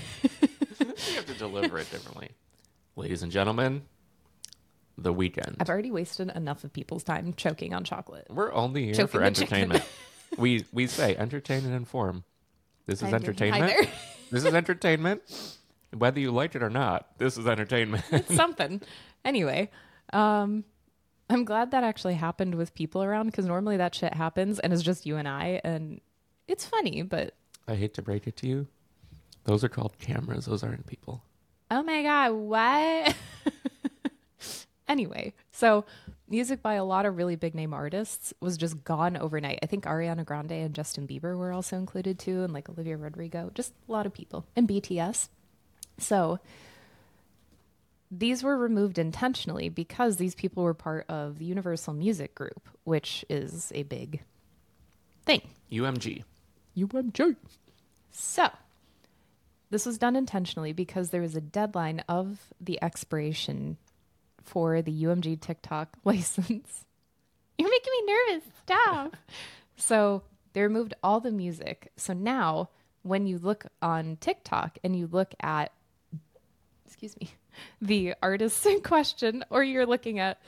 have 1.15 1.27
to 1.27 1.35
deliver 1.35 1.79
it 1.79 1.91
differently. 1.91 2.31
Ladies 2.97 3.23
and 3.23 3.31
gentlemen, 3.31 3.83
the 4.99 5.13
weekend. 5.13 5.57
I've 5.61 5.69
already 5.69 5.91
wasted 5.91 6.31
enough 6.35 6.65
of 6.65 6.73
people's 6.73 7.05
time 7.05 7.35
choking 7.35 7.75
on 7.75 7.85
chocolate. 7.85 8.27
We're 8.31 8.53
only 8.53 8.87
here 8.87 8.95
Choking 8.95 9.21
for 9.21 9.23
entertainment. 9.23 9.85
we 10.39 10.65
we 10.73 10.87
say 10.87 11.17
entertain 11.17 11.65
and 11.65 11.75
inform. 11.75 12.25
This 12.87 13.03
is 13.03 13.13
entertainment. 13.13 13.89
this 14.31 14.45
is 14.45 14.55
entertainment. 14.55 15.23
Whether 15.97 16.21
you 16.21 16.31
like 16.31 16.55
it 16.55 16.63
or 16.63 16.71
not, 16.71 17.19
this 17.19 17.37
is 17.37 17.47
entertainment. 17.47 18.05
something. 18.29 18.81
Anyway, 19.25 19.71
um, 20.13 20.65
I'm 21.29 21.45
glad 21.45 21.73
that 21.73 21.83
actually 21.83 22.15
happened 22.15 22.55
with 22.55 22.75
people 22.75 23.03
around 23.03 23.27
because 23.27 23.47
normally 23.47 23.77
that 23.79 23.95
shit 23.95 24.15
happens 24.15 24.59
and 24.61 24.73
it's 24.73 24.83
just 24.83 25.07
you 25.07 25.17
and 25.17 25.27
I, 25.27 25.61
and 25.65 26.01
it's 26.47 26.65
funny, 26.65 27.03
but 27.03 27.35
I 27.67 27.75
hate 27.75 27.95
to 27.95 28.03
break 28.03 28.27
it 28.27 28.37
to 28.39 28.47
you. 28.47 28.69
Those 29.45 29.65
are 29.65 29.69
called 29.69 29.99
cameras. 29.99 30.47
Those 30.47 30.63
aren't 30.63 30.87
people. 30.87 31.23
oh 31.71 31.83
my 31.83 32.03
god, 32.03 32.33
what? 32.33 33.17
anyway, 34.89 35.35
so 35.51 35.85
music 36.29 36.63
by 36.63 36.75
a 36.75 36.85
lot 36.85 37.07
of 37.07 37.17
really 37.17 37.37
big 37.37 37.55
name 37.55 37.73
artists 37.73 38.33
was 38.41 38.57
just 38.57 38.85
gone 38.85 39.17
overnight. 39.17 39.59
I 39.63 39.67
think 39.67 39.85
Ariana 39.85 40.25
Grande 40.25 40.53
and 40.53 40.75
Justin 40.75 41.07
Bieber 41.07 41.37
were 41.37 41.53
also 41.53 41.77
included 41.77 42.19
too, 42.19 42.43
and 42.43 42.53
like 42.53 42.69
Olivia 42.69 42.97
Rodrigo, 42.97 43.51
just 43.55 43.73
a 43.89 43.93
lot 43.93 44.07
of 44.07 44.13
people, 44.13 44.47
and 44.55 44.69
BTS. 44.69 45.29
So 45.99 46.39
these 48.11 48.43
were 48.43 48.57
removed 48.57 48.99
intentionally 48.99 49.69
because 49.69 50.17
these 50.17 50.35
people 50.35 50.63
were 50.63 50.75
part 50.75 51.07
of 51.09 51.39
the 51.39 51.45
Universal 51.45 51.95
Music 51.95 52.35
Group, 52.35 52.69
which 52.85 53.25
is 53.29 53.73
a 53.75 53.83
big 53.83 54.23
thing. 55.25 55.43
UMG. 55.73 56.25
UMG. 56.77 57.37
So, 58.11 58.49
this 59.71 59.85
was 59.85 59.99
done 59.99 60.17
intentionally 60.17 60.73
because 60.73 61.11
there 61.11 61.21
was 61.21 61.35
a 61.35 61.41
deadline 61.41 62.03
of 62.09 62.53
the 62.61 62.83
expiration 62.83 63.77
for 64.43 64.81
the 64.83 65.05
UMG 65.05 65.41
TikTok 65.41 65.97
license. 66.05 66.85
You're 67.59 67.71
making 67.71 67.93
me 67.93 68.13
nervous. 68.13 68.49
Stop. 68.63 69.17
so, 69.77 70.23
they 70.57 70.63
removed 70.63 70.95
all 71.03 71.21
the 71.21 71.33
music. 71.33 71.93
So 71.99 72.15
now, 72.15 72.71
when 73.03 73.27
you 73.27 73.37
look 73.37 73.67
on 73.83 74.17
TikTok 74.23 74.79
and 74.83 74.97
you 74.97 75.07
look 75.07 75.35
at, 75.41 75.71
excuse 76.97 77.17
me, 77.21 77.31
the 77.83 78.15
artists 78.23 78.65
in 78.67 78.81
question, 78.83 79.45
or 79.51 79.63
you're 79.63 79.87
looking 79.87 80.19
at, 80.19 80.41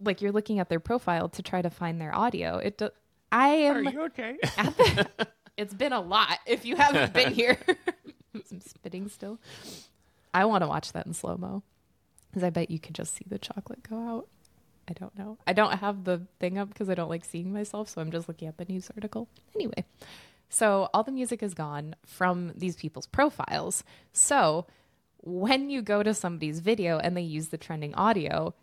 like 0.00 0.20
you're 0.20 0.32
looking 0.32 0.58
at 0.58 0.68
their 0.68 0.80
profile 0.80 1.28
to 1.30 1.42
try 1.42 1.62
to 1.62 1.70
find 1.70 2.00
their 2.00 2.14
audio. 2.14 2.58
It. 2.58 2.78
Do, 2.78 2.90
I 3.30 3.48
am. 3.48 3.86
Are 3.86 3.90
you 3.90 4.02
okay? 4.06 4.36
the, 4.42 5.08
it's 5.56 5.74
been 5.74 5.92
a 5.92 6.00
lot. 6.00 6.38
If 6.46 6.64
you 6.64 6.76
haven't 6.76 7.12
been 7.14 7.32
here, 7.32 7.58
I'm 8.34 8.60
spitting 8.60 9.08
still. 9.08 9.38
I 10.34 10.44
want 10.44 10.62
to 10.62 10.68
watch 10.68 10.92
that 10.92 11.06
in 11.06 11.14
slow 11.14 11.36
mo 11.36 11.62
because 12.30 12.42
I 12.42 12.50
bet 12.50 12.70
you 12.70 12.78
could 12.78 12.94
just 12.94 13.14
see 13.14 13.24
the 13.26 13.38
chocolate 13.38 13.88
go 13.88 13.96
out. 13.96 14.28
I 14.88 14.92
don't 14.92 15.16
know. 15.16 15.38
I 15.46 15.52
don't 15.52 15.78
have 15.78 16.04
the 16.04 16.22
thing 16.40 16.58
up 16.58 16.68
because 16.68 16.90
I 16.90 16.94
don't 16.94 17.08
like 17.08 17.24
seeing 17.24 17.52
myself, 17.52 17.88
so 17.88 18.00
I'm 18.00 18.10
just 18.10 18.28
looking 18.28 18.48
at 18.48 18.58
the 18.58 18.64
news 18.64 18.90
article. 18.94 19.28
Anyway, 19.54 19.84
so 20.50 20.90
all 20.92 21.04
the 21.04 21.12
music 21.12 21.42
is 21.42 21.54
gone 21.54 21.94
from 22.04 22.52
these 22.54 22.76
people's 22.76 23.06
profiles. 23.06 23.84
So 24.12 24.66
when 25.22 25.70
you 25.70 25.82
go 25.82 26.02
to 26.02 26.14
somebody's 26.14 26.60
video 26.60 26.98
and 26.98 27.16
they 27.16 27.22
use 27.22 27.48
the 27.48 27.58
trending 27.58 27.94
audio, 27.94 28.54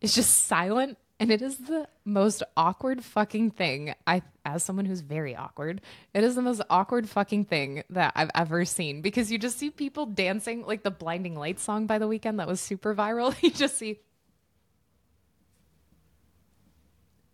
it's 0.00 0.14
just 0.14 0.46
silent 0.46 0.98
and 1.20 1.30
it 1.30 1.42
is 1.42 1.58
the 1.58 1.88
most 2.04 2.42
awkward 2.56 3.04
fucking 3.04 3.52
thing. 3.52 3.94
I, 4.06 4.22
as 4.44 4.64
someone 4.64 4.84
who's 4.84 5.00
very 5.00 5.36
awkward, 5.36 5.80
it 6.12 6.24
is 6.24 6.34
the 6.34 6.42
most 6.42 6.62
awkward 6.68 7.08
fucking 7.08 7.44
thing 7.44 7.84
that 7.90 8.12
I've 8.16 8.30
ever 8.34 8.64
seen 8.64 9.00
because 9.00 9.30
you 9.30 9.38
just 9.38 9.58
see 9.58 9.70
people 9.70 10.06
dancing 10.06 10.66
like 10.66 10.82
the 10.82 10.90
Blinding 10.90 11.36
Lights 11.36 11.62
song 11.62 11.86
by 11.86 11.98
the 11.98 12.08
Weeknd 12.08 12.38
that 12.38 12.48
was 12.48 12.60
super 12.60 12.94
viral. 12.94 13.34
You 13.42 13.50
just 13.50 13.78
see, 13.78 14.00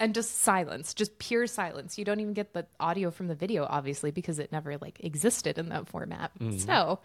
and 0.00 0.14
just 0.14 0.38
silence, 0.38 0.94
just 0.94 1.18
pure 1.18 1.46
silence. 1.46 1.98
You 1.98 2.04
don't 2.04 2.20
even 2.20 2.32
get 2.32 2.52
the 2.52 2.66
audio 2.80 3.10
from 3.10 3.28
the 3.28 3.34
video, 3.34 3.66
obviously, 3.68 4.10
because 4.10 4.38
it 4.38 4.50
never 4.50 4.76
like 4.78 4.98
existed 5.04 5.58
in 5.58 5.68
that 5.68 5.88
format. 5.88 6.32
Mm-hmm. 6.38 6.58
So 6.58 7.00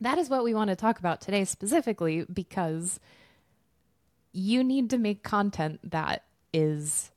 that 0.00 0.18
is 0.18 0.28
what 0.30 0.44
we 0.44 0.54
want 0.54 0.70
to 0.70 0.76
talk 0.76 0.98
about 0.98 1.20
today 1.20 1.44
specifically 1.44 2.24
because 2.32 3.00
you 4.32 4.64
need 4.64 4.90
to 4.90 4.98
make 4.98 5.22
content 5.22 5.80
that 5.90 6.24
is 6.52 7.10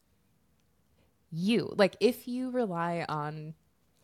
you. 1.31 1.73
Like 1.75 1.95
if 1.99 2.27
you 2.27 2.49
rely 2.49 3.05
on 3.07 3.53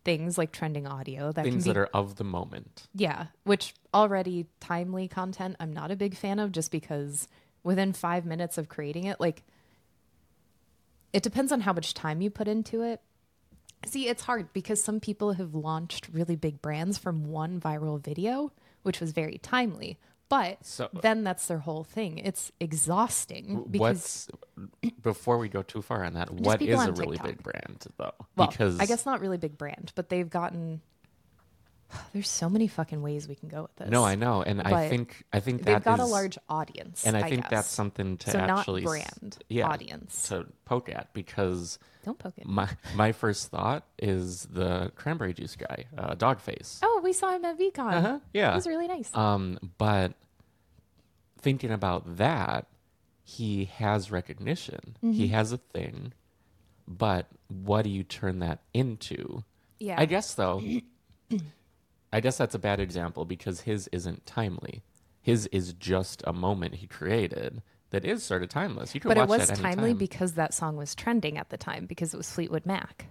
things 0.06 0.38
like 0.38 0.52
trending 0.52 0.88
audio 0.88 1.32
that 1.32 1.44
Things 1.44 1.66
be 1.66 1.72
that 1.72 1.78
are 1.78 1.90
of 1.94 2.16
the 2.16 2.24
moment. 2.24 2.88
yeah, 2.96 3.28
which 3.44 3.74
already 3.94 4.48
timely 4.60 5.08
content 5.08 5.56
I'm 5.60 5.74
not 5.74 5.92
a 5.92 5.96
big 5.96 6.16
fan 6.16 6.40
of 6.40 6.52
just 6.52 6.72
because 6.72 7.28
within 7.64 7.92
5 7.94 8.26
minutes 8.26 8.58
of 8.58 8.70
creating 8.70 9.04
it 9.04 9.20
like 9.20 9.44
it 11.12 11.24
depends 11.24 11.52
on 11.52 11.62
how 11.62 11.74
much 11.74 11.94
time 11.94 12.22
you 12.22 12.30
put 12.30 12.48
into 12.48 12.82
it. 12.82 13.02
See, 13.86 14.08
it's 14.08 14.24
hard 14.24 14.54
because 14.54 14.82
some 14.84 15.00
people 15.00 15.34
have 15.34 15.56
launched 15.56 16.08
really 16.12 16.36
big 16.36 16.62
brands 16.62 16.98
from 16.98 17.26
one 17.26 17.60
viral 17.60 18.00
video, 18.00 18.52
which 18.84 19.00
was 19.00 19.12
very 19.12 19.38
timely. 19.38 19.98
But 20.30 20.64
So- 20.64 20.86
uh, 20.86 21.00
then 21.02 21.24
that's 21.24 21.48
their 21.48 21.58
whole 21.60 21.84
thing. 21.84 22.20
It's 22.20 22.52
exhausting 22.60 23.66
because 23.70 24.30
What's 24.62 24.94
before 25.02 25.40
we 25.40 25.50
go 25.50 25.64
too 25.64 25.82
far 25.82 26.04
on 26.06 26.14
that? 26.14 26.32
What 26.32 26.62
is 26.62 26.80
a 26.80 26.92
really 26.92 27.18
TikTok. 27.18 27.26
big 27.26 27.44
brand 27.44 27.88
though? 27.98 28.12
well, 28.36 28.48
because 28.48 28.80
I 28.80 28.86
guess 28.86 29.06
not 29.06 29.22
really 29.22 29.38
big 29.38 29.58
brand, 29.58 29.92
but 29.96 30.10
they've 30.10 30.30
gotten 30.30 30.82
there's 32.14 32.30
so 32.30 32.50
many 32.50 32.68
fucking 32.68 33.02
ways 33.02 33.28
we 33.28 33.36
can 33.36 33.50
go 33.50 33.64
with 33.64 33.76
this. 33.78 33.90
no, 33.90 34.04
I 34.04 34.16
know, 34.16 34.44
and 34.44 34.62
I 34.62 34.88
think 34.90 35.24
I 35.34 35.40
think 35.40 35.64
they've 35.64 35.84
got 35.84 36.00
a 36.00 36.06
large 36.06 36.38
audience, 36.48 37.06
and 37.06 37.18
I, 37.18 37.28
think 37.28 37.44
guess. 37.44 37.50
that's 37.50 37.68
something 37.70 38.18
to 38.18 38.32
so 38.32 38.40
actually 38.40 38.82
not 38.84 38.90
brand 38.90 39.38
yeah, 39.50 39.68
audience. 39.68 40.30
to 40.30 40.46
poke 40.66 40.90
at 40.90 41.12
because 41.14 41.80
Don't 42.06 42.18
poke 42.18 42.38
it. 42.38 42.46
my 42.48 42.70
my 42.96 43.12
first 43.12 43.50
thought 43.50 43.86
is 43.98 44.44
the 44.52 44.92
cranberry 44.96 45.34
juice 45.34 45.56
guy, 45.56 45.86
uh, 45.98 46.16
Doggface. 46.16 46.80
Oh, 46.82 47.02
we 47.04 47.12
saw 47.14 47.32
him 47.36 47.44
at 47.46 47.60
VidCon. 47.60 47.94
Uh-huh, 47.94 48.20
yeah. 48.34 48.52
He 48.52 48.56
was 48.56 48.68
really 48.68 48.88
nice. 48.88 49.14
Um, 49.14 49.60
but 49.78 50.14
thinking 51.42 51.72
about 51.72 52.18
that, 52.18 52.68
he 53.24 53.66
has 53.66 54.12
recognition. 54.12 54.96
Mm-hmm. 55.04 55.12
He 55.12 55.28
has 55.30 55.52
a 55.52 55.58
thing, 55.58 56.14
but 56.88 57.28
what 57.48 57.84
do 57.84 57.90
you 57.90 58.04
turn 58.04 58.40
that 58.40 58.60
into? 58.74 59.44
yeah. 59.80 59.96
I 59.98 60.06
guess 60.06 60.34
though, 60.34 60.62
I 62.14 62.20
guess 62.22 62.38
that's 62.38 62.56
a 62.56 62.60
bad 62.60 62.80
example 62.80 63.26
because 63.26 63.62
his 63.62 63.88
isn't 63.92 64.26
timely. 64.26 64.84
His 65.22 65.48
is 65.48 65.74
just 65.74 66.24
a 66.26 66.34
moment 66.34 66.76
he 66.76 66.88
created 66.88 67.62
that 67.92 68.06
is 68.06 68.24
sort 68.24 68.44
of 68.44 68.50
timeless. 68.50 68.94
You 68.94 69.02
can 69.02 69.10
but 69.10 69.18
it 69.18 69.28
was 69.28 69.50
timely 69.50 69.94
because 69.94 70.34
that 70.34 70.54
song 70.54 70.76
was 70.78 70.96
trending 70.96 71.38
at 71.38 71.50
the 71.50 71.58
time 71.58 71.86
because 71.86 72.14
it 72.14 72.18
was 72.18 72.30
Fleetwood 72.32 72.66
Mac. 72.66 73.08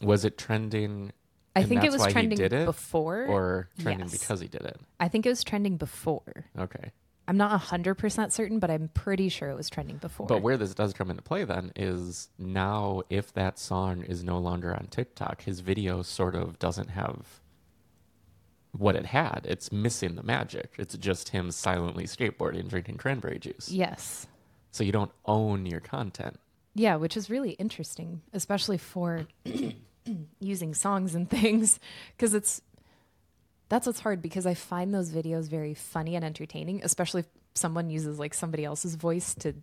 was 0.00 0.24
it 0.24 0.38
trending? 0.38 1.12
I 1.56 1.64
think 1.64 1.82
it 1.82 1.90
was 1.90 2.06
trending 2.06 2.38
did 2.38 2.52
it, 2.52 2.66
before. 2.66 3.24
or 3.26 3.68
trending 3.80 4.08
Yes. 4.08 4.18
because 4.18 4.40
he 4.40 4.46
did 4.46 4.62
it. 4.62 4.80
I 5.00 5.08
think 5.08 5.26
it 5.26 5.28
was 5.30 5.42
trending 5.42 5.76
before. 5.76 6.44
Okay. 6.56 6.92
I'm 7.26 7.36
not 7.36 7.60
100% 7.60 8.32
certain, 8.32 8.58
but 8.58 8.70
I'm 8.70 8.88
pretty 8.94 9.28
sure 9.28 9.50
it 9.50 9.56
was 9.56 9.68
trending 9.68 9.96
before. 9.98 10.26
But 10.26 10.40
where 10.40 10.56
this 10.56 10.72
does 10.74 10.94
come 10.94 11.10
into 11.10 11.20
play 11.22 11.44
then 11.44 11.72
is 11.76 12.30
now 12.38 13.02
if 13.10 13.32
that 13.34 13.58
song 13.58 14.02
is 14.02 14.24
no 14.24 14.38
longer 14.38 14.72
on 14.72 14.86
TikTok, 14.86 15.42
his 15.42 15.60
video 15.60 16.00
sort 16.02 16.34
of 16.34 16.58
doesn't 16.58 16.90
have 16.90 17.40
what 18.72 18.96
it 18.96 19.06
had. 19.06 19.40
It's 19.44 19.72
missing 19.72 20.14
the 20.14 20.22
magic. 20.22 20.74
It's 20.78 20.96
just 20.96 21.30
him 21.30 21.50
silently 21.50 22.04
skateboarding, 22.04 22.68
drinking 22.68 22.96
cranberry 22.98 23.38
juice. 23.38 23.70
yes. 23.70 24.26
So 24.70 24.84
you 24.84 24.92
don't 24.92 25.10
own 25.24 25.64
your 25.66 25.80
content. 25.80 26.38
Yeah, 26.74 26.96
which 26.96 27.16
is 27.16 27.30
really 27.30 27.52
interesting, 27.52 28.20
especially 28.32 28.76
for 28.78 29.26
using 30.40 30.74
songs 30.74 31.14
and 31.14 31.28
things, 31.38 31.80
because 32.16 32.34
it's 32.34 32.60
that's 33.68 33.86
what's 33.86 34.00
hard 34.00 34.22
because 34.22 34.46
I 34.46 34.54
find 34.54 34.94
those 34.94 35.10
videos 35.10 35.48
very 35.48 35.74
funny 35.74 36.16
and 36.16 36.24
entertaining, 36.24 36.82
especially 36.84 37.20
if 37.20 37.26
someone 37.54 37.90
uses 37.90 38.18
like 38.18 38.34
somebody 38.34 38.64
else's 38.64 38.94
voice 38.94 39.34
to 39.36 39.54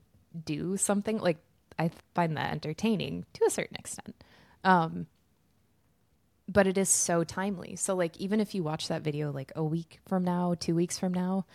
do 0.44 0.76
something. 0.78 1.20
Like 1.20 1.38
I 1.80 1.92
find 2.14 2.36
that 2.38 2.52
entertaining 2.52 3.26
to 3.34 3.46
a 3.46 3.50
certain 3.50 3.78
extent. 3.78 4.16
Um, 4.64 5.08
but 6.48 6.68
it 6.68 6.78
is 6.78 6.90
so 6.90 7.24
timely. 7.24 7.76
So 7.76 7.96
like 7.96 8.18
even 8.18 8.40
if 8.40 8.54
you 8.54 8.64
watch 8.64 8.88
that 8.88 9.02
video 9.02 9.32
like 9.32 9.52
a 9.56 9.64
week 9.64 10.00
from 10.08 10.24
now, 10.24 10.56
two 10.60 10.76
weeks 10.76 11.00
from 11.00 11.14
now, 11.14 11.46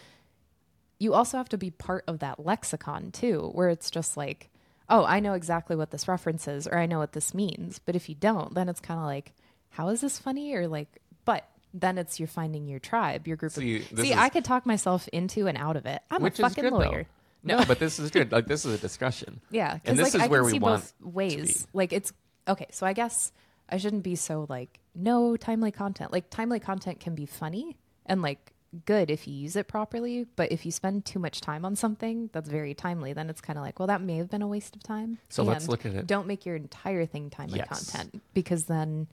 you 0.98 1.14
also 1.14 1.36
have 1.38 1.48
to 1.50 1.58
be 1.58 1.70
part 1.70 2.04
of 2.06 2.18
that 2.18 2.44
lexicon 2.44 3.10
too, 3.10 3.50
where 3.54 3.68
it's 3.68 3.90
just 3.90 4.16
like, 4.16 4.50
oh, 4.88 5.04
I 5.04 5.20
know 5.20 5.34
exactly 5.34 5.76
what 5.76 5.90
this 5.92 6.08
reference 6.08 6.46
is, 6.48 6.66
or 6.66 6.76
I 6.76 6.86
know 6.86 6.98
what 6.98 7.12
this 7.12 7.32
means. 7.32 7.78
But 7.78 7.96
if 7.96 8.08
you 8.08 8.14
don't, 8.14 8.54
then 8.54 8.68
it's 8.68 8.80
kind 8.80 9.00
of 9.00 9.06
like, 9.06 9.32
how 9.70 9.88
is 9.88 10.00
this 10.00 10.18
funny? 10.18 10.52
Or 10.54 10.66
like, 10.68 10.88
but 11.24 11.48
then 11.72 11.96
it's 11.96 12.18
you're 12.18 12.26
finding 12.26 12.66
your 12.66 12.80
tribe, 12.80 13.26
your 13.28 13.36
group 13.36 13.52
See, 13.52 13.76
of. 13.76 13.98
See, 14.00 14.10
is- 14.10 14.16
I 14.18 14.28
could 14.28 14.44
talk 14.44 14.66
myself 14.66 15.08
into 15.12 15.46
and 15.46 15.56
out 15.56 15.76
of 15.76 15.86
it. 15.86 16.02
I'm 16.10 16.24
a 16.24 16.30
fucking 16.30 16.64
good 16.64 16.72
lawyer. 16.72 17.06
though. 17.44 17.56
No, 17.56 17.64
but 17.64 17.78
this 17.78 17.98
is 17.98 18.10
good. 18.10 18.32
Like 18.32 18.46
this 18.46 18.66
is 18.66 18.74
a 18.74 18.78
discussion. 18.78 19.40
Yeah, 19.50 19.78
And 19.86 19.96
this 19.98 20.12
like 20.12 20.14
is 20.16 20.20
I 20.22 20.26
where 20.26 20.44
we 20.44 20.58
want 20.58 20.92
ways. 21.00 21.62
be. 21.62 21.68
Like 21.72 21.92
it's 21.94 22.12
okay. 22.46 22.66
So 22.72 22.84
I 22.86 22.92
guess 22.92 23.32
I 23.70 23.76
shouldn't 23.78 24.02
be 24.02 24.16
so 24.16 24.46
like 24.48 24.80
no 24.94 25.36
timely 25.36 25.70
content. 25.70 26.12
Like 26.12 26.30
timely 26.30 26.60
content 26.60 27.00
can 27.00 27.14
be 27.14 27.26
funny 27.26 27.76
and 28.06 28.22
like 28.22 28.52
good 28.84 29.10
if 29.10 29.26
you 29.26 29.34
use 29.34 29.56
it 29.56 29.66
properly, 29.68 30.26
but 30.36 30.52
if 30.52 30.64
you 30.64 30.70
spend 30.70 31.04
too 31.04 31.18
much 31.18 31.40
time 31.40 31.64
on 31.64 31.74
something 31.76 32.30
that's 32.32 32.48
very 32.48 32.72
timely, 32.74 33.12
then 33.12 33.28
it's 33.28 33.40
kind 33.40 33.58
of 33.58 33.64
like, 33.64 33.78
well, 33.80 33.88
that 33.88 34.00
may 34.00 34.16
have 34.16 34.30
been 34.30 34.42
a 34.42 34.46
waste 34.46 34.76
of 34.76 34.82
time. 34.82 35.18
So 35.28 35.42
let's 35.42 35.68
look 35.68 35.84
at 35.86 35.92
it. 35.94 36.06
Don't 36.06 36.26
make 36.28 36.46
your 36.46 36.54
entire 36.56 37.04
thing 37.06 37.30
timely 37.30 37.58
Yes. 37.58 37.68
content 37.68 38.22
because 38.34 38.64
then 38.64 39.08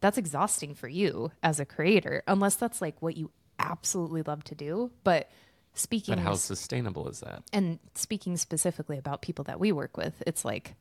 that's 0.00 0.16
exhausting 0.18 0.74
for 0.74 0.88
you 0.88 1.32
as 1.42 1.58
a 1.58 1.64
creator, 1.64 2.22
unless 2.28 2.54
that's 2.54 2.80
like 2.80 3.00
what 3.02 3.16
you 3.16 3.30
absolutely 3.58 4.22
love 4.22 4.44
to 4.44 4.54
do. 4.54 4.92
But 5.02 5.28
speaking 5.74 6.14
But 6.14 6.22
how 6.22 6.34
sustainable 6.34 7.08
is 7.08 7.18
that? 7.20 7.42
and 7.52 7.80
speaking 7.96 8.36
specifically 8.36 8.96
about 8.98 9.22
people 9.22 9.44
that 9.44 9.58
we 9.58 9.72
work 9.72 9.96
with, 9.96 10.22
it's 10.24 10.44
like, 10.44 10.74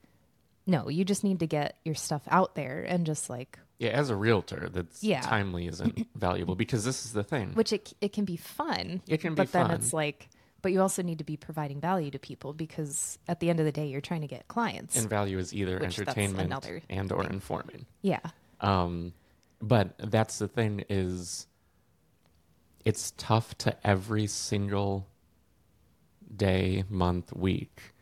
no, 0.68 0.90
you 0.90 1.04
just 1.06 1.24
need 1.24 1.40
to 1.40 1.48
get 1.48 1.78
your 1.86 1.96
stuff 1.96 2.22
out 2.30 2.54
there 2.56 2.84
and 2.88 3.06
just 3.06 3.30
like, 3.30 3.58
Yeah, 3.80 3.90
as 3.92 4.10
a 4.10 4.16
realtor, 4.16 4.70
that's 4.72 5.04
Yeah. 5.04 5.22
timely 5.22 5.68
isn't 5.68 6.08
valuable 6.16 6.56
because 6.56 6.84
this 6.86 7.06
is 7.06 7.14
the 7.14 7.24
thing. 7.24 7.54
which 7.54 7.72
it 7.74 7.94
it 8.02 8.14
can 8.14 8.26
be 8.26 8.38
fun. 8.38 9.02
It 9.08 9.22
can 9.22 9.34
be 9.34 9.38
but 9.44 9.52
then 9.52 9.72
it's 9.72 9.94
like, 9.94 10.30
but 10.62 10.72
you 10.72 10.82
also 10.82 11.02
need 11.04 11.20
to 11.20 11.24
be 11.24 11.38
providing 11.38 11.80
value 11.80 12.12
to 12.12 12.20
people 12.20 12.52
because 12.54 13.18
at 13.28 13.40
the 13.40 13.50
end 13.50 13.60
of 13.60 13.66
the 13.66 13.72
day, 13.72 13.88
you're 13.88 14.02
trying 14.02 14.22
to 14.22 14.28
get 14.28 14.48
clients. 14.48 14.98
and 14.98 15.10
value 15.10 15.38
is 15.38 15.54
either 15.54 15.82
entertainment 15.82 16.52
and 16.90 17.12
or 17.12 17.24
thing. 17.24 17.34
informing. 17.34 17.86
yeah, 18.02 18.20
Um, 18.60 19.14
but 19.62 19.96
that's 20.00 20.38
the 20.40 20.48
thing 20.48 20.84
is, 20.90 21.48
it's 22.84 23.14
tough 23.18 23.58
to 23.60 23.76
every 23.88 24.28
single 24.28 25.08
day, 26.36 26.84
month, 26.90 27.34
week. 27.34 27.94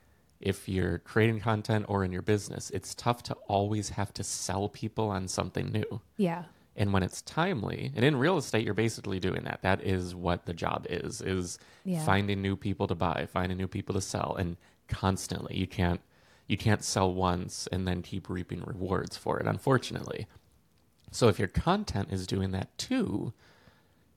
If 0.46 0.70
you're 0.70 1.00
creating 1.00 1.40
content 1.42 1.86
or 1.90 2.04
in 2.06 2.12
your 2.12 2.22
business, 2.22 2.70
it's 2.70 2.94
tough 2.96 3.24
to 3.24 3.34
always 3.48 3.90
have 3.90 4.14
to 4.14 4.24
sell 4.24 4.70
people 4.70 5.10
on 5.10 5.28
something 5.28 5.72
new. 5.72 6.02
yeah, 6.18 6.44
And 6.76 6.94
when 6.94 7.04
it's 7.04 7.22
timely, 7.24 7.92
and 7.96 8.06
in 8.06 8.16
real 8.18 8.38
estate, 8.38 8.64
you're 8.66 8.74
basically 8.74 9.20
doing 9.20 9.44
that. 9.46 9.62
That 9.64 9.82
is 9.84 10.14
what 10.14 10.46
the 10.46 10.54
job 10.54 10.86
is: 10.90 11.22
is 11.22 11.58
Yeah. 11.84 12.06
finding 12.06 12.42
new 12.42 12.56
people 12.56 12.86
to 12.88 12.96
buy, 12.96 13.28
finding 13.32 13.58
new 13.58 13.68
people 13.68 13.96
to 13.96 14.02
sell, 14.02 14.36
and 14.38 14.58
constantly. 14.88 15.58
You 15.58 15.68
can't 15.68 16.02
you 16.48 16.58
can't 16.58 16.84
sell 16.84 17.12
once 17.12 17.68
and 17.72 17.88
then 17.88 18.04
keep 18.04 18.30
reaping 18.30 18.62
rewards 18.64 19.18
for 19.18 19.40
it. 19.40 19.48
Unfortunately, 19.48 20.28
So 21.12 21.28
if 21.28 21.40
your 21.40 21.48
content 21.48 22.10
is 22.12 22.28
doing 22.28 22.52
that 22.52 22.78
too, 22.78 23.34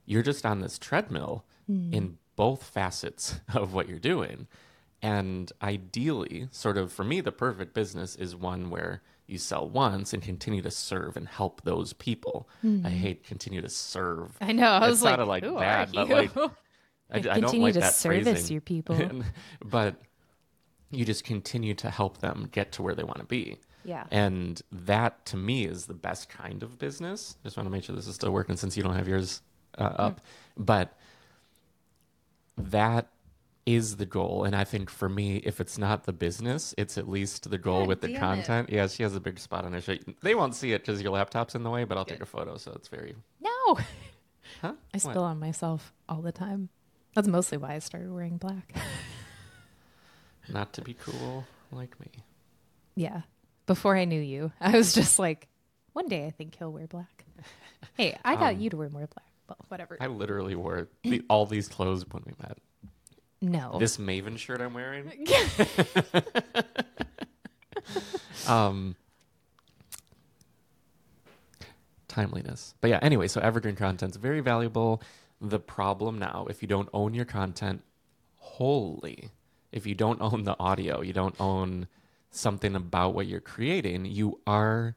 you're 0.04 0.22
just 0.22 0.44
on 0.44 0.60
this 0.60 0.78
treadmill 0.78 1.44
hmm. 1.66 1.92
in 1.94 2.18
both 2.36 2.64
facets 2.64 3.40
of 3.54 3.72
what 3.72 3.88
you're 3.88 3.98
doing. 3.98 4.46
And 5.00 5.52
ideally, 5.62 6.48
sort 6.50 6.76
of 6.76 6.92
for 6.92 7.04
me, 7.04 7.20
the 7.20 7.32
perfect 7.32 7.72
business 7.74 8.16
is 8.16 8.34
one 8.34 8.68
where 8.70 9.02
you 9.26 9.38
sell 9.38 9.68
once 9.68 10.12
and 10.12 10.22
continue 10.22 10.62
to 10.62 10.70
serve 10.70 11.16
and 11.16 11.28
help 11.28 11.62
those 11.62 11.92
people. 11.92 12.48
I 12.64 12.88
hate 12.88 13.24
continue 13.24 13.60
to 13.60 13.68
serve. 13.68 14.36
I 14.40 14.52
know. 14.52 14.66
I 14.70 14.88
was 14.88 15.02
like, 15.02 15.12
sounded 15.12 15.26
like 15.26 15.44
Who 15.44 15.56
bad, 15.58 15.90
but 15.94 16.08
you? 16.08 16.14
like 16.14 16.36
I, 16.36 16.40
I 17.10 17.20
don't 17.20 17.34
continue 17.42 17.62
like 17.62 17.74
to 17.74 17.80
that 17.80 17.94
service 17.94 18.24
phrasing. 18.24 18.52
your 18.54 18.60
people. 18.62 19.22
but 19.64 19.96
you 20.90 21.04
just 21.04 21.24
continue 21.24 21.74
to 21.74 21.90
help 21.90 22.18
them 22.18 22.48
get 22.50 22.72
to 22.72 22.82
where 22.82 22.94
they 22.94 23.04
want 23.04 23.18
to 23.18 23.26
be. 23.26 23.58
Yeah. 23.84 24.04
And 24.10 24.60
that 24.72 25.24
to 25.26 25.36
me 25.36 25.64
is 25.64 25.86
the 25.86 25.94
best 25.94 26.28
kind 26.28 26.62
of 26.62 26.78
business. 26.78 27.36
Just 27.44 27.56
want 27.56 27.66
to 27.66 27.70
make 27.70 27.84
sure 27.84 27.94
this 27.94 28.06
is 28.06 28.14
still 28.14 28.32
working 28.32 28.56
since 28.56 28.76
you 28.76 28.82
don't 28.82 28.94
have 28.96 29.08
yours 29.08 29.42
uh, 29.76 29.82
up. 29.82 30.20
But 30.56 30.96
that 32.56 33.08
is 33.76 33.96
the 33.96 34.06
goal. 34.06 34.44
And 34.44 34.56
I 34.56 34.64
think 34.64 34.88
for 34.90 35.08
me, 35.08 35.36
if 35.38 35.60
it's 35.60 35.76
not 35.78 36.04
the 36.04 36.12
business, 36.12 36.74
it's 36.78 36.96
at 36.96 37.08
least 37.08 37.50
the 37.50 37.58
goal 37.58 37.80
God 37.80 37.88
with 37.88 38.00
the 38.00 38.06
damn 38.08 38.16
it. 38.16 38.20
content. 38.20 38.70
Yeah, 38.70 38.86
she 38.86 39.02
has 39.02 39.14
a 39.14 39.20
big 39.20 39.38
spot 39.38 39.64
on 39.64 39.72
her 39.74 39.80
shirt. 39.80 40.00
They 40.22 40.34
won't 40.34 40.54
see 40.54 40.72
it 40.72 40.80
because 40.84 41.02
your 41.02 41.12
laptop's 41.12 41.54
in 41.54 41.62
the 41.62 41.70
way, 41.70 41.84
but 41.84 41.98
I'll 41.98 42.04
take 42.04 42.22
a 42.22 42.26
photo. 42.26 42.56
So 42.56 42.72
it's 42.74 42.88
very, 42.88 43.14
no. 43.40 43.50
huh? 43.74 43.82
I 44.62 44.72
What? 44.92 45.00
spill 45.02 45.24
on 45.24 45.38
myself 45.38 45.92
all 46.08 46.22
the 46.22 46.32
time. 46.32 46.70
That's 47.14 47.28
mostly 47.28 47.58
why 47.58 47.74
I 47.74 47.78
started 47.80 48.10
wearing 48.12 48.36
black. 48.38 48.74
Not 50.48 50.72
to 50.74 50.82
be 50.82 50.94
cool 50.94 51.44
like 51.72 51.98
me. 52.00 52.08
yeah. 52.96 53.22
Before 53.66 53.94
I 53.98 54.06
knew 54.06 54.20
you, 54.20 54.50
I 54.62 54.70
was 54.70 54.94
just 54.94 55.18
like, 55.18 55.46
one 55.92 56.08
day 56.08 56.24
I 56.24 56.30
think 56.30 56.54
he'll 56.56 56.72
wear 56.72 56.86
black. 56.86 57.24
Hey, 57.96 58.16
I 58.24 58.34
got 58.34 58.54
Um, 58.54 58.60
you 58.60 58.70
to 58.70 58.76
wear 58.76 58.88
more 58.88 59.06
black. 59.06 59.30
Well, 59.48 59.56
whatever. 59.68 59.96
I 60.00 60.06
literally 60.08 60.54
wore 60.56 60.88
the, 61.04 61.22
all 61.30 61.46
these 61.46 61.68
clothes 61.68 62.04
when 62.10 62.22
we 62.26 62.32
met. 62.40 62.58
No. 63.40 63.78
This 63.78 63.96
Maven 63.96 64.38
shirt 64.38 64.60
I'm 64.60 64.74
wearing. 64.74 65.12
um, 68.48 68.96
timeliness. 72.08 72.74
But 72.80 72.90
yeah, 72.90 72.98
anyway, 73.02 73.28
so 73.28 73.40
evergreen 73.40 73.76
content's 73.76 74.16
very 74.16 74.40
valuable. 74.40 75.02
The 75.40 75.60
problem 75.60 76.18
now, 76.18 76.46
if 76.50 76.62
you 76.62 76.68
don't 76.68 76.88
own 76.92 77.14
your 77.14 77.24
content 77.24 77.82
wholly, 78.36 79.30
if 79.72 79.86
you 79.86 79.94
don't 79.94 80.20
own 80.22 80.44
the 80.44 80.56
audio, 80.58 81.00
you 81.00 81.12
don't 81.12 81.36
own 81.40 81.86
something 82.30 82.74
about 82.74 83.14
what 83.14 83.26
you're 83.26 83.40
creating, 83.40 84.04
you 84.04 84.40
are 84.46 84.96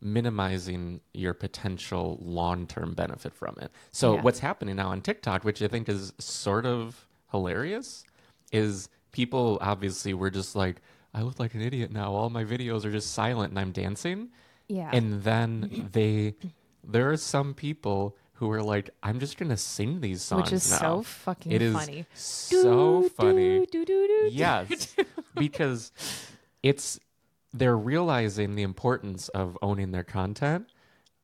minimizing 0.00 1.00
your 1.12 1.34
potential 1.34 2.18
long-term 2.22 2.94
benefit 2.94 3.34
from 3.34 3.56
it. 3.60 3.70
So 3.90 4.14
Yeah. 4.14 4.22
what's 4.22 4.38
happening 4.40 4.76
now 4.76 4.88
on 4.90 5.00
TikTok, 5.00 5.42
which 5.44 5.60
I 5.62 5.68
think 5.68 5.88
is 5.88 6.12
sort 6.18 6.64
of 6.66 7.06
hilarious, 7.30 8.04
is 8.52 8.88
people 9.12 9.58
obviously 9.60 10.14
were 10.14 10.30
just 10.30 10.54
like, 10.56 10.82
I 11.14 11.22
look 11.22 11.38
like 11.40 11.54
an 11.54 11.62
idiot 11.62 11.90
now. 11.90 12.12
All 12.12 12.30
my 12.30 12.44
videos 12.44 12.84
are 12.84 12.92
just 12.92 13.12
silent 13.12 13.50
and 13.50 13.58
I'm 13.58 13.72
dancing. 13.72 14.28
yeah. 14.68 14.90
And 14.92 15.22
then 15.22 15.88
they 15.92 16.34
there 16.84 17.10
are 17.10 17.16
some 17.16 17.54
people 17.54 18.16
who 18.34 18.50
are 18.52 18.62
like, 18.62 18.90
I'm 19.02 19.18
just 19.18 19.38
gonna 19.38 19.56
sing 19.56 20.00
these 20.00 20.20
songs. 20.22 20.42
Which 20.44 20.52
is 20.52 20.70
now." 20.70 20.78
so 20.78 21.02
fucking 21.02 21.52
It 21.52 21.72
funny. 21.72 21.98
It 22.00 22.06
is 22.14 22.20
so 22.20 23.02
Do, 23.02 23.08
funny. 23.08 23.66
do, 23.66 23.84
do, 23.84 24.28
Yes, 24.30 24.94
because 25.34 25.92
it's 26.62 27.00
they're 27.52 27.76
realizing 27.78 28.54
the 28.54 28.62
importance 28.62 29.28
of 29.30 29.56
owning 29.62 29.90
their 29.92 30.04
content 30.04 30.66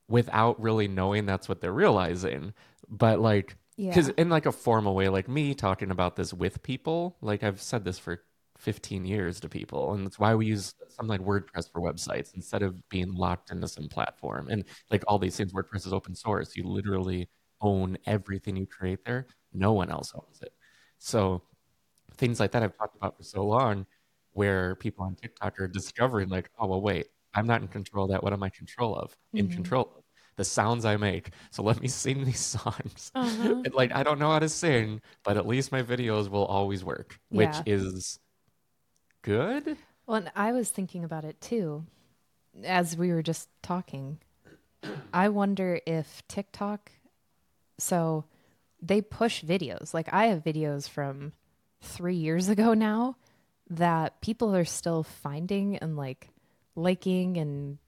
without 0.08 0.60
really 0.60 0.88
knowing 0.88 1.26
that's 1.26 1.48
what 1.48 1.60
they're 1.60 1.72
realizing. 1.72 2.54
But 2.88 3.20
like, 3.20 3.56
because 3.76 4.08
Yeah. 4.08 4.14
in 4.18 4.28
like 4.28 4.46
a 4.46 4.52
formal 4.52 4.94
way, 4.94 5.08
like 5.08 5.28
me 5.28 5.54
talking 5.54 5.90
about 5.90 6.16
this 6.16 6.32
with 6.32 6.62
people, 6.62 7.16
like 7.20 7.42
I've 7.42 7.60
said 7.60 7.84
this 7.84 7.98
for 7.98 8.22
15 8.58 9.04
years 9.04 9.40
to 9.40 9.48
people, 9.48 9.92
and 9.92 10.06
that's 10.06 10.18
why 10.18 10.34
we 10.34 10.46
use 10.46 10.74
something 10.88 11.08
like 11.08 11.20
WordPress 11.20 11.70
for 11.72 11.80
websites 11.80 12.34
instead 12.34 12.62
of 12.62 12.88
being 12.88 13.12
locked 13.14 13.50
into 13.50 13.66
some 13.66 13.88
platform. 13.88 14.48
And 14.48 14.64
like 14.90 15.02
all 15.08 15.18
these 15.18 15.36
things, 15.36 15.52
WordPress 15.52 15.86
is 15.86 15.92
open 15.92 16.14
source. 16.14 16.54
You 16.56 16.64
literally 16.64 17.28
own 17.60 17.98
everything 18.06 18.56
you 18.56 18.66
create 18.66 19.04
there. 19.04 19.26
No 19.52 19.72
one 19.72 19.90
else 19.90 20.12
owns 20.14 20.42
it. 20.42 20.52
So 20.98 21.42
things 22.16 22.38
like 22.40 22.52
that 22.52 22.62
I've 22.62 22.76
talked 22.76 22.96
about 22.96 23.16
for 23.16 23.22
so 23.24 23.44
long, 23.44 23.86
where 24.32 24.76
people 24.76 25.04
on 25.04 25.14
TikTok 25.16 25.60
are 25.60 25.68
discovering 25.68 26.28
like, 26.28 26.50
oh 26.58 26.66
well, 26.66 26.80
wait, 26.80 27.06
I'm 27.34 27.46
not 27.46 27.62
in 27.62 27.68
control 27.68 28.04
of 28.04 28.10
that. 28.12 28.22
What 28.22 28.32
am 28.32 28.42
I 28.42 28.46
in 28.46 28.52
control 28.52 28.94
of? 28.94 29.16
In 29.32 29.46
mm-hmm. 29.46 29.54
control 29.54 29.92
of 29.96 30.01
the 30.36 30.44
sounds 30.44 30.84
I 30.84 30.96
make. 30.96 31.30
So 31.50 31.62
let 31.62 31.80
me 31.80 31.88
sing 31.88 32.24
these 32.24 32.40
songs. 32.58 33.12
Uh-huh. 33.14 33.54
Like 33.72 33.92
I 33.94 34.02
don't 34.02 34.18
know 34.18 34.30
how 34.30 34.38
to 34.38 34.48
sing, 34.48 35.00
but 35.24 35.36
at 35.36 35.46
least 35.46 35.72
my 35.72 35.82
videos 35.82 36.28
will 36.28 36.44
always 36.46 36.84
work, 36.84 37.18
which 37.28 37.48
Yeah. 37.48 37.62
is 37.66 38.18
good. 39.22 39.76
Well, 40.06 40.16
and 40.16 40.32
I 40.34 40.52
was 40.52 40.70
thinking 40.70 41.04
about 41.04 41.24
it 41.24 41.40
too 41.40 41.86
as 42.64 42.96
we 42.96 43.12
were 43.12 43.22
just 43.22 43.48
talking. 43.62 44.18
I 45.12 45.28
wonder 45.28 45.80
if 45.86 46.22
TikTok, 46.28 46.90
so 47.78 48.24
they 48.80 49.00
push 49.00 49.44
videos. 49.44 49.94
Like 49.94 50.12
I 50.12 50.26
have 50.26 50.42
videos 50.44 50.88
from 50.88 51.32
three 51.80 52.16
years 52.16 52.48
ago 52.48 52.74
now 52.74 53.16
that 53.70 54.20
people 54.20 54.54
are 54.54 54.64
still 54.64 55.02
finding 55.02 55.76
and 55.78 55.96
like 55.96 56.28
liking 56.74 57.36
and 57.38 57.78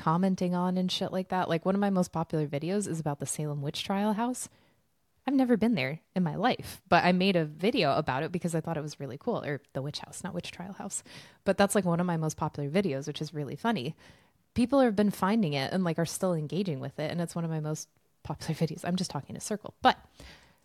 commenting 0.00 0.54
on 0.54 0.76
and 0.78 0.90
shit 0.90 1.12
like 1.12 1.28
that. 1.28 1.48
Like 1.48 1.64
one 1.66 1.74
of 1.74 1.80
my 1.80 1.90
most 1.90 2.10
popular 2.12 2.46
videos 2.46 2.88
is 2.88 2.98
about 2.98 3.20
the 3.20 3.26
Salem 3.26 3.62
witch 3.62 3.84
trial 3.84 4.14
house. 4.14 4.48
I've 5.26 5.34
never 5.34 5.56
been 5.58 5.74
there 5.74 6.00
in 6.16 6.22
my 6.22 6.34
life, 6.34 6.80
but 6.88 7.04
I 7.04 7.12
made 7.12 7.36
a 7.36 7.44
video 7.44 7.94
about 7.96 8.22
it 8.22 8.32
because 8.32 8.54
I 8.54 8.60
thought 8.62 8.78
it 8.78 8.82
was 8.82 8.98
really 8.98 9.18
cool. 9.18 9.44
Or 9.44 9.60
the 9.74 9.82
witch 9.82 9.98
house, 9.98 10.24
not 10.24 10.32
witch 10.34 10.50
trial 10.50 10.72
house. 10.72 11.02
But 11.44 11.58
that's 11.58 11.74
like 11.74 11.84
one 11.84 12.00
of 12.00 12.06
my 12.06 12.16
most 12.16 12.36
popular 12.38 12.70
videos, 12.70 13.06
which 13.06 13.20
is 13.20 13.34
really 13.34 13.54
funny. 13.54 13.94
People 14.54 14.80
have 14.80 14.96
been 14.96 15.10
finding 15.10 15.52
it 15.52 15.72
and 15.72 15.84
like 15.84 15.98
are 15.98 16.06
still 16.06 16.32
engaging 16.34 16.80
with 16.80 16.98
it. 16.98 17.10
And 17.10 17.20
it's 17.20 17.34
one 17.34 17.44
of 17.44 17.50
my 17.50 17.60
most 17.60 17.88
popular 18.22 18.54
videos. 18.58 18.80
I'm 18.84 18.96
just 18.96 19.10
talking 19.10 19.30
in 19.30 19.36
a 19.36 19.40
circle. 19.40 19.74
But 19.82 19.98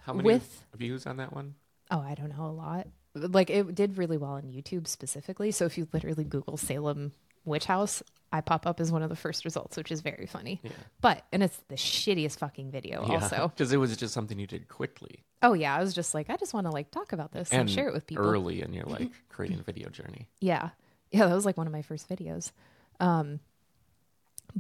How 0.03 0.13
many 0.13 0.25
With- 0.25 0.63
views 0.75 1.05
on 1.05 1.17
that 1.17 1.33
one? 1.33 1.55
oh, 1.91 1.99
I 1.99 2.15
don't 2.15 2.35
know, 2.35 2.45
a 2.45 2.47
lot. 2.47 2.87
Like 3.13 3.49
it 3.49 3.75
did 3.75 3.97
really 3.97 4.17
well 4.17 4.31
on 4.31 4.43
YouTube 4.43 4.87
specifically. 4.87 5.51
So 5.51 5.65
if 5.65 5.77
you 5.77 5.87
literally 5.93 6.23
Google 6.23 6.57
Salem 6.57 7.11
witch 7.45 7.65
house, 7.65 8.03
I 8.31 8.41
pop 8.41 8.67
up 8.67 8.79
as 8.79 8.91
one 8.91 9.03
of 9.03 9.10
the 9.10 9.15
first 9.15 9.45
results, 9.45 9.77
which 9.77 9.91
is 9.91 10.01
very 10.01 10.25
funny. 10.25 10.60
Yeah. 10.63 10.71
But, 10.99 11.25
and 11.31 11.41
it's 11.41 11.58
the 11.69 11.75
shittiest 11.75 12.39
fucking 12.39 12.71
video 12.71 13.01
also. 13.03 13.47
because 13.55 13.71
it 13.71 13.77
was 13.77 13.95
just 13.95 14.13
something 14.13 14.38
you 14.39 14.47
did 14.47 14.67
quickly 14.67 15.23
Oh 15.45 15.53
yeah, 15.53 15.75
I 15.75 15.79
was 15.79 15.93
just 15.93 16.15
like, 16.15 16.31
I 16.31 16.38
just 16.38 16.55
want 16.55 16.65
to 16.65 16.71
like 16.71 16.89
talk 16.89 17.13
about 17.13 17.31
this 17.31 17.51
and, 17.51 17.62
and 17.62 17.69
share 17.69 17.88
it 17.88 17.93
with 17.93 18.08
people. 18.08 18.25
early 18.25 18.63
in 18.63 18.73
your 18.73 18.86
like 18.86 19.12
creating 19.29 19.62
video 19.62 19.89
journey. 19.89 20.27
Yeah. 20.41 20.69
Yeah, 21.12 21.27
that 21.27 21.36
was 21.36 21.45
like 21.45 21.55
one 21.55 21.67
of 21.67 21.73
my 21.73 21.84
first 21.84 22.10
videos. 22.10 22.51
Um 22.99 23.39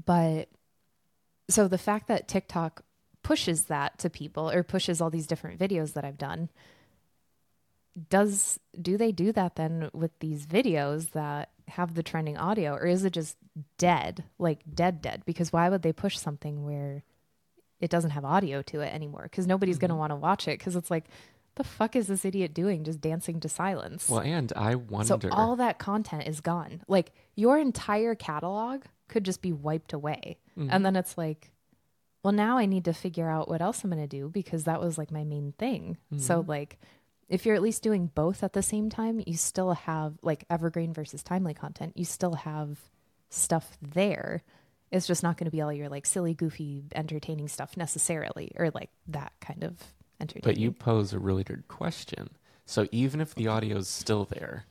but 0.05 0.47
so 1.49 1.67
the 1.67 1.79
fact 1.79 2.07
that 2.07 2.27
TikTok 2.27 2.83
pushes 3.23 3.63
that 3.63 3.97
to 3.99 4.11
people 4.11 4.51
or 4.51 4.61
pushes 4.61 5.01
all 5.01 5.09
these 5.09 5.25
different 5.25 5.59
videos 5.59 5.93
that 5.93 6.05
I've 6.05 6.19
done 6.19 6.49
does 8.09 8.59
do 8.79 8.95
they 8.95 9.11
do 9.11 9.31
that 9.31 9.55
then 9.55 9.89
with 9.91 10.11
these 10.19 10.45
videos 10.45 11.11
that 11.11 11.49
have 11.69 11.95
the 11.95 12.03
trending 12.03 12.37
audio 12.37 12.73
or 12.73 12.85
is 12.85 13.03
it 13.03 13.13
just 13.13 13.37
dead 13.77 14.23
like 14.37 14.59
dead 14.73 15.01
dead 15.01 15.23
because 15.25 15.51
why 15.51 15.69
would 15.69 15.81
they 15.81 15.91
push 15.93 16.17
something 16.17 16.63
where 16.65 17.03
it 17.79 17.89
doesn't 17.89 18.11
have 18.11 18.23
audio 18.23 18.61
to 18.61 18.81
it 18.81 18.93
anymore 18.93 19.23
because 19.23 19.47
nobody's 19.47 19.77
going 19.77 19.89
to 19.89 19.95
want 19.95 20.11
to 20.11 20.15
watch 20.15 20.47
it 20.47 20.59
because 20.59 20.75
it's 20.75 20.91
like 20.91 21.05
the 21.55 21.63
fuck 21.63 21.95
is 21.95 22.07
this 22.07 22.25
idiot 22.25 22.53
doing 22.53 22.83
just 22.83 22.99
dancing 23.01 23.39
to 23.39 23.47
silence 23.49 24.09
Well, 24.09 24.19
and 24.19 24.51
I 24.55 24.75
wonder. 24.75 25.19
so 25.21 25.29
all 25.31 25.55
that 25.55 25.79
content 25.79 26.27
is 26.27 26.41
gone. 26.41 26.81
Like 26.87 27.13
your 27.35 27.57
entire 27.57 28.13
catalog 28.13 28.83
could 29.07 29.23
just 29.23 29.41
be 29.41 29.53
wiped 29.53 29.93
away. 29.93 30.37
Mm-hmm. 30.57 30.69
And 30.71 30.85
then 30.85 30.97
it's 30.97 31.17
like, 31.17 31.51
well, 32.23 32.33
now 32.33 32.57
I 32.57 32.65
need 32.65 32.83
to 32.85 32.93
figure 32.93 33.29
out 33.29 33.47
what 33.47 33.61
else 33.61 33.83
I'm 33.85 33.89
going 33.89 34.01
to 34.01 34.07
do 34.07 34.27
because 34.27 34.65
that 34.65 34.81
was 34.81 34.97
like 34.97 35.11
my 35.11 35.23
main 35.23 35.53
thing. 35.57 35.97
So 36.17 36.39
Mm-hmm. 36.41 36.49
like 36.49 36.77
if 37.27 37.45
you're 37.45 37.55
at 37.55 37.61
least 37.61 37.81
doing 37.83 38.11
both 38.13 38.43
at 38.43 38.53
the 38.53 38.61
same 38.61 38.89
time, 38.89 39.21
you 39.25 39.35
still 39.35 39.73
have 39.73 40.13
like 40.21 40.45
evergreen 40.49 40.93
versus 40.93 41.23
timely 41.23 41.53
content. 41.53 41.93
You 41.95 42.05
still 42.05 42.35
have 42.35 42.79
stuff 43.29 43.77
there. 43.81 44.43
It's 44.91 45.07
just 45.07 45.23
not 45.23 45.37
going 45.37 45.45
to 45.45 45.51
be 45.51 45.61
all 45.61 45.73
your 45.73 45.89
like 45.89 46.05
silly, 46.05 46.33
goofy, 46.33 46.83
entertaining 46.93 47.47
stuff 47.47 47.75
necessarily, 47.75 48.51
or 48.55 48.69
like 48.71 48.89
that 49.07 49.33
kind 49.41 49.63
of 49.63 49.93
entertaining. 50.21 50.43
But 50.43 50.57
you 50.57 50.71
pose 50.71 51.13
a 51.13 51.19
really 51.19 51.43
good 51.43 51.67
question. 51.67 52.29
So 52.65 52.87
even 52.91 53.19
if 53.21 53.35
the 53.35 53.47
audio 53.47 53.77
is 53.77 53.87
still 53.87 54.25
there, 54.25 54.65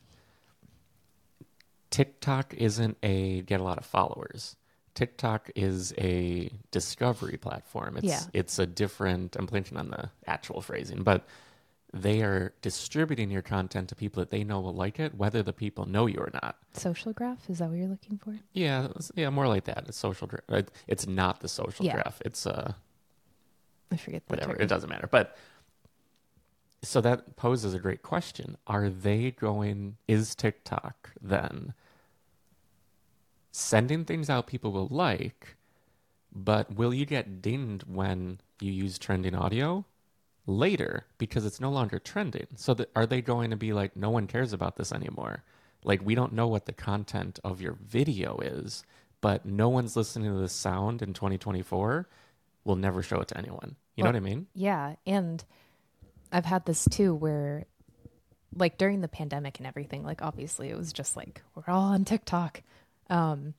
TikTok 1.89 2.53
isn't 2.53 2.97
a 3.03 3.41
get 3.41 3.59
a 3.59 3.63
lot 3.63 3.77
of 3.77 3.85
followers. 3.85 4.55
TikTok 4.95 5.51
is 5.55 5.93
a 5.97 6.49
discovery 6.71 7.37
platform. 7.37 7.97
It's 7.97 8.05
Yeah. 8.05 8.21
it's 8.33 8.59
a 8.59 8.65
different 8.65 9.35
I'm 9.35 9.47
blanking 9.47 9.77
on 9.77 9.89
the 9.91 10.09
actual 10.25 10.61
phrasing, 10.61 11.03
but 11.03 11.25
they 11.97 12.21
are 12.21 12.53
distributing 12.61 13.31
your 13.31 13.41
content 13.41 13.87
to 13.89 13.95
people 13.95 14.21
that 14.21 14.29
they 14.29 14.43
know 14.43 14.59
will 14.59 14.73
like 14.75 14.99
it, 14.99 15.15
whether 15.15 15.41
the 15.41 15.53
people 15.53 15.85
know 15.85 16.05
you 16.07 16.17
or 16.19 16.29
not. 16.33 16.57
Social 16.73 17.13
graph 17.13 17.49
is 17.49 17.59
that 17.59 17.69
what 17.69 17.77
you're 17.77 17.87
looking 17.87 18.17
for? 18.17 18.35
Yeah, 18.51 18.89
yeah, 19.15 19.29
more 19.29 19.47
like 19.47 19.63
that. 19.63 19.85
It's 19.87 19.97
social. 19.97 20.27
Gra- 20.27 20.41
uh, 20.49 20.61
it's 20.87 21.07
not 21.07 21.39
the 21.39 21.47
social 21.47 21.85
Yeah. 21.85 21.93
graph. 21.93 22.21
It's 22.25 22.45
uh, 22.45 22.73
I 23.91 23.95
forget 23.97 24.27
the 24.27 24.33
whatever. 24.33 24.53
term. 24.53 24.61
It 24.61 24.67
doesn't 24.67 24.89
matter. 24.89 25.07
But 25.09 25.37
so 26.83 26.99
that 26.99 27.37
poses 27.37 27.73
a 27.73 27.79
great 27.79 28.01
question: 28.03 28.57
Are 28.67 28.89
they 28.89 29.31
going? 29.31 29.95
Is 30.07 30.35
TikTok 30.35 31.11
then 31.21 31.73
sending 33.51 34.03
things 34.03 34.29
out 34.29 34.47
people 34.47 34.73
will 34.73 34.87
like, 34.89 35.55
but 36.33 36.75
will 36.75 36.93
you 36.93 37.05
get 37.05 37.41
dinged 37.41 37.83
when 37.87 38.39
you 38.59 38.71
use 38.73 38.97
trending 38.99 39.33
audio? 39.33 39.85
Later 40.47 41.05
because 41.17 41.45
it's 41.45 41.59
no 41.59 41.69
longer 41.69 41.99
trending. 41.99 42.47
So 42.55 42.73
that, 42.75 42.91
are 42.95 43.05
they 43.05 43.21
going 43.21 43.49
to 43.49 43.55
be 43.55 43.73
like, 43.73 43.95
no 43.95 44.09
one 44.09 44.27
cares 44.27 44.53
about 44.53 44.75
this 44.75 44.91
anymore? 44.91 45.43
Like 45.83 46.03
we 46.03 46.15
don't 46.15 46.33
know 46.33 46.47
what 46.47 46.65
the 46.65 46.73
content 46.73 47.39
of 47.43 47.61
your 47.61 47.73
video 47.73 48.39
is, 48.39 48.83
but 49.21 49.45
no 49.45 49.69
one's 49.69 49.95
listening 49.95 50.31
to 50.31 50.39
this 50.39 50.53
sound 50.53 51.01
in 51.01 51.13
2024. 51.13 52.07
We'll 52.63 52.75
never 52.75 53.03
show 53.03 53.19
it 53.21 53.27
to 53.29 53.37
anyone. 53.37 53.75
You 53.95 54.03
know 54.03 54.09
what 54.09 54.17
I 54.17 54.21
mean? 54.21 54.47
Yeah, 54.53 54.95
and 55.05 55.43
I've 56.31 56.45
had 56.45 56.65
this 56.65 56.85
too 56.89 57.13
where 57.13 57.65
like 58.55 58.77
during 58.77 59.01
the 59.01 59.07
pandemic 59.07 59.59
and 59.59 59.67
everything, 59.67 60.03
like 60.03 60.21
obviously 60.21 60.69
it 60.69 60.77
was 60.77 60.91
just 60.91 61.15
like 61.15 61.41
we're 61.53 61.71
all 61.71 61.83
on 61.83 62.03
TikTok. 62.03 62.61
Um 63.09 63.53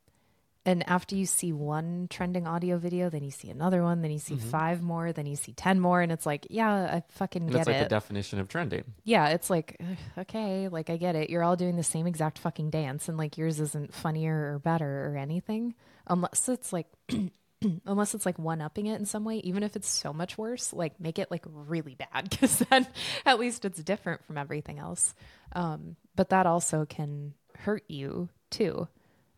and 0.67 0.87
after 0.89 1.15
you 1.17 1.25
see 1.25 1.53
one 1.53 2.09
trending 2.11 2.47
audio 2.47 2.77
video, 2.77 3.09
then 3.09 3.23
you 3.25 3.31
see 3.31 3.49
another 3.49 3.83
one, 3.83 4.03
then 4.03 4.11
you 4.11 4.19
see 4.19 4.37
five 4.37 4.83
more, 4.83 5.13
then 5.13 5.25
you 5.25 5.37
see 5.37 5.53
10 5.53 5.81
more 5.81 6.03
and 6.03 6.13
it's 6.13 6.27
like, 6.27 6.47
yeah, 6.51 6.71
I 6.97 7.03
fucking 7.13 7.43
And 7.45 7.51
get 7.53 7.57
that's 7.59 7.67
like 7.69 7.77
it. 7.77 7.85
the 7.85 7.89
definition 7.89 8.39
of 8.41 8.49
trending. 8.49 8.85
yeah, 9.05 9.29
it's 9.29 9.49
like 9.49 9.81
okay, 10.19 10.69
like 10.69 10.91
I 10.91 10.97
get 10.99 11.17
it. 11.17 11.31
You're 11.31 11.43
all 11.45 11.57
doing 11.57 11.77
the 11.77 11.83
same 11.83 12.07
exact 12.07 12.39
fucking 12.39 12.71
dance 12.71 13.09
and 13.09 13.17
like 13.17 13.39
yours 13.39 13.61
isn't 13.61 13.95
funnier 13.95 14.53
or 14.55 14.59
better 14.59 15.07
or 15.09 15.17
anything 15.17 15.75
unless 16.09 16.49
it's 16.49 16.73
like 16.73 16.89
unless 17.87 18.15
it's 18.15 18.27
like 18.27 18.39
one 18.39 18.61
upping 18.61 18.87
it 18.87 18.99
in 18.99 19.07
some 19.07 19.25
way, 19.25 19.37
even 19.39 19.63
if 19.63 19.77
it's 19.77 19.89
so 19.89 20.13
much 20.13 20.37
worse, 20.37 20.73
like 20.73 21.01
make 21.01 21.19
it 21.19 21.31
like 21.31 21.45
really 21.49 21.95
bad 21.95 22.29
because 22.31 22.59
then 22.71 22.87
at 23.25 23.39
least 23.39 23.65
it's 23.65 23.83
different 23.83 24.25
from 24.25 24.37
everything 24.37 24.79
else. 24.79 25.15
Um, 25.53 25.97
but 26.15 26.31
that 26.31 26.47
also 26.47 26.85
can 26.85 27.35
hurt 27.57 27.85
you 27.89 28.29
too. 28.51 28.89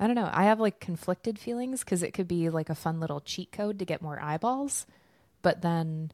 I 0.00 0.06
don't 0.06 0.16
know. 0.16 0.30
I 0.32 0.44
have 0.44 0.60
like 0.60 0.80
conflicted 0.80 1.38
feelings 1.38 1.80
because 1.80 2.02
it 2.02 2.12
could 2.14 2.28
be 2.28 2.50
like 2.50 2.70
a 2.70 2.74
fun 2.74 3.00
little 3.00 3.20
cheat 3.20 3.50
code 3.52 3.78
to 3.80 3.84
get 3.84 4.00
more 4.02 4.20
eyeballs, 4.22 4.86
but 5.42 5.62
then 5.62 6.12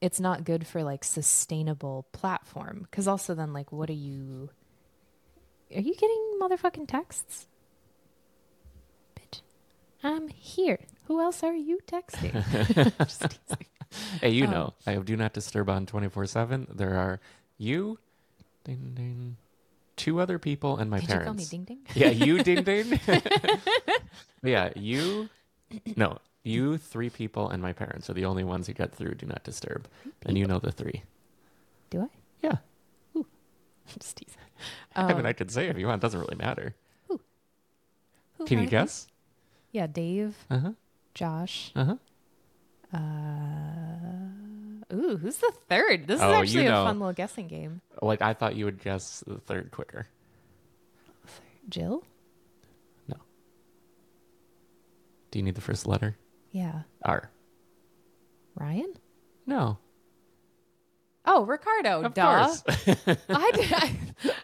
it's 0.00 0.20
not 0.20 0.44
good 0.44 0.66
for 0.66 0.82
like 0.84 1.02
sustainable 1.02 2.06
platform 2.12 2.86
because 2.90 3.08
also 3.08 3.34
then 3.34 3.52
like 3.52 3.72
what 3.72 3.88
are 3.88 3.94
you 3.94 4.50
are 5.74 5.80
you 5.80 5.94
getting 5.94 6.38
motherfucking 6.40 6.86
texts 6.86 7.46
bitch 9.16 9.40
i'm 10.02 10.28
here 10.28 10.78
who 11.06 11.20
else 11.20 11.42
are 11.42 11.54
you 11.54 11.78
texting 11.86 12.32
Just. 12.98 13.38
Hey, 14.20 14.30
you 14.30 14.46
Um, 14.46 14.50
know, 14.50 14.74
I 14.86 14.92
have 14.92 15.04
Do 15.04 15.16
Not 15.16 15.32
Disturb 15.32 15.70
on 15.70 15.86
24 15.86 16.26
7. 16.26 16.66
There 16.74 16.96
are 16.96 17.20
you, 17.56 17.98
ding, 18.64 18.92
ding, 18.94 19.36
two 19.96 20.20
other 20.20 20.38
people, 20.38 20.76
and 20.76 20.90
my 20.90 21.00
did 21.00 21.08
parents. 21.08 21.42
you 21.42 21.46
ding 21.46 21.64
ding 21.64 21.80
Yeah, 21.94 22.10
you 22.10 22.42
ding 22.48 22.64
ding. 22.64 22.98
yeah, 24.42 24.70
you. 24.76 25.28
No, 25.96 26.18
you 26.42 26.76
three 26.78 27.10
people 27.10 27.48
and 27.48 27.62
my 27.62 27.72
parents 27.72 28.08
are 28.10 28.14
the 28.14 28.24
only 28.24 28.44
ones 28.44 28.66
who 28.66 28.74
got 28.74 28.92
through 28.92 29.14
Do 29.14 29.26
Not 29.26 29.42
Disturb, 29.44 29.86
and 30.26 30.36
you 30.38 30.46
know 30.46 30.58
the 30.58 30.72
three. 30.72 31.02
do 31.90 32.00
i 32.02 32.08
Yeah, 32.42 32.58
just 33.98 34.16
teasing 34.16 34.36
I 34.96 35.08
mean 35.08 35.20
Um, 35.20 35.26
I 35.26 35.32
could 35.32 35.50
say 35.50 35.68
if 35.68 35.78
you 35.78 35.86
want. 35.86 36.00
It 36.00 36.06
doesn't 36.06 36.20
really 36.20 36.36
matter. 36.36 36.74
who 38.38 38.46
Can 38.46 38.58
you 38.60 38.66
guess? 38.66 39.06
yeah 39.72 39.86
dave 39.86 40.36
Uh 40.50 40.58
huh. 40.58 40.72
josh 41.14 41.72
Uh 41.74 41.84
huh. 41.84 41.96
Ooh 45.04 45.16
who's 45.16 45.36
the 45.36 45.52
third 45.68 46.06
this 46.06 46.20
Oh, 46.20 46.40
is 46.42 46.54
you 46.54 46.60
actually 46.60 46.72
know. 46.74 46.82
a 46.82 46.86
fun 46.86 46.98
little 46.98 47.12
guessing 47.12 47.46
game 47.48 47.80
Like 48.00 48.22
I 48.22 48.32
thought 48.34 48.56
you 48.56 48.64
would 48.64 48.82
guess 48.82 49.22
the 49.26 49.38
third 49.38 49.70
quicker. 49.70 50.06
jill 51.68 52.02
No. 53.08 53.16
Do 55.30 55.38
you 55.38 55.42
need 55.44 55.54
the 55.54 55.60
first 55.60 55.86
letter? 55.86 56.16
yeah 56.52 56.82
R. 57.04 57.30
ryan 58.54 58.94
No. 59.46 59.78
oh 61.26 61.44
ricardo 61.44 62.02
Of 62.02 62.14
duh 62.14 62.46
course. 62.46 62.62
I, 63.28 63.50
did, 63.52 63.72
I, 63.72 63.96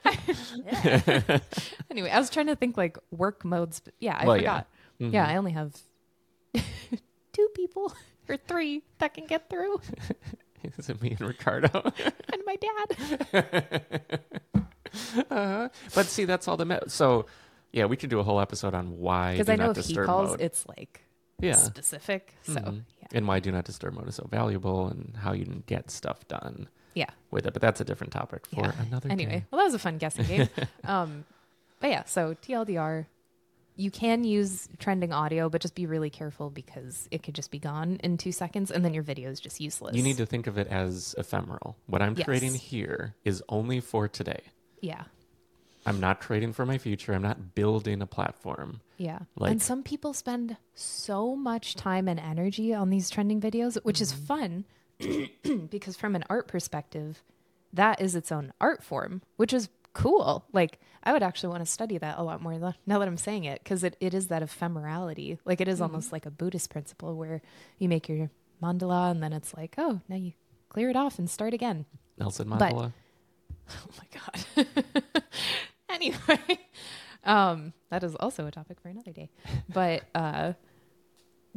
I- 0.04 1.40
anyway, 1.90 2.10
I 2.10 2.18
was 2.18 2.30
trying 2.30 2.46
to 2.48 2.56
think 2.56 2.76
like 2.76 2.98
work 3.10 3.44
modes. 3.44 3.80
But 3.80 3.94
yeah, 4.00 4.16
I 4.18 4.26
Well, 4.26 4.36
yeah. 4.36 4.42
forgot. 4.42 4.66
Mhm. 5.00 5.12
Yeah, 5.12 5.26
I 5.26 5.36
only 5.36 5.52
have 5.52 5.74
two 7.32 7.48
people 7.54 7.92
or 8.28 8.36
three 8.36 8.82
that 8.98 9.14
can 9.14 9.26
get 9.26 9.48
through, 9.50 9.80
Is 10.78 10.88
it 10.88 11.00
me 11.02 11.10
and 11.18 11.20
Ricardo? 11.20 11.70
and 12.32 12.42
my 12.46 12.56
dad. 12.56 13.82
uh, 15.30 15.68
but 15.94 16.06
see, 16.06 16.24
that's 16.24 16.48
all 16.48 16.56
the 16.56 16.64
ma- 16.64 16.80
so. 16.88 17.26
Yeah, 17.72 17.84
we 17.84 17.96
could 17.96 18.10
do 18.10 18.18
a 18.18 18.24
whole 18.24 18.40
episode 18.40 18.74
on 18.74 18.98
why 18.98 19.32
Because 19.34 19.48
I 19.48 19.54
know 19.54 19.70
if 19.70 19.76
he 19.86 19.94
calls, 19.94 20.30
mode. 20.30 20.40
it's 20.40 20.66
like 20.66 21.04
yeah. 21.38 21.54
specific. 21.54 22.34
So 22.42 22.54
Mhm. 22.54 22.82
yeah, 23.00 23.06
and 23.12 23.28
why 23.28 23.38
do 23.38 23.52
not 23.52 23.64
disturb 23.64 23.94
mode 23.94 24.08
is 24.08 24.16
so 24.16 24.26
valuable 24.28 24.88
and 24.88 25.16
how 25.16 25.32
you 25.34 25.44
can 25.44 25.62
get 25.68 25.88
stuff 25.88 26.26
done 26.26 26.68
yeah, 26.94 27.06
with 27.30 27.46
it 27.46 27.52
but 27.52 27.62
that's 27.62 27.80
a 27.80 27.84
different 27.84 28.12
topic 28.12 28.44
for 28.48 28.62
yeah. 28.62 28.72
another 28.88 29.08
Anyway, 29.08 29.30
day. 29.30 29.44
well, 29.52 29.60
that 29.60 29.66
was 29.66 29.74
a 29.74 29.78
fun 29.78 29.98
guessing 29.98 30.26
game. 30.26 30.48
um, 30.84 31.24
but 31.78 31.90
yeah, 31.90 32.02
so 32.06 32.34
TLDR. 32.34 33.06
You 33.80 33.90
can 33.90 34.24
use 34.24 34.68
trending 34.78 35.10
audio, 35.10 35.48
but 35.48 35.62
just 35.62 35.74
be 35.74 35.86
really 35.86 36.10
careful 36.10 36.50
because 36.50 37.08
it 37.10 37.22
could 37.22 37.34
just 37.34 37.50
be 37.50 37.58
gone 37.58 37.98
in 38.04 38.18
two 38.18 38.30
seconds, 38.30 38.70
and 38.70 38.84
then 38.84 38.92
your 38.92 39.02
video 39.02 39.30
is 39.30 39.40
just 39.40 39.58
useless. 39.58 39.96
you 39.96 40.02
need 40.02 40.18
to 40.18 40.26
think 40.26 40.46
of 40.46 40.58
it 40.58 40.66
as 40.68 41.14
ephemeral 41.16 41.76
what 41.86 42.02
i'm 42.02 42.14
Yes. 42.14 42.26
creating 42.26 42.54
here 42.54 43.14
is 43.24 43.42
only 43.48 43.80
for 43.80 44.06
today 44.06 44.42
yeah, 44.82 45.04
i'm 45.86 45.98
not 45.98 46.20
creating 46.20 46.52
for 46.52 46.66
my 46.66 46.76
future 46.76 47.14
i'm 47.14 47.22
not 47.22 47.54
building 47.54 48.02
a 48.02 48.06
platform 48.06 48.80
Yeah. 48.98 49.20
Like- 49.36 49.52
and 49.52 49.62
some 49.62 49.82
people 49.82 50.12
spend 50.12 50.58
so 50.74 51.34
much 51.34 51.74
time 51.74 52.06
and 52.06 52.20
energy 52.20 52.74
on 52.74 52.90
these 52.90 53.08
trending 53.08 53.40
videos, 53.40 53.78
which 53.82 54.00
is 54.02 54.12
Mm-hmm. 54.12 54.24
fun 54.26 54.64
because 55.70 55.96
from 55.96 56.14
an 56.14 56.24
art 56.28 56.46
perspective, 56.48 57.22
that 57.72 57.98
is 58.02 58.14
its 58.14 58.30
own 58.30 58.52
art 58.60 58.82
form, 58.84 59.22
which 59.36 59.54
is 59.54 59.70
cool. 59.94 60.44
Like 60.52 60.78
I 61.02 61.12
would 61.12 61.22
actually 61.22 61.48
want 61.50 61.64
to 61.64 61.70
study 61.70 61.96
that 61.98 62.18
a 62.18 62.22
lot 62.22 62.42
more 62.42 62.58
now 62.86 62.98
that 62.98 63.08
I'm 63.08 63.16
saying 63.16 63.44
it 63.44 63.62
because 63.64 63.82
it, 63.84 63.96
it 64.00 64.12
is 64.14 64.28
that 64.28 64.42
ephemerality. 64.42 65.38
Like 65.44 65.60
it 65.60 65.68
is 65.68 65.76
Mm-hmm. 65.76 65.82
almost 65.84 66.12
like 66.12 66.26
a 66.26 66.30
Buddhist 66.30 66.68
principle 66.70 67.16
where 67.16 67.40
you 67.78 67.88
make 67.88 68.08
your 68.08 68.30
mandala 68.62 69.10
and 69.10 69.22
then 69.22 69.32
it's 69.32 69.54
like, 69.56 69.74
oh, 69.78 70.00
now 70.08 70.16
you 70.16 70.32
clear 70.68 70.90
it 70.90 70.96
off 70.96 71.18
and 71.18 71.28
start 71.30 71.54
again. 71.54 71.86
nelson 72.18 72.48
But- 72.48 72.72
Oh 73.72 73.90
my 73.98 74.64
god. 74.66 74.66
anyway, 75.88 76.58
um, 77.24 77.72
that 77.90 78.02
is 78.04 78.14
also 78.16 78.46
a 78.46 78.50
topic 78.50 78.80
for 78.80 78.88
another 78.88 79.12
day. 79.12 79.30
But 79.72 80.02
uh, 80.14 80.54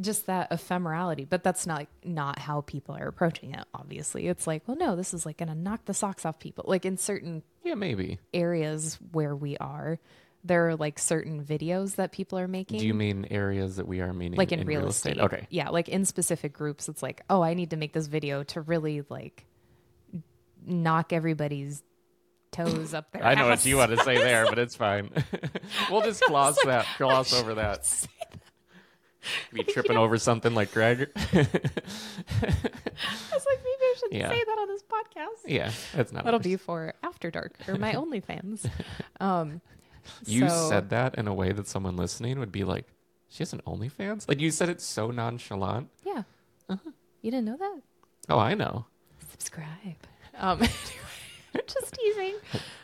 just 0.00 0.26
that 0.26 0.50
ephemerality. 0.50 1.28
But 1.28 1.42
that's 1.42 1.66
not 1.66 1.86
not 2.04 2.38
how 2.38 2.62
people 2.62 2.96
are 2.96 3.08
approaching 3.08 3.54
it. 3.54 3.64
Obviously, 3.74 4.28
it's 4.28 4.46
like, 4.46 4.62
well, 4.66 4.76
no, 4.76 4.96
this 4.96 5.14
is 5.14 5.24
like 5.24 5.38
gonna 5.38 5.54
knock 5.54 5.84
the 5.84 5.94
socks 5.94 6.24
off 6.24 6.38
people. 6.38 6.64
Like 6.66 6.84
in 6.84 6.96
certain 6.96 7.42
yeah 7.62 7.74
maybe 7.74 8.18
areas 8.32 8.98
where 9.12 9.34
we 9.34 9.56
are, 9.58 9.98
there 10.44 10.68
are 10.68 10.76
like 10.76 10.98
certain 10.98 11.42
videos 11.42 11.96
that 11.96 12.12
people 12.12 12.38
are 12.38 12.48
making. 12.48 12.78
do 12.78 12.86
you 12.86 12.94
mean 12.94 13.26
areas 13.30 13.76
that 13.76 13.88
we 13.88 14.00
are 14.00 14.12
meaning 14.12 14.36
like 14.36 14.52
in, 14.52 14.66
real, 14.66 14.86
estate. 14.86 15.18
okay 15.18 15.46
Yeah, 15.50 15.70
like 15.70 15.88
in 15.88 16.04
specific 16.04 16.52
groups, 16.52 16.88
it's 16.88 17.02
like, 17.02 17.22
oh, 17.30 17.42
I 17.42 17.54
need 17.54 17.70
to 17.70 17.76
make 17.76 17.92
this 17.92 18.06
video 18.06 18.42
to 18.44 18.60
really 18.60 19.02
like 19.08 19.46
knock 20.66 21.12
everybody's 21.12 21.82
toes 22.52 22.94
up 22.94 23.10
their 23.12 23.24
i 23.24 23.34
know 23.34 23.48
what 23.48 23.64
you 23.66 23.76
want 23.76 23.90
to 23.90 23.96
say 24.04 24.16
there 24.16 24.46
but 24.48 24.58
it's 24.58 24.76
fine 24.76 25.10
we'll 25.90 26.02
just 26.02 26.22
gloss 26.26 26.56
that 26.64 26.86
gloss 26.98 27.32
over 27.34 27.54
that 27.54 27.84
be 29.52 29.62
tripping 29.72 29.96
over 29.96 30.18
something 30.18 30.54
like 30.54 30.72
greg 30.72 31.08
I 31.16 31.18
was 31.36 31.46
like, 33.46 33.58
maybe 33.62 33.82
I 33.82 33.94
shouldn't 33.98 34.20
Yeah. 34.20 34.28
say 34.28 34.44
that 34.44 34.58
on 34.60 34.68
this 34.68 34.82
podcast. 34.82 35.42
yeah 35.46 35.70
it's 35.94 36.12
not 36.12 36.24
That'll 36.24 36.38
ours. 36.38 36.44
be 36.44 36.56
for 36.56 36.94
After 37.02 37.30
Dark 37.30 37.54
or 37.68 37.76
my 37.76 37.92
OnlyFans. 37.94 38.68
Um, 39.20 39.60
You 40.26 40.48
so- 40.48 40.68
said 40.68 40.90
that 40.90 41.14
in 41.16 41.26
a 41.28 41.34
way 41.34 41.52
that 41.52 41.66
someone 41.66 41.96
listening 41.96 42.38
would 42.38 42.52
be 42.52 42.64
like, 42.64 42.86
"She 43.28 43.38
has 43.38 43.52
an 43.54 43.62
OnlyFans." 43.66 44.28
Like 44.28 44.40
you 44.40 44.50
said 44.50 44.68
it 44.68 44.80
so 44.80 45.10
nonchalant. 45.10 45.88
yeah. 46.04 46.24
Uh-huh. 46.68 46.90
You 47.22 47.30
didn't 47.30 47.46
know 47.46 47.56
that? 47.56 47.80
Oh, 48.28 48.38
I 48.38 48.54
know. 48.54 48.84
Subscribe. 49.30 49.96
Um, 50.36 50.58
anyway, 50.58 51.64
just 51.66 51.94
teasing. 51.94 52.34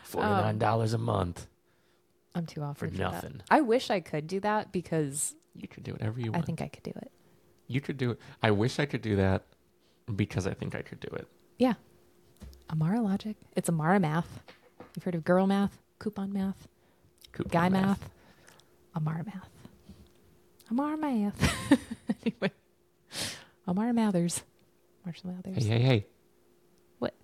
Forty 0.04 0.28
nine 0.28 0.58
dollars 0.58 0.92
a 0.94 0.98
month. 0.98 1.46
I'm 2.34 2.46
too 2.46 2.62
off 2.62 2.78
For 2.78 2.88
that. 2.88 2.98
nothing. 2.98 3.42
I 3.50 3.60
wish 3.60 3.90
I 3.90 4.00
could 4.00 4.26
do 4.26 4.40
that 4.40 4.70
because 4.72 5.34
You 5.55 5.68
could 5.68 5.82
do 5.82 5.92
whatever 5.92 6.20
you 6.20 6.32
want. 6.32 6.42
I 6.44 6.46
think 6.46 6.61
I 6.62 6.68
could 6.68 6.82
do 6.82 6.92
it. 6.96 7.11
you 7.66 7.80
could 7.80 7.96
do 7.96 8.12
it. 8.12 8.18
I 8.42 8.51
wish 8.51 8.78
I 8.78 8.86
could 8.86 9.03
do 9.03 9.16
that 9.16 9.44
because 10.14 10.46
I 10.46 10.55
think 10.55 10.74
I 10.74 10.82
could 10.82 11.01
do 11.01 11.09
it. 11.14 11.26
Yeah. 11.59 11.74
Amara 12.70 13.01
Logic. 13.01 13.36
It's 13.57 13.68
Amara 13.68 14.01
Math. 14.01 14.40
You've 14.94 15.05
heard 15.05 15.14
of 15.14 15.24
girl 15.24 15.46
math, 15.46 15.78
coupon 15.98 16.32
math, 16.32 16.66
Coupon 17.32 17.51
guy 17.51 17.68
math. 17.68 18.11
Amara 18.96 19.24
Math. 19.24 19.48
Amara 20.70 20.96
Math. 20.96 21.78
anyway, 22.26 22.51
Amara 23.68 23.92
Mathers. 23.92 24.42
Marshall 25.05 25.30
Mathers. 25.32 25.64
Hey, 25.64 25.78
hey, 25.78 25.80
hey. 25.80 26.07
What? 26.98 27.14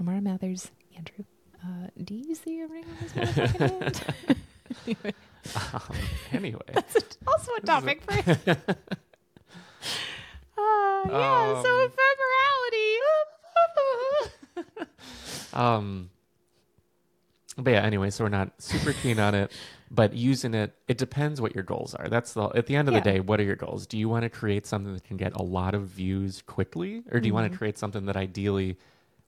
Amara 0.00 0.20
Mathers. 0.20 0.70
Andrew. 0.96 1.24
Uh, 1.64 1.88
do 2.04 2.14
you 2.14 2.34
see 2.34 2.60
a 2.60 2.66
ring 2.66 2.84
on 2.84 2.96
his 2.96 3.12
motherfucking 3.12 3.58
hand? 3.82 4.04
anyway, 4.86 5.14
Um, 5.72 5.96
anyway. 6.32 6.60
also 7.26 7.52
a 7.56 7.60
topic 7.60 8.02
for. 8.02 8.12
uh, 8.12 8.64
yeah, 10.58 11.62
so 11.62 11.80
Um, 11.80 11.90
ephemerality. 11.90 12.96
Um, 15.52 16.10
but 17.56 17.70
yeah, 17.70 17.82
anyway, 17.82 18.10
so 18.10 18.24
we're 18.24 18.30
not 18.30 18.60
super 18.60 18.92
keen 18.92 19.18
on 19.18 19.34
it, 19.34 19.50
but 19.90 20.12
using 20.12 20.52
it, 20.52 20.74
it 20.88 20.98
depends 20.98 21.40
what 21.40 21.54
your 21.54 21.64
goals 21.64 21.94
are. 21.94 22.08
That's 22.08 22.34
the 22.34 22.48
at 22.48 22.66
the 22.66 22.76
end 22.76 22.88
of 22.88 22.94
Yeah. 22.94 23.00
the 23.00 23.10
day, 23.12 23.20
what 23.20 23.40
are 23.40 23.44
your 23.44 23.56
goals? 23.56 23.86
Do 23.86 23.96
you 23.96 24.08
want 24.10 24.24
to 24.24 24.28
create 24.28 24.66
something 24.66 24.92
that 24.92 25.04
can 25.04 25.16
get 25.16 25.32
a 25.34 25.42
lot 25.42 25.74
of 25.74 25.82
views 25.86 26.42
quickly, 26.42 27.04
or 27.10 27.20
do 27.20 27.26
you 27.26 27.32
want 27.32 27.50
to 27.50 27.56
create 27.56 27.78
something 27.78 28.04
that 28.06 28.16
ideally 28.16 28.76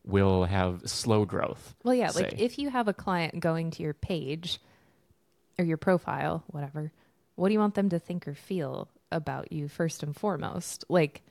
will 0.05 0.45
have 0.45 0.83
slow 0.85 1.25
growth? 1.25 1.75
Well, 1.85 1.95
yeah, 1.95 2.11
like 2.15 2.39
if 2.39 2.59
you 2.59 2.69
have 2.69 2.89
a 2.89 2.93
client 2.95 3.41
going 3.41 3.71
to 3.73 3.83
your 3.83 3.95
page 3.95 4.61
or 5.59 5.65
your 5.65 5.77
profile, 5.77 6.45
whatever, 6.49 6.93
what 7.35 7.49
do 7.49 7.53
you 7.53 7.61
want 7.61 7.75
them 7.75 7.89
to 7.91 7.99
think 7.99 8.27
or 8.27 8.35
feel 8.35 8.89
about 9.11 9.53
you 9.53 9.69
first 9.69 10.03
and 10.03 10.17
foremost? 10.17 10.85
Like, 10.89 11.23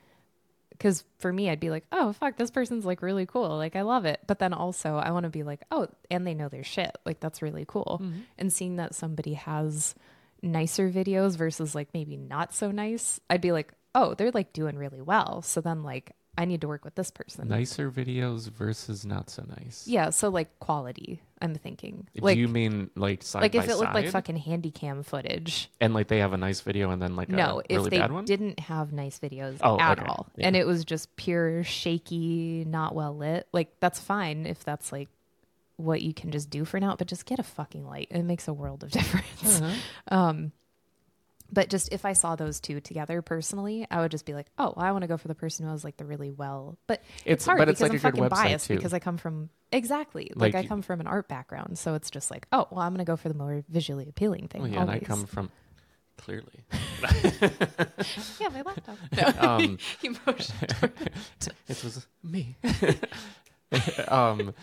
because 0.70 1.04
for 1.18 1.34
me, 1.34 1.50
I'd 1.50 1.60
be 1.60 1.70
like, 1.70 1.86
oh, 1.92 2.14
fuck, 2.14 2.38
this 2.38 2.52
person's 2.52 2.86
like 2.86 3.02
really 3.02 3.26
cool. 3.26 3.58
Like, 3.58 3.76
I 3.76 3.82
love 3.82 4.06
it. 4.06 4.20
But 4.28 4.40
then 4.40 4.54
also, 4.54 4.96
I 4.98 5.12
want 5.12 5.24
to 5.24 5.30
be 5.30 5.44
like, 5.44 5.62
oh, 5.72 5.88
and 6.12 6.26
they 6.26 6.34
know 6.34 6.50
their 6.50 6.64
shit. 6.64 6.96
Like, 7.06 7.20
that's 7.20 7.42
really 7.42 7.66
cool. 7.68 8.00
Mm-hmm. 8.02 8.20
And 8.38 8.54
seeing 8.54 8.76
that 8.76 8.96
somebody 8.96 9.34
has 9.34 9.96
nicer 10.44 10.92
videos 10.92 11.36
versus 11.36 11.74
like 11.74 11.88
maybe 11.94 12.16
not 12.16 12.54
so 12.54 12.70
nice, 12.70 13.20
I'd 13.30 13.42
be 13.42 13.52
like, 13.52 13.74
oh, 13.96 14.14
they're 14.14 14.32
like 14.32 14.54
doing 14.54 14.78
really 14.78 15.02
well. 15.02 15.42
So 15.42 15.62
then, 15.62 15.84
like, 15.84 16.12
I 16.38 16.46
need 16.46 16.62
to 16.62 16.68
work 16.68 16.86
with 16.86 16.94
this 16.96 17.10
person. 17.10 17.48
Nicer 17.48 17.90
videos 17.90 18.50
versus 18.52 19.06
not 19.06 19.30
so 19.32 19.44
nice. 19.58 19.88
Yeah, 19.88 20.12
so 20.12 20.30
like 20.30 20.60
quality, 20.60 21.20
I'm 21.42 21.56
thinking. 21.56 22.08
Like 22.20 22.36
do 22.36 22.42
you 22.42 22.48
mean 22.48 22.92
like 22.96 23.24
side 23.24 23.42
like 23.42 23.56
if 23.56 23.68
it 23.68 23.76
looked 23.76 23.96
like 23.96 24.10
fucking 24.10 24.38
handy 24.38 24.70
cam 24.70 25.02
footage. 25.02 25.70
and 25.82 25.94
like 25.96 26.08
they 26.10 26.20
have 26.20 26.34
a 26.34 26.38
nice 26.38 26.62
video 26.62 26.92
and 26.92 27.02
then 27.02 27.16
like 27.16 27.30
No, 27.30 27.62
a 27.70 27.74
really 27.76 27.86
if 27.88 27.92
they 27.92 27.98
bad 28.00 28.12
one? 28.12 28.26
didn't 28.26 28.60
have 28.60 28.94
nice 28.94 29.18
videos 29.20 29.58
Oh, 29.62 29.80
at 29.80 29.98
okay. 30.00 30.08
all. 30.08 30.28
Yeah. 30.36 30.48
And 30.48 30.56
it 30.56 30.68
was 30.68 30.86
just 30.86 31.16
pure 31.16 31.64
shaky, 31.64 32.66
not 32.68 32.94
well 32.94 33.16
lit. 33.18 33.48
Like 33.52 33.80
that's 33.80 34.00
fine 34.00 34.46
if 34.46 34.64
that's 34.64 34.92
like 34.92 35.10
what 35.78 36.02
you 36.02 36.14
can 36.14 36.32
just 36.32 36.50
do 36.50 36.66
for 36.66 36.80
now, 36.80 36.96
but 36.96 37.08
just 37.08 37.26
get 37.26 37.40
a 37.40 37.44
fucking 37.44 37.86
light. 37.88 38.08
It 38.12 38.24
makes 38.24 38.48
a 38.48 38.54
world 38.54 38.84
of 38.84 38.92
difference. 39.00 39.62
Uh-huh. 39.62 39.74
Um 40.16 40.52
but 41.52 41.70
just 41.70 41.92
if 41.92 42.06
I 42.06 42.14
saw 42.14 42.36
those 42.36 42.60
two 42.60 42.80
together 42.82 43.22
personally, 43.22 43.86
I 43.90 44.02
would 44.02 44.12
just 44.12 44.26
be 44.26 44.34
like, 44.34 44.48
"Oh, 44.58 44.74
well, 44.76 44.86
I 44.86 44.92
want 44.92 45.04
to 45.04 45.08
go 45.08 45.18
for 45.18 45.28
the 45.28 45.36
person 45.36 45.66
who 45.66 45.72
has 45.72 45.84
like 45.84 45.98
the 45.98 46.06
really 46.06 46.32
well." 46.32 46.78
But 46.88 47.02
it's, 47.26 47.44
It's- 47.44 47.46
hard 47.46 47.60
but 47.60 47.70
it's 47.70 47.80
because 47.80 47.92
like 48.04 48.04
I'm 48.04 48.24
a 48.24 48.30
fucking 48.30 48.30
biased 48.50 48.68
too. 48.68 48.76
because 48.76 48.94
I 48.94 49.00
come 49.00 49.18
from 49.18 49.50
exactly 49.72 50.32
like, 50.36 50.54
Like- 50.54 50.66
I 50.66 50.68
come 50.68 50.82
from 50.82 51.00
an 51.02 51.08
art 51.08 51.28
background, 51.28 51.78
so 51.78 51.94
it's 51.96 52.10
just 52.10 52.30
like, 52.32 52.48
"Oh, 52.52 52.68
well, 52.72 52.82
I'm 52.82 52.94
going 52.94 53.06
to 53.06 53.10
go 53.10 53.16
for 53.16 53.30
the 53.30 53.36
more 53.36 53.64
visually 53.70 54.08
appealing 54.10 54.48
thing." 54.48 54.62
Well, 54.62 54.72
yeah, 54.72 54.82
and 54.82 54.92
I 54.92 55.00
come 55.00 55.26
from 55.26 55.50
clearly. 56.18 56.66
Yeah, 58.40 58.50
my 58.50 58.62
laptop. 58.62 58.98
um, 59.44 59.78
he 60.00 60.10
motioned 60.10 60.76
it 61.68 61.84
was 61.84 62.08
me. 62.24 62.56
um, 64.08 64.54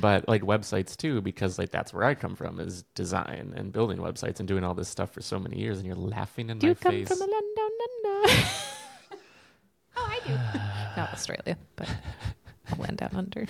but 0.00 0.28
like 0.28 0.42
websites 0.42 0.96
too, 0.96 1.20
because 1.20 1.58
like 1.58 1.70
that's 1.70 1.92
where 1.92 2.04
I 2.04 2.14
come 2.14 2.36
from 2.36 2.60
is 2.60 2.84
design 2.94 3.52
and 3.56 3.72
building 3.72 3.98
websites 3.98 4.38
and 4.38 4.46
doing 4.46 4.62
all 4.64 4.74
this 4.74 4.88
stuff 4.88 5.12
for 5.12 5.20
so 5.22 5.38
many 5.38 5.58
years, 5.58 5.78
and 5.78 5.86
you're 5.86 5.96
laughing 5.96 6.50
in 6.50 6.58
Do 6.58 6.68
my 6.68 6.70
you 6.70 6.74
come 6.76 6.92
face. 6.92 7.08
from 7.08 7.18
a 7.20 7.24
land 7.26 7.44
down 7.56 7.70
under? 7.82 8.32
oh, 9.96 10.06
I 10.08 10.20
do. 10.26 10.34
Not 11.00 11.12
Australia, 11.12 11.56
but 11.76 11.88
a 12.70 12.80
land 12.80 12.98
down 12.98 13.10
under. 13.14 13.46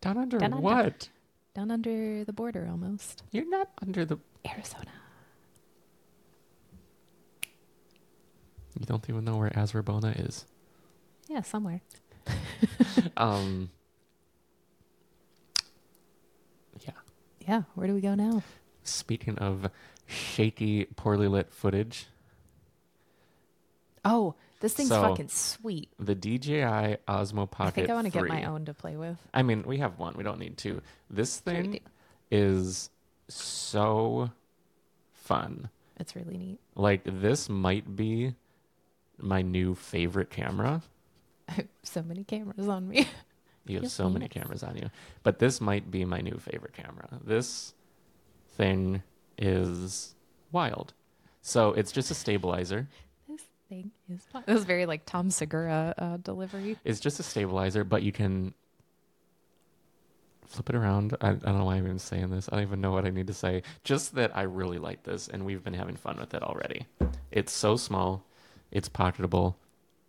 Down 0.00 0.16
under 0.18 0.38
Down 0.38 0.52
under. 0.54 0.62
what? 0.62 1.08
Down 1.54 1.70
under 1.70 2.24
the 2.24 2.32
border 2.32 2.66
almost. 2.70 3.22
You're 3.32 3.48
not 3.48 3.68
under 3.82 4.04
the. 4.06 4.18
Arizona. 4.48 4.90
You 8.78 8.86
don't 8.86 9.08
even 9.08 9.24
know 9.24 9.36
where 9.36 9.50
Azrabona 9.50 10.26
is. 10.26 10.46
Yeah, 11.28 11.42
somewhere. 11.42 11.80
Um. 13.16 13.70
Yeah. 17.46 17.62
Where 17.74 17.86
do 17.86 17.94
we 17.94 18.00
go 18.00 18.14
now? 18.14 18.42
Speaking 18.84 19.38
of 19.38 19.70
shaky, 20.06 20.84
poorly 20.96 21.28
lit 21.28 21.52
footage, 21.52 22.06
Oh, 24.04 24.34
this 24.60 24.74
thing's 24.74 24.88
So, 24.88 25.00
fucking 25.00 25.28
sweet. 25.28 25.88
the 25.98 26.14
DJI 26.16 26.96
Osmo 27.08 27.48
Pocket. 27.48 27.68
I 27.68 27.70
think 27.70 27.90
I 27.90 27.94
want 27.94 28.06
to 28.06 28.12
get 28.12 28.20
3. 28.20 28.28
my 28.28 28.44
own 28.44 28.64
to 28.64 28.74
play 28.74 28.96
with. 28.96 29.16
I 29.32 29.42
mean, 29.42 29.62
we 29.64 29.78
have 29.78 29.98
one. 29.98 30.14
We 30.16 30.24
don't 30.24 30.40
need 30.40 30.56
two. 30.58 30.82
This 31.08 31.40
Sure 31.44 31.54
we 31.54 31.60
thing 31.62 31.72
do. 31.72 31.78
is 32.32 32.90
so 33.28 34.30
fun. 35.12 35.68
It's 36.00 36.16
really 36.16 36.36
neat. 36.36 36.58
Like 36.74 37.02
this 37.04 37.48
might 37.48 37.94
be 37.94 38.34
my 39.18 39.42
new 39.42 39.76
favorite 39.76 40.30
camera. 40.30 40.82
I 41.48 41.52
have 41.52 41.68
so 41.84 42.02
many 42.02 42.24
cameras 42.24 42.66
on 42.68 42.88
me. 42.88 43.06
You 43.66 43.80
have 43.80 43.90
so 43.90 44.08
many 44.08 44.28
cameras 44.28 44.62
on 44.62 44.76
you, 44.76 44.90
but 45.22 45.38
this 45.38 45.60
might 45.60 45.90
be 45.90 46.04
my 46.04 46.20
new 46.20 46.38
favorite 46.38 46.72
camera. 46.72 47.08
This 47.24 47.74
thing 48.56 49.02
is 49.38 50.14
wild. 50.50 50.94
So 51.42 51.72
it's 51.72 51.92
just 51.92 52.10
a 52.10 52.14
stabilizer. 52.14 52.88
this 53.28 53.42
thing 53.68 53.90
is 54.12 54.22
fun. 54.32 54.42
This 54.46 54.58
is 54.58 54.64
very 54.64 54.86
like 54.86 55.06
Tom 55.06 55.30
Segura 55.30 55.94
uh, 55.98 56.16
delivery. 56.18 56.76
It's 56.84 57.00
just 57.00 57.20
a 57.20 57.22
stabilizer, 57.22 57.84
but 57.84 58.02
you 58.02 58.12
can 58.12 58.54
flip 60.46 60.68
it 60.70 60.76
around. 60.76 61.16
I, 61.20 61.30
I 61.30 61.32
don't 61.32 61.58
know 61.58 61.64
why 61.64 61.76
I'm 61.76 61.84
even 61.84 61.98
saying 61.98 62.30
this. 62.30 62.48
I 62.52 62.56
don't 62.56 62.66
even 62.66 62.80
know 62.80 62.92
what 62.92 63.06
I 63.06 63.10
need 63.10 63.26
to 63.28 63.34
say. 63.34 63.62
Just 63.84 64.14
that 64.16 64.36
I 64.36 64.42
really 64.42 64.78
like 64.78 65.02
this, 65.02 65.28
and 65.28 65.44
we've 65.44 65.64
been 65.64 65.74
having 65.74 65.96
fun 65.96 66.18
with 66.18 66.34
it 66.34 66.42
already. 66.42 66.86
It's 67.30 67.52
so 67.52 67.76
small, 67.76 68.24
it's 68.70 68.88
pocketable. 68.88 69.54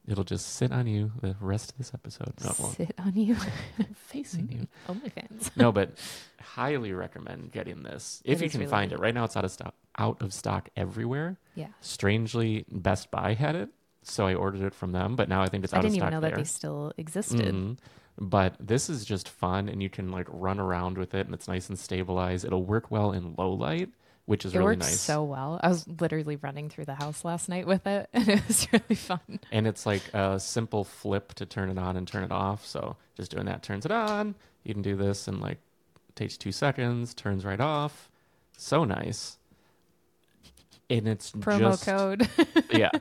It'll 0.07 0.23
just 0.25 0.55
sit 0.55 0.71
on 0.71 0.85
you 0.87 1.11
the 1.21 1.35
rest 1.39 1.71
of 1.71 1.77
this 1.77 1.91
episode. 1.93 2.33
No, 2.43 2.49
it 2.51 2.59
won't. 2.59 2.75
Sit 2.75 2.93
on 2.99 3.15
you. 3.15 3.35
Facing 3.95 4.49
you. 4.51 4.67
OnlyFans. 4.93 5.55
No, 5.55 5.71
but 5.71 5.91
highly 6.41 6.91
recommend 6.91 7.51
getting 7.51 7.83
this 7.83 8.21
if 8.25 8.39
It 8.39 8.41
you 8.41 8.45
is 8.47 8.51
can 8.51 8.59
really 8.61 8.69
find 8.71 8.91
it. 8.91 8.99
Right 8.99 9.13
now, 9.13 9.23
it's 9.23 9.37
out 9.37 9.45
of 9.45 9.51
stock. 9.51 9.75
Out 9.97 10.21
of 10.21 10.33
stock 10.33 10.69
everywhere. 10.75 11.37
Yeah. 11.55 11.67
Strangely, 11.79 12.65
Best 12.69 13.11
Buy 13.11 13.33
had 13.33 13.55
it, 13.55 13.69
so 14.01 14.27
I 14.27 14.33
ordered 14.33 14.61
it 14.63 14.73
from 14.73 14.91
them. 14.91 15.15
But 15.15 15.29
now 15.29 15.41
I 15.41 15.47
think 15.47 15.63
it's 15.63 15.73
out 15.73 15.85
of 15.85 15.91
stock. 15.91 15.91
I 15.91 15.93
didn't 15.93 15.99
stock 16.01 16.07
even 16.07 16.13
know 16.17 16.21
there. 16.21 16.31
that 16.31 16.37
they 16.37 16.43
still 16.43 16.91
existed. 16.97 17.53
Mhm. 17.55 17.77
But 18.19 18.55
this 18.59 18.89
is 18.89 19.05
just 19.05 19.29
fun, 19.29 19.69
and 19.69 19.81
you 19.81 19.89
can 19.89 20.11
like 20.11 20.27
run 20.29 20.59
around 20.59 20.97
with 20.97 21.13
it, 21.15 21.25
and 21.25 21.33
it's 21.33 21.47
nice 21.47 21.69
and 21.69 21.79
stabilized. 21.79 22.43
It'll 22.45 22.65
work 22.65 22.91
well 22.91 23.11
in 23.13 23.35
low 23.37 23.53
light, 23.53 23.89
which 24.25 24.45
is 24.45 24.53
It 24.53 24.57
really 24.59 24.75
works 24.77 24.87
nice. 24.87 24.99
so 24.99 25.23
well. 25.23 25.59
I 25.61 25.67
was 25.69 25.85
literally 25.99 26.37
running 26.37 26.69
through 26.69 26.85
the 26.85 26.95
house 26.95 27.25
last 27.25 27.49
night 27.49 27.67
with 27.67 27.85
it, 27.87 28.09
and 28.13 28.27
it 28.29 28.47
was 28.47 28.67
really 28.71 28.95
fun. 28.95 29.39
and 29.51 29.67
it's 29.67 29.85
like 29.85 30.01
a 30.13 30.39
simple 30.39 30.83
flip 30.83 31.33
to 31.35 31.45
turn 31.45 31.69
it 31.69 31.77
on 31.77 31.97
and 31.97 32.07
turn 32.07 32.23
it 32.23 32.31
off. 32.31 32.65
So 32.65 32.95
just 33.15 33.31
doing 33.31 33.45
that 33.45 33.63
turns 33.63 33.85
it 33.85 33.91
on. 33.91 34.35
You 34.63 34.73
can 34.73 34.83
do 34.83 34.95
this 34.95 35.27
and 35.27 35.41
like 35.41 35.57
takes 36.15 36.37
two 36.37 36.51
seconds, 36.51 37.13
turns 37.13 37.43
right 37.43 37.59
off. 37.59 38.09
So 38.57 38.83
nice. 38.85 39.37
And 40.89 41.07
it's 41.07 41.31
Promo 41.33 41.71
just, 41.71 41.85
code. 41.85 42.29
yeah. 42.71 42.91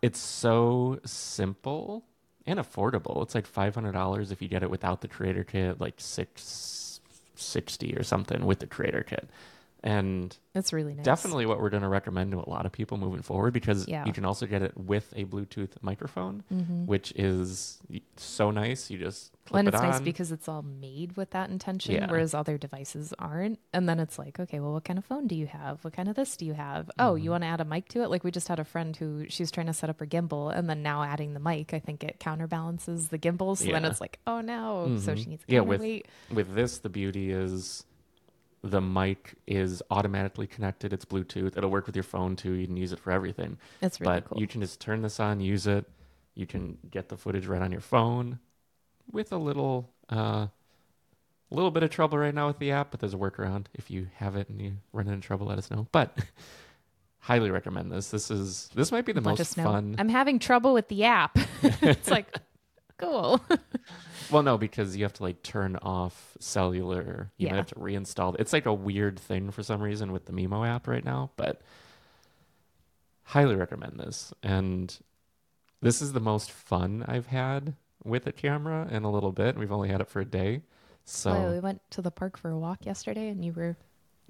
It's 0.00 0.18
so 0.18 0.98
simple 1.04 2.02
and 2.44 2.58
affordable. 2.58 3.22
It's 3.22 3.34
like 3.36 3.46
five 3.46 3.74
hundred 3.74 3.92
dollars 3.92 4.32
if 4.32 4.42
you 4.42 4.48
get 4.48 4.62
it 4.64 4.70
without 4.70 5.00
the 5.00 5.06
creator 5.08 5.44
kit, 5.44 5.80
like 5.80 5.94
six 5.98 7.00
sixty 7.36 7.94
or 7.94 8.02
something 8.02 8.44
with 8.44 8.58
the 8.58 8.66
creator 8.66 9.02
kit. 9.04 9.28
And 9.84 10.36
It's 10.54 10.72
really 10.72 10.94
nice. 10.94 11.04
definitely 11.04 11.44
what 11.44 11.60
we're 11.60 11.70
going 11.70 11.82
to 11.82 11.88
recommend 11.88 12.30
to 12.32 12.38
a 12.38 12.48
lot 12.48 12.66
of 12.66 12.72
people 12.72 12.98
moving 12.98 13.22
forward 13.22 13.52
because 13.52 13.88
Yeah. 13.88 14.04
you 14.04 14.12
can 14.12 14.24
also 14.24 14.46
get 14.46 14.62
it 14.62 14.76
with 14.78 15.12
a 15.16 15.24
Bluetooth 15.24 15.70
microphone, 15.82 16.44
Mhm. 16.52 16.86
which 16.86 17.12
is 17.16 17.80
so 18.16 18.52
nice. 18.52 18.90
You 18.90 18.98
just 18.98 19.32
clip 19.46 19.58
and 19.58 19.66
it 19.68 19.74
it's 19.74 19.82
on. 19.82 19.90
nice 19.90 20.00
because 20.00 20.30
it's 20.30 20.46
all 20.48 20.62
made 20.62 21.16
with 21.16 21.30
that 21.30 21.50
intention, 21.50 21.94
Yeah. 21.96 22.08
whereas 22.08 22.32
other 22.32 22.58
devices 22.58 23.12
aren't. 23.18 23.58
And 23.72 23.88
then 23.88 23.98
it's 23.98 24.20
like, 24.20 24.38
okay, 24.38 24.60
well, 24.60 24.72
what 24.72 24.84
kind 24.84 25.00
of 25.00 25.04
phone 25.04 25.26
do 25.26 25.34
you 25.34 25.46
have? 25.48 25.82
What 25.82 25.94
kind 25.94 26.08
of 26.08 26.14
this 26.14 26.36
do 26.36 26.46
you 26.46 26.52
have? 26.54 26.88
Oh, 27.00 27.14
Mm-hmm. 27.14 27.24
you 27.24 27.30
want 27.30 27.42
to 27.42 27.48
add 27.48 27.60
a 27.60 27.64
mic 27.64 27.88
to 27.88 28.02
it? 28.02 28.08
Like 28.10 28.22
we 28.22 28.30
just 28.30 28.46
had 28.46 28.60
a 28.60 28.64
friend 28.64 28.96
who 28.96 29.26
she's 29.28 29.50
trying 29.50 29.66
to 29.66 29.72
set 29.72 29.90
up 29.90 29.98
her 29.98 30.06
gimbal, 30.06 30.56
and 30.56 30.70
then 30.70 30.82
now 30.84 31.02
adding 31.02 31.34
the 31.34 31.40
mic, 31.40 31.74
I 31.74 31.80
think 31.80 32.04
it 32.04 32.20
counterbalances 32.20 33.08
the 33.08 33.18
gimbal. 33.18 33.56
So 33.56 33.64
then 33.72 33.84
it's 33.84 34.00
like, 34.00 34.20
oh 34.28 34.40
no, 34.42 34.96
so 34.98 35.12
Mhm. 35.14 35.18
she 35.18 35.24
needs 35.30 35.44
a 35.48 35.52
Yeah, 35.52 35.60
with- 35.60 36.02
with 36.32 36.54
this, 36.54 36.78
the 36.78 36.88
beauty 36.88 37.32
is 37.32 37.84
the 38.62 38.80
mic 38.80 39.34
is 39.46 39.82
automatically 39.90 40.46
connected. 40.46 40.92
It's 40.92 41.04
Bluetooth. 41.04 41.56
It'll 41.56 41.70
work 41.70 41.86
with 41.86 41.96
your 41.96 42.04
phone 42.04 42.36
too. 42.36 42.52
You 42.52 42.66
can 42.66 42.76
use 42.76 42.92
it 42.92 43.00
for 43.00 43.10
everything. 43.10 43.58
It's 43.80 44.00
really 44.00 44.14
but 44.14 44.28
cool. 44.28 44.40
you 44.40 44.46
can 44.46 44.60
just 44.60 44.80
turn 44.80 45.02
this 45.02 45.18
on, 45.18 45.40
use 45.40 45.66
it. 45.66 45.84
You 46.34 46.46
can 46.46 46.78
get 46.90 47.08
the 47.08 47.16
footage 47.16 47.46
right 47.46 47.60
on 47.60 47.72
your 47.72 47.80
phone. 47.80 48.38
with 49.10 49.32
a 49.32 49.36
little 49.36 49.90
uh, 50.08 50.46
a 51.52 51.54
little 51.54 51.70
bit 51.70 51.82
of 51.82 51.90
trouble 51.90 52.18
right 52.18 52.34
now 52.34 52.46
with 52.46 52.58
the 52.58 52.70
app, 52.70 52.90
but 52.90 53.00
there's 53.00 53.14
a 53.14 53.18
workaround. 53.18 53.66
If 53.74 53.90
you 53.90 54.08
have 54.16 54.36
it 54.36 54.48
and 54.48 54.60
you 54.60 54.74
run 54.92 55.08
into 55.08 55.26
trouble, 55.26 55.46
let 55.48 55.58
us 55.58 55.70
know. 55.70 55.86
But 55.92 56.16
highly 57.18 57.50
recommend 57.50 57.90
this. 57.92 58.10
This 58.10 58.30
is 58.30 58.70
this 58.74 58.90
might 58.92 59.04
be 59.04 59.12
the 59.12 59.20
Let 59.20 59.38
most 59.38 59.54
fun. 59.56 59.96
I'm 59.98 60.08
having 60.08 60.38
trouble 60.38 60.72
with 60.72 60.88
the 60.88 61.04
app. 61.04 61.36
it's 61.62 62.10
like, 62.10 62.34
cool. 63.02 63.40
Well, 64.30 64.42
no, 64.42 64.56
because 64.56 64.96
you 64.96 65.02
have 65.04 65.12
to 65.14 65.24
like 65.24 65.42
turn 65.42 65.76
off 65.82 66.38
cellular. 66.40 67.30
You 67.36 67.48
might 67.48 67.56
have 67.56 67.66
to 67.66 67.74
reinstall. 67.74 68.34
It's 68.38 68.54
like 68.54 68.64
a 68.64 68.72
weird 68.72 69.18
thing 69.20 69.50
for 69.50 69.62
some 69.62 69.82
reason 69.82 70.10
with 70.10 70.24
the 70.24 70.32
Mimo 70.32 70.66
app 70.66 70.88
right 70.88 71.04
now, 71.04 71.32
but 71.36 71.60
highly 73.24 73.54
recommend 73.56 73.98
this. 74.00 74.32
And 74.42 74.96
this 75.82 76.00
is 76.00 76.14
the 76.14 76.20
most 76.20 76.50
fun 76.50 77.04
I've 77.06 77.26
had 77.26 77.74
with 78.04 78.26
a 78.26 78.32
camera 78.32 78.88
in 78.90 79.04
a 79.04 79.10
little 79.10 79.32
bit. 79.32 79.58
We've 79.58 79.72
only 79.72 79.90
had 79.90 80.00
it 80.00 80.08
for 80.08 80.20
a 80.20 80.24
day. 80.24 80.62
So, 81.04 81.32
Well, 81.32 81.52
we 81.52 81.60
went 81.60 81.82
to 81.90 82.00
the 82.00 82.10
park 82.10 82.38
for 82.38 82.50
a 82.50 82.58
walk 82.58 82.86
yesterday, 82.86 83.28
and 83.28 83.44
you 83.44 83.52
were 83.52 83.76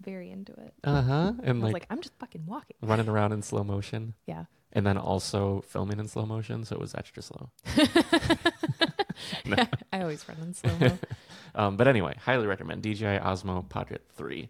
very 0.01 0.31
into 0.33 0.53
it. 0.55 0.75
uh 0.83 1.03
huh. 1.03 1.33
And 1.45 1.61
like, 1.61 1.75
like, 1.75 1.87
I'm 1.91 2.01
just 2.01 2.15
fucking 2.19 2.47
walking. 2.47 2.77
running 2.83 3.09
around 3.09 3.33
in 3.33 3.43
slow 3.43 3.63
motion 3.63 4.15
Yeah. 4.27 4.47
and 4.73 4.85
then 4.85 4.97
also 4.99 5.61
filming 5.69 6.01
in 6.01 6.09
slow 6.09 6.27
motion. 6.27 6.65
So 6.65 6.75
it 6.75 6.81
was 6.81 6.95
extra 6.95 7.23
slow. 7.23 7.51
I 9.93 10.01
always 10.01 10.27
run 10.29 10.39
in 10.43 10.55
slow 10.55 10.77
mo. 10.79 10.99
Um, 11.55 11.77
but 11.77 11.87
anyway, 11.87 12.15
highly 12.25 12.47
recommend 12.47 12.83
DJI 12.83 13.19
Osmo 13.21 13.69
Pocket 13.69 14.01
3. 14.17 14.49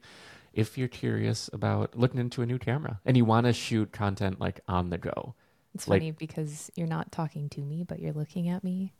If 0.55 0.79
you're 0.79 0.87
curious 0.87 1.51
about 1.53 1.99
looking 1.99 2.21
into 2.21 2.43
a 2.43 2.47
new 2.47 2.59
camera 2.61 3.01
and 3.05 3.17
you 3.17 3.25
want 3.25 3.47
to 3.47 3.53
shoot 3.53 3.91
content 3.91 4.39
like 4.39 4.61
on 4.69 4.91
the 4.91 4.99
go, 4.99 5.35
It's 5.75 5.89
Like- 5.89 6.01
funny 6.01 6.11
because 6.13 6.71
you're 6.77 6.87
not 6.87 7.11
talking 7.11 7.49
to 7.51 7.61
me, 7.61 7.83
but 7.83 7.99
you're 7.99 8.13
looking 8.13 8.49
at 8.49 8.63
me, 8.63 8.93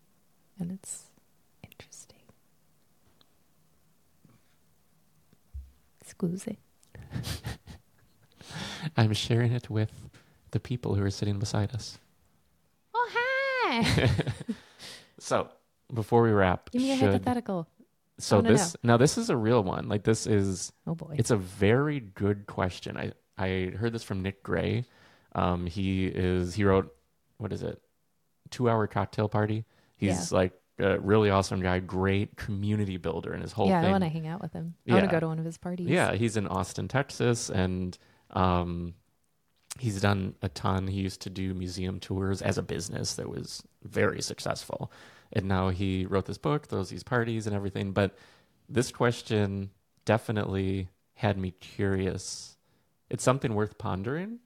and 0.59 0.73
it's 0.73 1.05
interesting. 1.63 2.19
Excuse 6.01 6.47
me. 6.47 6.59
I'm 8.97 9.13
sharing 9.13 9.53
it 9.53 9.71
with 9.71 9.93
the 10.51 10.61
people 10.61 10.95
who 10.97 11.05
are 11.05 11.11
sitting 11.11 11.39
beside 11.39 11.73
us. 11.73 11.99
Oh, 12.95 13.09
hi. 13.13 14.11
So 15.19 15.49
before 15.93 16.23
we 16.23 16.31
wrap, 16.31 16.71
Give 16.71 16.83
me 16.83 16.93
a 16.93 16.97
should- 16.97 17.11
hypothetical. 17.13 17.67
so 18.19 18.41
this 18.41 18.77
now 18.83 18.97
this 18.97 19.19
is 19.19 19.31
a 19.31 19.37
real 19.37 19.63
one. 19.63 19.89
Like 19.89 20.05
this 20.05 20.27
is 20.27 20.73
Oh, 20.87 20.95
boy. 20.95 21.15
It's 21.19 21.31
a 21.31 21.37
very 21.37 22.01
good 22.01 22.47
question. 22.47 22.97
I 22.97 23.13
I 23.39 23.73
heard 23.77 23.93
this 23.93 24.03
from 24.03 24.23
Nick 24.23 24.43
Gray. 24.43 24.85
Um, 25.35 25.67
he 25.67 26.07
is 26.07 26.55
he 26.55 26.65
wrote 26.65 26.95
what 27.39 27.53
is 27.53 27.63
it? 27.63 27.81
Two 28.51 28.69
hour 28.69 28.87
cocktail 28.87 29.29
party. 29.29 29.65
He's 29.97 30.31
like 30.33 30.53
a 30.79 30.99
really 30.99 31.31
awesome 31.31 31.61
guy, 31.63 31.79
great 31.79 32.37
community 32.37 32.97
builder, 32.97 33.33
and 33.33 33.41
his 33.43 33.53
whole 33.53 33.69
yeah, 33.69 33.81
I 33.87 33.91
want 33.91 34.03
to 34.05 34.09
hang 34.11 34.27
out 34.27 34.43
with 34.43 34.53
him. 34.53 34.75
I 34.89 34.95
want 34.95 35.05
to 35.05 35.11
go 35.11 35.21
to 35.21 35.29
one 35.29 35.39
of 35.39 35.45
his 35.45 35.57
parties. 35.59 35.89
Yeah, 35.89 36.13
he's 36.15 36.37
in 36.37 36.47
Austin, 36.49 36.89
Texas, 36.89 37.51
and 37.51 37.97
um, 38.31 38.95
he's 39.79 40.01
done 40.01 40.35
a 40.43 40.49
ton. 40.49 40.87
He 40.89 41.01
used 41.01 41.21
to 41.23 41.31
do 41.31 41.55
museum 41.55 42.01
tours 42.01 42.43
as 42.43 42.59
a 42.59 42.63
business 42.63 43.15
that 43.15 43.29
was 43.29 43.63
very 43.85 44.21
successful, 44.23 44.91
and 45.33 45.47
now 45.47 45.71
he 45.71 46.07
wrote 46.07 46.27
this 46.27 46.39
book, 46.39 46.67
throws 46.67 46.91
these 46.91 47.03
parties 47.03 47.47
and 47.47 47.57
everything. 47.57 47.93
But 47.93 48.17
this 48.69 48.91
question 48.91 49.71
definitely 50.05 50.89
had 51.15 51.39
me 51.39 51.53
curious. 51.53 52.57
It's 53.09 53.25
something 53.25 53.55
worth 53.55 53.79
pondering, 53.79 54.39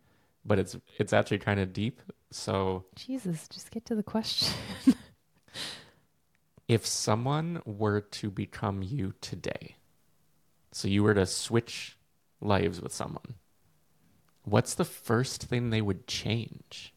but 0.44 0.58
it's 0.58 0.76
it's 0.98 1.12
actually 1.12 1.38
kind 1.38 1.60
of 1.60 1.72
deep. 1.72 2.00
So 2.30 2.84
Jesus, 2.94 3.48
just 3.48 3.70
get 3.70 3.84
to 3.86 3.94
the 3.94 4.02
question. 4.02 4.54
if 6.68 6.84
someone 6.84 7.62
were 7.64 8.00
to 8.00 8.30
become 8.30 8.82
you 8.82 9.14
today, 9.20 9.76
so 10.72 10.88
you 10.88 11.02
were 11.02 11.14
to 11.14 11.26
switch 11.26 11.96
lives 12.40 12.80
with 12.80 12.92
someone, 12.92 13.34
what's 14.44 14.74
the 14.74 14.84
first 14.84 15.44
thing 15.44 15.70
they 15.70 15.80
would 15.80 16.06
change? 16.06 16.92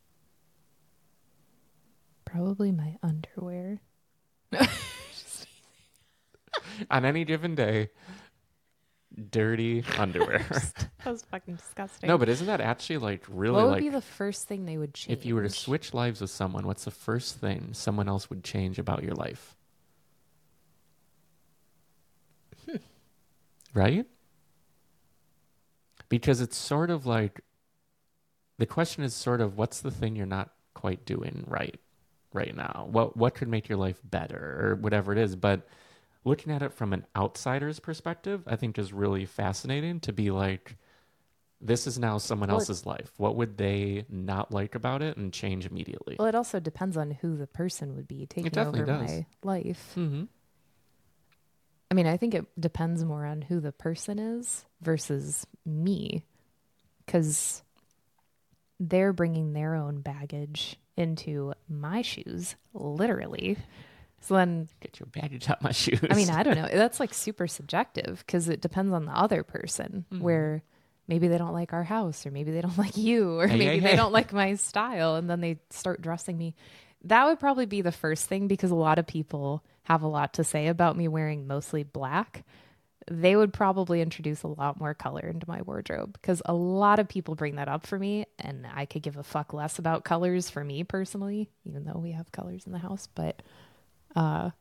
Probably 2.31 2.71
my 2.71 2.97
underwear. 3.01 3.81
On 6.91 7.05
any 7.05 7.25
given 7.25 7.55
day, 7.55 7.89
dirty 9.31 9.83
underwear. 9.97 10.45
That 11.03 11.11
was 11.11 11.23
fucking 11.23 11.55
disgusting. 11.55 12.07
no, 12.07 12.17
but 12.17 12.29
isn't 12.29 12.47
that 12.47 12.61
actually 12.61 12.99
like 12.99 13.23
really 13.27 13.55
what 13.55 13.65
would 13.65 13.71
like 13.71 13.81
be 13.81 13.89
the 13.89 14.01
first 14.01 14.47
thing 14.47 14.65
they 14.65 14.77
would 14.77 14.93
change? 14.93 15.17
if 15.17 15.25
you 15.25 15.35
were 15.35 15.43
to 15.43 15.49
switch 15.49 15.93
lives 15.93 16.21
with 16.21 16.29
someone, 16.29 16.67
what's 16.67 16.85
the 16.85 16.91
first 16.91 17.37
thing 17.37 17.69
someone 17.73 18.07
else 18.07 18.29
would 18.29 18.43
change 18.43 18.77
about 18.77 19.03
your 19.03 19.15
life? 19.15 19.55
Hmm. 22.65 22.77
right? 23.73 24.05
Because 26.09 26.41
it's 26.41 26.57
sort 26.57 26.89
of 26.89 27.05
like 27.05 27.41
the 28.57 28.65
question 28.65 29.03
is 29.03 29.15
sort 29.15 29.41
of 29.41 29.57
what's 29.57 29.81
the 29.81 29.91
thing 29.91 30.15
you're 30.15 30.25
not 30.25 30.51
quite 30.73 31.05
doing 31.05 31.43
right 31.47 31.79
right 32.33 32.55
now? 32.55 32.87
What 32.91 33.17
what 33.17 33.35
could 33.35 33.47
make 33.47 33.69
your 33.69 33.77
life 33.77 33.99
better 34.03 34.59
or 34.61 34.75
whatever 34.75 35.11
it 35.11 35.17
is, 35.17 35.35
but 35.35 35.67
looking 36.23 36.51
at 36.51 36.61
it 36.61 36.73
from 36.73 36.93
an 36.93 37.05
outsider's 37.15 37.79
perspective, 37.79 38.43
I 38.47 38.55
think 38.55 38.77
is 38.77 38.93
really 38.93 39.25
fascinating 39.25 39.99
to 40.01 40.13
be 40.13 40.31
like 40.31 40.77
this 41.61 41.87
is 41.87 41.99
now 41.99 42.17
someone 42.17 42.49
Well, 42.49 42.59
else's 42.59 42.85
life. 42.85 43.11
What 43.17 43.35
would 43.35 43.57
they 43.57 44.05
not 44.09 44.51
like 44.51 44.75
about 44.75 45.01
it 45.01 45.17
and 45.17 45.33
change 45.33 45.65
immediately? 45.65 46.15
Well, 46.17 46.27
it 46.29 46.35
also 46.35 46.59
depends 46.59 46.95
on 46.95 47.11
who 47.11 47.35
the 47.35 47.47
person 47.47 47.95
would 47.95 48.07
be 48.07 48.25
taking 48.25 48.57
over 48.57 48.85
does. 48.85 49.09
my 49.09 49.25
life. 49.43 49.93
Mm-hmm. 49.97 50.23
I 51.91 51.95
mean, 51.95 52.07
I 52.07 52.17
think 52.17 52.33
it 52.33 52.45
depends 52.57 53.03
more 53.03 53.25
on 53.25 53.41
who 53.41 53.59
the 53.59 53.71
person 53.71 54.19
is 54.19 54.63
versus 54.81 55.45
me, 55.65 56.23
because 57.05 57.63
they're 58.79 59.11
bringing 59.11 59.53
their 59.53 59.75
own 59.75 59.99
baggage 60.01 60.77
into 60.99 61.53
my 61.67 62.01
shoes, 62.01 62.55
literally. 62.73 63.57
So 64.21 64.35
then, 64.35 64.67
Get 64.81 64.99
your 64.99 65.07
baggage 65.07 65.49
out 65.49 65.61
my 65.61 65.71
shoes. 65.71 65.99
I 66.09 66.13
mean, 66.13 66.29
I 66.29 66.43
don't 66.43 66.55
know. 66.55 66.67
That's 66.73 66.99
like 66.99 67.13
super 67.13 67.47
subjective 67.47 68.23
because 68.25 68.49
it 68.49 68.61
depends 68.61 68.93
on 68.93 69.05
the 69.05 69.11
other 69.11 69.43
person, 69.43 70.05
mm-hmm. 70.11 70.23
where 70.23 70.63
maybe 71.07 71.27
they 71.27 71.37
don't 71.37 71.53
like 71.53 71.73
our 71.73 71.83
house, 71.83 72.25
or 72.25 72.31
maybe 72.31 72.51
they 72.51 72.61
don't 72.61 72.77
like 72.77 72.97
you, 72.97 73.39
or 73.39 73.47
Hey, 73.47 73.57
maybe 73.57 73.71
hey, 73.75 73.79
they 73.79 73.89
hey. 73.91 73.95
don't 73.95 74.11
like 74.11 74.33
my 74.33 74.55
style, 74.55 75.15
and 75.15 75.29
then 75.29 75.41
they 75.41 75.59
start 75.69 76.01
dressing 76.01 76.37
me. 76.37 76.55
That 77.05 77.25
would 77.25 77.39
probably 77.39 77.65
be 77.65 77.81
the 77.81 77.93
first 77.93 78.27
thing 78.27 78.47
because 78.47 78.71
a 78.71 78.75
lot 78.75 78.99
of 78.99 79.07
people 79.07 79.63
have 79.83 80.01
a 80.01 80.07
lot 80.07 80.33
to 80.33 80.43
say 80.43 80.67
about 80.67 80.97
me 80.97 81.07
wearing 81.07 81.47
mostly 81.47 81.83
black. 81.83 82.43
They 83.09 83.35
would 83.35 83.51
probably 83.53 84.01
introduce 84.01 84.43
a 84.43 84.47
lot 84.47 84.79
more 84.79 84.93
color 84.93 85.21
into 85.21 85.47
my 85.47 85.61
wardrobe 85.63 86.13
because 86.13 86.41
a 86.45 86.53
lot 86.53 86.99
of 86.99 87.07
people 87.07 87.35
bring 87.35 87.55
that 87.55 87.67
up 87.67 87.87
for 87.87 87.97
me, 87.97 88.25
and 88.37 88.67
I 88.71 88.85
could 88.85 89.01
give 89.01 89.17
a 89.17 89.23
fuck 89.23 89.53
less 89.53 89.79
about 89.79 90.03
colors 90.03 90.49
for 90.49 90.63
me 90.63 90.83
personally, 90.83 91.49
even 91.65 91.85
though 91.85 91.97
we 91.99 92.11
have 92.11 92.31
colors 92.31 92.65
in 92.65 92.71
the 92.71 92.77
house. 92.77 93.07
But 93.13 93.41
uh, 94.15 94.51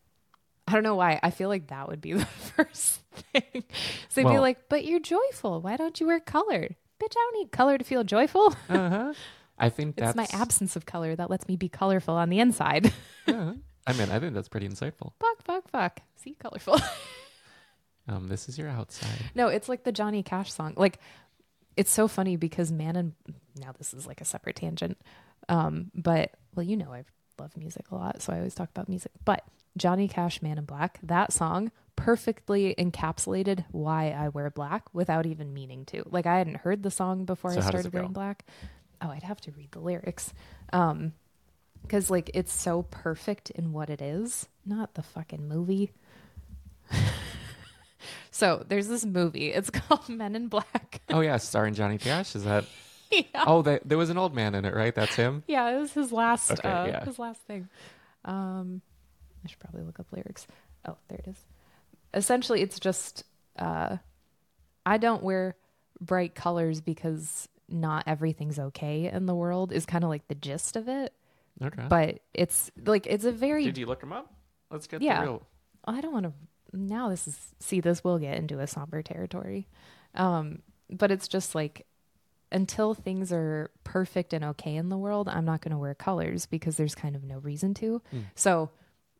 I 0.66 0.72
don't 0.72 0.82
know 0.82 0.96
why. 0.96 1.20
I 1.22 1.30
feel 1.30 1.48
like 1.48 1.68
that 1.68 1.88
would 1.88 2.00
be 2.00 2.12
the 2.14 2.24
first 2.24 3.00
thing. 3.32 3.64
So 4.08 4.22
they'd 4.22 4.28
be 4.28 4.38
like, 4.38 4.68
"But 4.68 4.84
you're 4.84 5.00
joyful. 5.00 5.60
Why 5.60 5.76
don't 5.76 6.00
you 6.00 6.06
wear 6.06 6.20
color?" 6.20 6.68
Bitch, 7.00 7.12
I 7.12 7.30
don't 7.30 7.38
need 7.38 7.52
color 7.52 7.78
to 7.78 7.84
feel 7.84 8.02
joyful. 8.04 8.54
uh-huh. 8.68 9.12
I 9.58 9.68
think 9.70 9.98
It's 9.98 10.16
my 10.16 10.26
absence 10.32 10.74
of 10.76 10.86
color 10.86 11.14
that 11.16 11.30
lets 11.30 11.48
me 11.48 11.56
be 11.56 11.68
colorful 11.68 12.14
on 12.14 12.28
the 12.28 12.40
inside. 12.40 12.92
Yeah. 13.26 13.54
I 13.86 13.92
mean, 13.92 14.10
I 14.10 14.18
think 14.18 14.34
that's 14.34 14.48
pretty 14.48 14.68
insightful. 14.68 15.12
fuck, 15.18 15.42
fuck, 15.44 15.68
fuck. 15.68 16.00
See, 16.16 16.34
colorful. 16.34 16.78
Um, 18.08 18.28
this 18.28 18.48
is 18.48 18.58
your 18.58 18.68
outside. 18.68 19.30
no, 19.34 19.48
it's 19.48 19.68
like 19.68 19.84
the 19.84 19.92
Johnny 19.92 20.22
Cash 20.22 20.52
song. 20.52 20.74
Like, 20.76 20.98
it's 21.76 21.92
so 21.92 22.08
funny 22.08 22.36
because 22.36 22.72
Man 22.72 22.96
and 22.96 23.12
now 23.56 23.72
this 23.76 23.92
is 23.94 24.06
like 24.06 24.20
a 24.20 24.24
separate 24.24 24.56
tangent. 24.56 24.98
Um, 25.48 25.90
but 25.94 26.32
well, 26.54 26.64
you 26.66 26.76
know 26.76 26.92
I 26.92 27.04
love 27.38 27.56
music 27.56 27.90
a 27.90 27.94
lot, 27.94 28.22
so 28.22 28.32
I 28.32 28.38
always 28.38 28.54
talk 28.54 28.70
about 28.70 28.88
music. 28.88 29.12
But 29.24 29.44
Johnny 29.76 30.08
Cash, 30.08 30.42
Man 30.42 30.58
in 30.58 30.64
Black, 30.64 30.98
that 31.02 31.32
song 31.32 31.70
perfectly 31.96 32.74
encapsulated 32.78 33.64
why 33.72 34.10
I 34.10 34.28
wear 34.28 34.50
black 34.50 34.84
without 34.94 35.26
even 35.26 35.52
meaning 35.52 35.84
to. 35.86 36.02
Like 36.10 36.26
I 36.26 36.38
hadn't 36.38 36.58
heard 36.58 36.82
the 36.82 36.90
song 36.90 37.24
before 37.24 37.52
So 37.52 37.58
I 37.58 37.62
started 37.62 37.92
go? 37.92 37.98
wearing 37.98 38.12
black. 38.12 38.44
Oh, 39.02 39.10
I'd 39.10 39.22
have 39.24 39.40
to 39.42 39.50
read 39.52 39.72
the 39.72 39.80
lyrics. 39.80 40.32
Um, 40.72 41.12
because 41.82 42.10
like 42.10 42.30
it's 42.34 42.52
so 42.52 42.82
perfect 42.82 43.50
in 43.50 43.72
what 43.72 43.88
it 43.90 44.00
is, 44.02 44.48
not 44.66 44.94
the 44.94 45.02
fucking 45.02 45.48
movie. 45.48 45.92
So 48.38 48.64
there's 48.68 48.86
this 48.88 49.04
movie. 49.04 49.52
It's 49.58 49.70
called 49.70 50.08
Men 50.08 50.36
in 50.36 50.46
Black. 50.48 51.00
Oh 51.10 51.20
yeah, 51.20 51.36
starring 51.38 51.74
Johnny 51.74 51.98
Cash. 51.98 52.36
Is 52.36 52.44
that? 52.44 52.64
yeah. 53.10 53.22
Oh, 53.46 53.62
that, 53.62 53.82
there 53.88 53.98
was 53.98 54.10
an 54.10 54.18
old 54.18 54.34
man 54.34 54.54
in 54.54 54.64
it, 54.64 54.74
right? 54.74 54.94
That's 54.94 55.14
him. 55.16 55.42
Yeah, 55.48 55.68
it 55.70 55.78
was 55.80 55.92
his 55.92 56.12
last 56.12 56.52
Okay, 56.52 56.68
uh, 56.68 56.86
yeah. 56.86 57.04
his 57.04 57.18
last 57.18 57.42
thing. 57.42 57.68
Um 58.24 58.80
I 59.44 59.48
should 59.48 59.58
probably 59.58 59.82
look 59.82 59.98
up 59.98 60.06
lyrics. 60.12 60.46
Oh, 60.86 60.96
there 61.08 61.18
it 61.18 61.28
is. 61.30 61.44
Essentially 62.14 62.62
it's 62.62 62.78
just 62.78 63.24
uh 63.58 63.96
I 64.86 64.98
don't 64.98 65.22
wear 65.22 65.56
bright 66.00 66.34
colors 66.34 66.80
because 66.80 67.48
not 67.68 68.04
everything's 68.06 68.58
okay 68.58 69.10
in 69.12 69.26
the 69.26 69.34
world 69.34 69.72
is 69.72 69.84
kind 69.84 70.04
of 70.04 70.10
like 70.10 70.26
the 70.28 70.34
gist 70.34 70.76
of 70.76 70.88
it. 70.88 71.12
Okay. 71.62 71.86
But 71.88 72.20
it's 72.32 72.70
like 72.86 73.06
it's 73.08 73.24
a 73.24 73.32
very 73.32 73.64
Did 73.64 73.78
you 73.78 73.86
look 73.86 74.02
him 74.02 74.12
up? 74.12 74.32
Let's 74.70 74.86
get 74.86 75.02
Yeah. 75.02 75.20
the 75.20 75.26
real. 75.26 75.42
I 75.84 76.00
don't 76.00 76.12
want 76.12 76.26
to. 76.26 76.32
Now 76.72 77.08
this 77.08 77.26
is 77.26 77.38
see 77.60 77.80
this 77.80 78.04
will 78.04 78.18
get 78.18 78.36
into 78.36 78.60
a 78.60 78.66
somber 78.66 79.02
territory, 79.02 79.68
um, 80.14 80.60
but 80.90 81.10
it's 81.10 81.28
just 81.28 81.54
like 81.54 81.86
until 82.50 82.94
things 82.94 83.32
are 83.32 83.70
perfect 83.84 84.32
and 84.32 84.44
okay 84.44 84.74
in 84.76 84.88
the 84.88 84.96
world, 84.96 85.28
I'm 85.28 85.44
not 85.44 85.60
going 85.60 85.72
to 85.72 85.78
wear 85.78 85.94
colors 85.94 86.46
because 86.46 86.76
there's 86.76 86.94
kind 86.94 87.14
of 87.14 87.22
no 87.24 87.38
reason 87.38 87.74
to. 87.74 88.00
Hmm. 88.10 88.20
So 88.34 88.70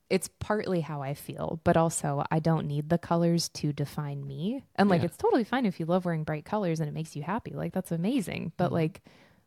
it's 0.08 0.30
partly 0.40 0.80
how 0.80 1.02
I 1.02 1.12
feel, 1.12 1.60
but 1.64 1.76
also 1.76 2.24
I 2.30 2.38
don't 2.38 2.66
need 2.66 2.88
the 2.88 2.96
colors 2.96 3.50
to 3.50 3.72
define 3.72 4.26
me. 4.26 4.64
And 4.76 4.88
like 4.88 5.02
Yeah. 5.02 5.06
it's 5.06 5.18
totally 5.18 5.44
fine 5.44 5.66
if 5.66 5.78
you 5.78 5.84
love 5.84 6.06
wearing 6.06 6.24
bright 6.24 6.46
colors 6.46 6.80
and 6.80 6.88
it 6.88 6.92
makes 6.92 7.14
you 7.14 7.22
happy. 7.22 7.50
Like 7.52 7.74
that's 7.74 7.92
amazing. 7.92 8.52
But 8.56 8.68
hmm. 8.68 8.74
like 8.74 9.02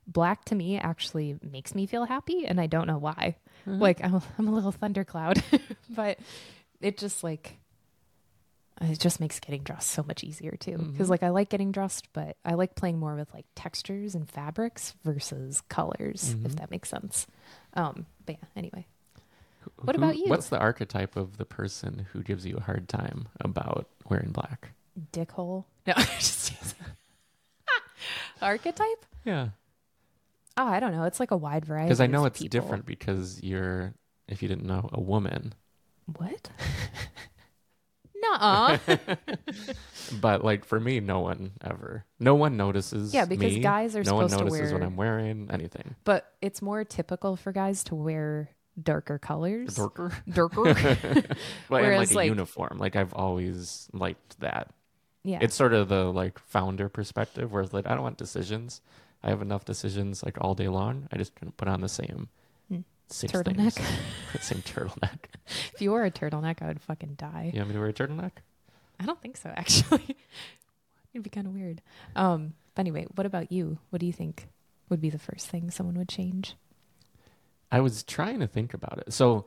black 0.06 0.45
to 0.45 0.56
me 0.56 0.78
actually 0.78 1.39
makes 1.41 1.74
me 1.74 1.86
feel 1.88 2.06
happy 2.06 2.45
and 2.45 2.62
I 2.62 2.68
don't 2.68 2.86
know 2.88 2.99
why. 2.99 3.38
Mm-hmm. 3.68 3.82
Like 3.82 4.04
I'm, 4.04 4.22
I'm 4.38 4.47
a 4.47 4.52
little 4.52 4.72
thundercloud, 4.72 5.43
but 5.89 6.20
it 6.82 6.97
just 6.99 7.24
like 7.24 7.58
it 8.82 8.99
just 8.99 9.19
makes 9.19 9.39
getting 9.39 9.63
dressed 9.63 9.91
so 9.91 10.03
much 10.03 10.23
easier 10.23 10.55
too. 10.59 10.77
Because 10.77 11.09
like 11.09 11.23
i 11.23 11.29
like 11.29 11.49
getting 11.49 11.71
dressed 11.71 12.11
but 12.13 12.36
i 12.43 12.55
like 12.55 12.75
playing 12.75 12.99
more 12.99 13.15
with 13.15 13.32
like 13.34 13.45
textures 13.55 14.15
and 14.15 14.29
fabrics 14.29 14.95
versus 15.03 15.61
colors 15.69 16.36
if 16.43 16.55
that 16.55 16.71
makes 16.71 16.89
sense. 16.89 17.27
Um 17.75 18.05
but 18.25 18.38
yeah 18.39 18.47
anyway. 18.55 18.88
What 19.84 19.95
about 19.95 20.17
you? 20.17 20.25
What's 20.27 20.49
the 20.49 20.57
archetype 20.57 21.15
of 21.15 21.38
the 21.38 21.45
person 21.45 22.07
who 22.11 22.23
gives 22.23 22.45
you 22.45 22.57
a 22.57 22.61
hard 22.61 22.89
time 22.89 23.27
about 23.39 23.88
wearing 24.09 24.32
black? 24.32 24.71
dickhole. 25.13 25.63
No 25.88 25.93
archetype? 28.41 29.05
Yeah, 29.23 29.49
oh 30.57 30.65
i 30.65 30.79
don't 30.79 30.91
know. 30.91 31.03
It's 31.03 31.19
like 31.19 31.32
a 31.32 31.38
wide 31.38 31.65
variety 31.65 31.88
because 31.88 32.01
I 32.01 32.07
know 32.07 32.21
of 32.21 32.27
it's 32.34 32.41
people. 32.41 32.59
different 32.59 32.86
because 32.86 33.41
you're, 33.43 33.93
if 34.27 34.41
you 34.41 34.47
didn't 34.47 34.65
know, 34.65 34.89
a 34.91 34.99
woman. 34.99 35.53
what 36.17 36.49
Nuh-uh. 38.22 38.78
But 40.19 40.43
like 40.43 40.65
for 40.65 40.80
me, 40.80 40.99
no 40.99 41.22
one 41.22 41.51
ever, 41.63 42.05
no 42.19 42.36
one 42.36 42.57
notices. 42.57 43.13
Yeah, 43.13 43.26
because 43.26 43.53
me. 43.53 43.59
guys 43.61 43.95
are 43.95 44.03
no 44.03 44.15
one 44.15 44.30
supposed 44.30 44.45
to 44.51 44.51
notices 44.55 44.74
what 44.74 44.84
I'm 44.84 44.95
wearing. 44.97 45.47
Anything 45.51 45.95
but 46.03 46.34
it's 46.41 46.61
more 46.61 46.84
typical 46.84 47.36
for 47.36 47.51
guys 47.51 47.84
to 47.86 47.95
wear 47.95 48.49
darker 48.82 49.17
colors 49.19 49.76
darker. 49.76 50.11
darker 50.30 50.67
and 51.03 51.36
Whereas, 51.69 52.09
like 52.09 52.11
a 52.11 52.17
like- 52.17 52.28
uniform. 52.30 52.78
Like 52.78 52.95
I've 52.95 53.13
always 53.13 53.88
liked 53.93 54.39
that. 54.41 54.72
yeah 55.24 55.39
It's 55.41 55.55
sort 55.55 55.74
of 55.74 55.88
the 55.88 56.05
like 56.11 56.39
founder 56.39 56.89
perspective, 56.89 57.51
where 57.51 57.63
it's 57.63 57.74
like 57.74 57.88
I 57.88 57.93
don't 57.93 58.03
want 58.03 58.17
decisions. 58.17 58.82
I 59.24 59.30
have 59.30 59.41
enough 59.41 59.63
decisions 59.65 60.24
like 60.24 60.38
all 60.41 60.55
day 60.55 60.67
long. 60.67 61.07
I 61.11 61.17
just 61.17 61.34
put 61.55 61.67
on 61.67 61.82
the 61.82 61.89
same 61.89 62.30
Six 63.12 63.34
Turtleneck. 63.34 63.74
things. 63.74 63.88
same 64.41 64.62
turtleneck. 64.62 65.20
if 65.74 65.82
you 65.82 65.91
wore 65.91 66.05
a 66.05 66.12
turtleneck 66.12 66.62
i 66.62 66.68
would 66.68 66.82
fucking 66.82 67.16
die 67.16 67.51
You 67.53 67.59
want 67.59 67.70
me 67.70 67.74
to 67.76 67.80
wear 67.80 67.89
a 67.89 67.93
turtleneck? 67.93 68.32
I 68.99 69.05
don't 69.05 69.22
think 69.22 69.36
so, 69.38 69.49
actually. 69.55 70.16
It'd 71.14 71.24
be 71.24 71.30
kind 71.30 71.47
of 71.47 71.53
weird. 71.53 71.82
Um, 72.16 72.53
but 72.76 72.82
anyway, 72.82 73.07
what 73.16 73.26
about 73.26 73.51
you? 73.51 73.80
What 73.89 73.99
do 73.99 74.05
you 74.05 74.14
think 74.14 74.47
would 74.89 75.01
be 75.01 75.09
the 75.09 75.18
first 75.20 75.47
thing 75.47 75.72
someone 75.72 75.97
would 75.97 76.07
change? 76.09 76.55
I 77.72 77.80
was 77.82 78.03
trying 78.03 78.39
to 78.41 78.47
think 78.47 78.74
about 78.74 78.99
it. 79.05 79.12
So 79.12 79.45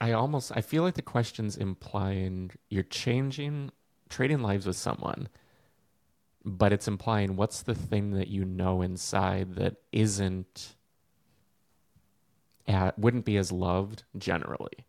I 0.00 0.12
almost 0.12 0.52
I 0.54 0.60
feel 0.60 0.82
like 0.82 0.94
the 0.94 1.02
question's 1.02 1.56
implying 1.56 2.50
you're 2.68 2.82
changing 2.84 3.70
trading 4.10 4.42
lives 4.42 4.66
with 4.66 4.76
someone, 4.76 5.28
but 6.44 6.72
it's 6.72 6.86
implying 6.86 7.34
what's 7.36 7.62
the 7.62 7.74
thing 7.74 8.10
that 8.12 8.28
you 8.28 8.44
know 8.44 8.82
inside 8.82 9.54
that 9.56 9.76
isn't 9.90 10.75
at, 12.68 12.98
wouldn't 12.98 13.24
be 13.24 13.36
as 13.36 13.52
loved 13.52 14.04
generally. 14.18 14.86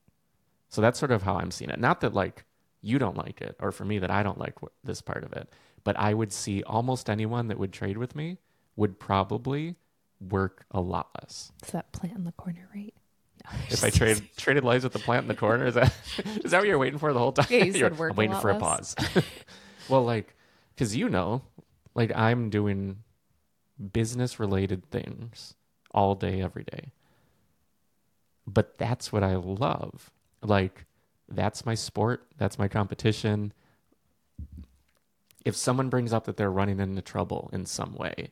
So 0.69 0.81
that's 0.81 0.99
sort 0.99 1.11
of 1.11 1.23
how 1.23 1.35
I'm 1.37 1.51
seeing 1.51 1.69
it. 1.69 1.79
Not 1.79 2.01
that 2.01 2.13
like 2.13 2.45
you 2.81 2.99
don't 2.99 3.17
like 3.17 3.41
it, 3.41 3.55
or 3.59 3.71
for 3.71 3.85
me 3.85 3.99
that 3.99 4.11
I 4.11 4.23
don't 4.23 4.37
like 4.37 4.55
wh- 4.61 4.67
this 4.83 5.01
part 5.01 5.23
of 5.23 5.33
it, 5.33 5.49
but 5.83 5.97
I 5.97 6.13
would 6.13 6.31
see 6.33 6.63
almost 6.63 7.09
anyone 7.09 7.47
that 7.47 7.57
would 7.57 7.71
trade 7.73 7.97
with 7.97 8.15
me 8.15 8.37
would 8.75 8.99
probably 8.99 9.75
work 10.19 10.65
a 10.71 10.79
lot 10.81 11.09
less. 11.21 11.51
It's 11.61 11.71
that 11.71 11.91
plant 11.91 12.15
in 12.17 12.23
the 12.25 12.31
corner, 12.33 12.67
right? 12.75 12.93
No, 13.45 13.59
If 13.69 13.83
I 13.83 13.89
trade 13.89 14.21
traded 14.37 14.63
lives 14.63 14.83
with 14.83 14.93
the 14.93 14.99
plant 14.99 15.23
in 15.23 15.27
the 15.27 15.35
corner, 15.35 15.65
is 15.67 15.75
that 15.75 15.93
is 16.43 16.51
that 16.51 16.59
what 16.59 16.67
you're 16.67 16.77
waiting 16.77 16.99
for 16.99 17.13
the 17.13 17.19
whole 17.19 17.31
time? 17.31 17.47
Yeah, 17.49 17.59
you 17.59 17.65
You're- 17.73 17.79
said 17.89 17.97
work 17.97 18.11
I'm 18.11 18.17
a 18.17 18.19
waiting 18.19 18.33
lot 18.33 18.41
for 18.41 18.49
a 18.49 18.57
less. 18.57 18.93
pause. 18.95 19.23
well, 19.89 20.03
like, 20.03 20.35
because 20.75 20.95
you 20.95 21.07
know, 21.09 21.43
like 21.95 22.11
I'm 22.15 22.49
doing 22.49 22.97
business 23.93 24.39
related 24.39 24.89
things 24.89 25.55
all 25.91 26.15
day, 26.15 26.41
every 26.41 26.63
day. 26.63 26.91
But 28.47 28.77
that's 28.77 29.11
what 29.11 29.23
I 29.23 29.35
love. 29.35 30.09
Like, 30.41 30.85
that's 31.27 31.65
my 31.65 31.75
sport. 31.75 32.25
That's 32.37 32.57
my 32.57 32.67
competition. 32.67 33.53
If 35.43 35.55
someone 35.55 35.89
brings 35.89 36.13
up 36.13 36.25
that 36.25 36.37
they're 36.37 36.51
running 36.51 36.79
into 36.79 37.01
trouble 37.01 37.49
in 37.53 37.65
some 37.65 37.93
way, 37.93 38.31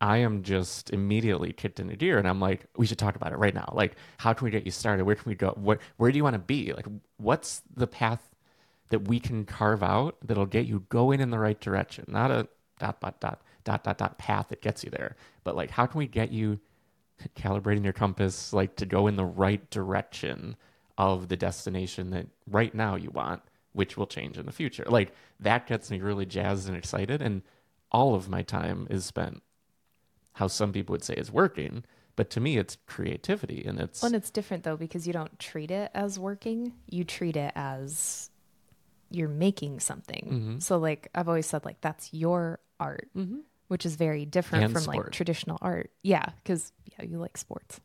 I 0.00 0.18
am 0.18 0.42
just 0.42 0.90
immediately 0.90 1.52
kicked 1.52 1.78
into 1.78 1.94
gear 1.94 2.18
and 2.18 2.26
I'm 2.26 2.40
like, 2.40 2.64
we 2.76 2.86
should 2.86 2.98
talk 2.98 3.16
about 3.16 3.32
it 3.32 3.38
right 3.38 3.54
now. 3.54 3.70
Like, 3.74 3.96
how 4.16 4.32
can 4.32 4.46
we 4.46 4.50
get 4.50 4.64
you 4.64 4.72
started? 4.72 5.04
Where 5.04 5.14
can 5.14 5.28
we 5.28 5.34
go? 5.34 5.52
What 5.56 5.80
where 5.98 6.10
do 6.10 6.16
you 6.16 6.24
want 6.24 6.34
to 6.34 6.40
be? 6.40 6.72
Like 6.72 6.86
what's 7.18 7.62
the 7.74 7.86
path 7.86 8.34
that 8.88 9.06
we 9.08 9.20
can 9.20 9.44
carve 9.44 9.82
out 9.82 10.16
that'll 10.24 10.46
get 10.46 10.66
you 10.66 10.86
going 10.88 11.20
in 11.20 11.30
the 11.30 11.38
right 11.38 11.60
direction? 11.60 12.06
Not 12.08 12.30
a 12.30 12.48
dot 12.78 13.00
dot 13.00 13.20
dot 13.20 13.42
dot 13.64 13.84
dot 13.84 13.98
dot 13.98 14.18
path 14.18 14.48
that 14.48 14.62
gets 14.62 14.82
you 14.84 14.90
there. 14.90 15.16
But 15.44 15.54
like 15.54 15.70
how 15.70 15.84
can 15.84 15.98
we 15.98 16.06
get 16.06 16.32
you 16.32 16.60
calibrating 17.36 17.84
your 17.84 17.92
compass 17.92 18.52
like 18.52 18.76
to 18.76 18.86
go 18.86 19.06
in 19.06 19.16
the 19.16 19.24
right 19.24 19.68
direction 19.70 20.56
of 20.98 21.28
the 21.28 21.36
destination 21.36 22.10
that 22.10 22.26
right 22.48 22.74
now 22.74 22.94
you 22.94 23.10
want, 23.10 23.42
which 23.72 23.96
will 23.96 24.06
change 24.06 24.36
in 24.36 24.46
the 24.46 24.52
future. 24.52 24.84
Like 24.86 25.12
that 25.40 25.66
gets 25.66 25.90
me 25.90 26.00
really 26.00 26.26
jazzed 26.26 26.68
and 26.68 26.76
excited 26.76 27.22
and 27.22 27.42
all 27.92 28.14
of 28.14 28.28
my 28.28 28.42
time 28.42 28.86
is 28.90 29.04
spent 29.04 29.42
how 30.34 30.46
some 30.46 30.72
people 30.72 30.92
would 30.92 31.04
say 31.04 31.14
is 31.14 31.30
working, 31.30 31.84
but 32.16 32.30
to 32.30 32.40
me 32.40 32.56
it's 32.56 32.76
creativity 32.86 33.64
and 33.66 33.80
it's 33.80 34.02
Well, 34.02 34.08
and 34.08 34.16
it's 34.16 34.30
different 34.30 34.64
though 34.64 34.76
because 34.76 35.06
you 35.06 35.12
don't 35.12 35.38
treat 35.38 35.70
it 35.70 35.90
as 35.94 36.18
working. 36.18 36.72
You 36.88 37.04
treat 37.04 37.36
it 37.36 37.52
as 37.56 38.30
you're 39.10 39.28
making 39.28 39.80
something. 39.80 40.28
Mm-hmm. 40.30 40.58
So, 40.60 40.78
like 40.78 41.08
I've 41.14 41.28
always 41.28 41.46
said, 41.46 41.64
like 41.64 41.80
that's 41.80 42.12
your 42.12 42.60
art, 42.78 43.08
which 43.70 43.86
is 43.86 43.94
very 43.94 44.26
different 44.26 44.64
And 44.64 44.72
from 44.74 44.82
like 44.84 45.12
traditional 45.12 45.56
art. 45.62 45.92
Yeah, 46.02 46.26
because 46.42 46.72
yeah, 46.98 47.04
you 47.04 47.18
like 47.18 47.38
sports. 47.38 47.80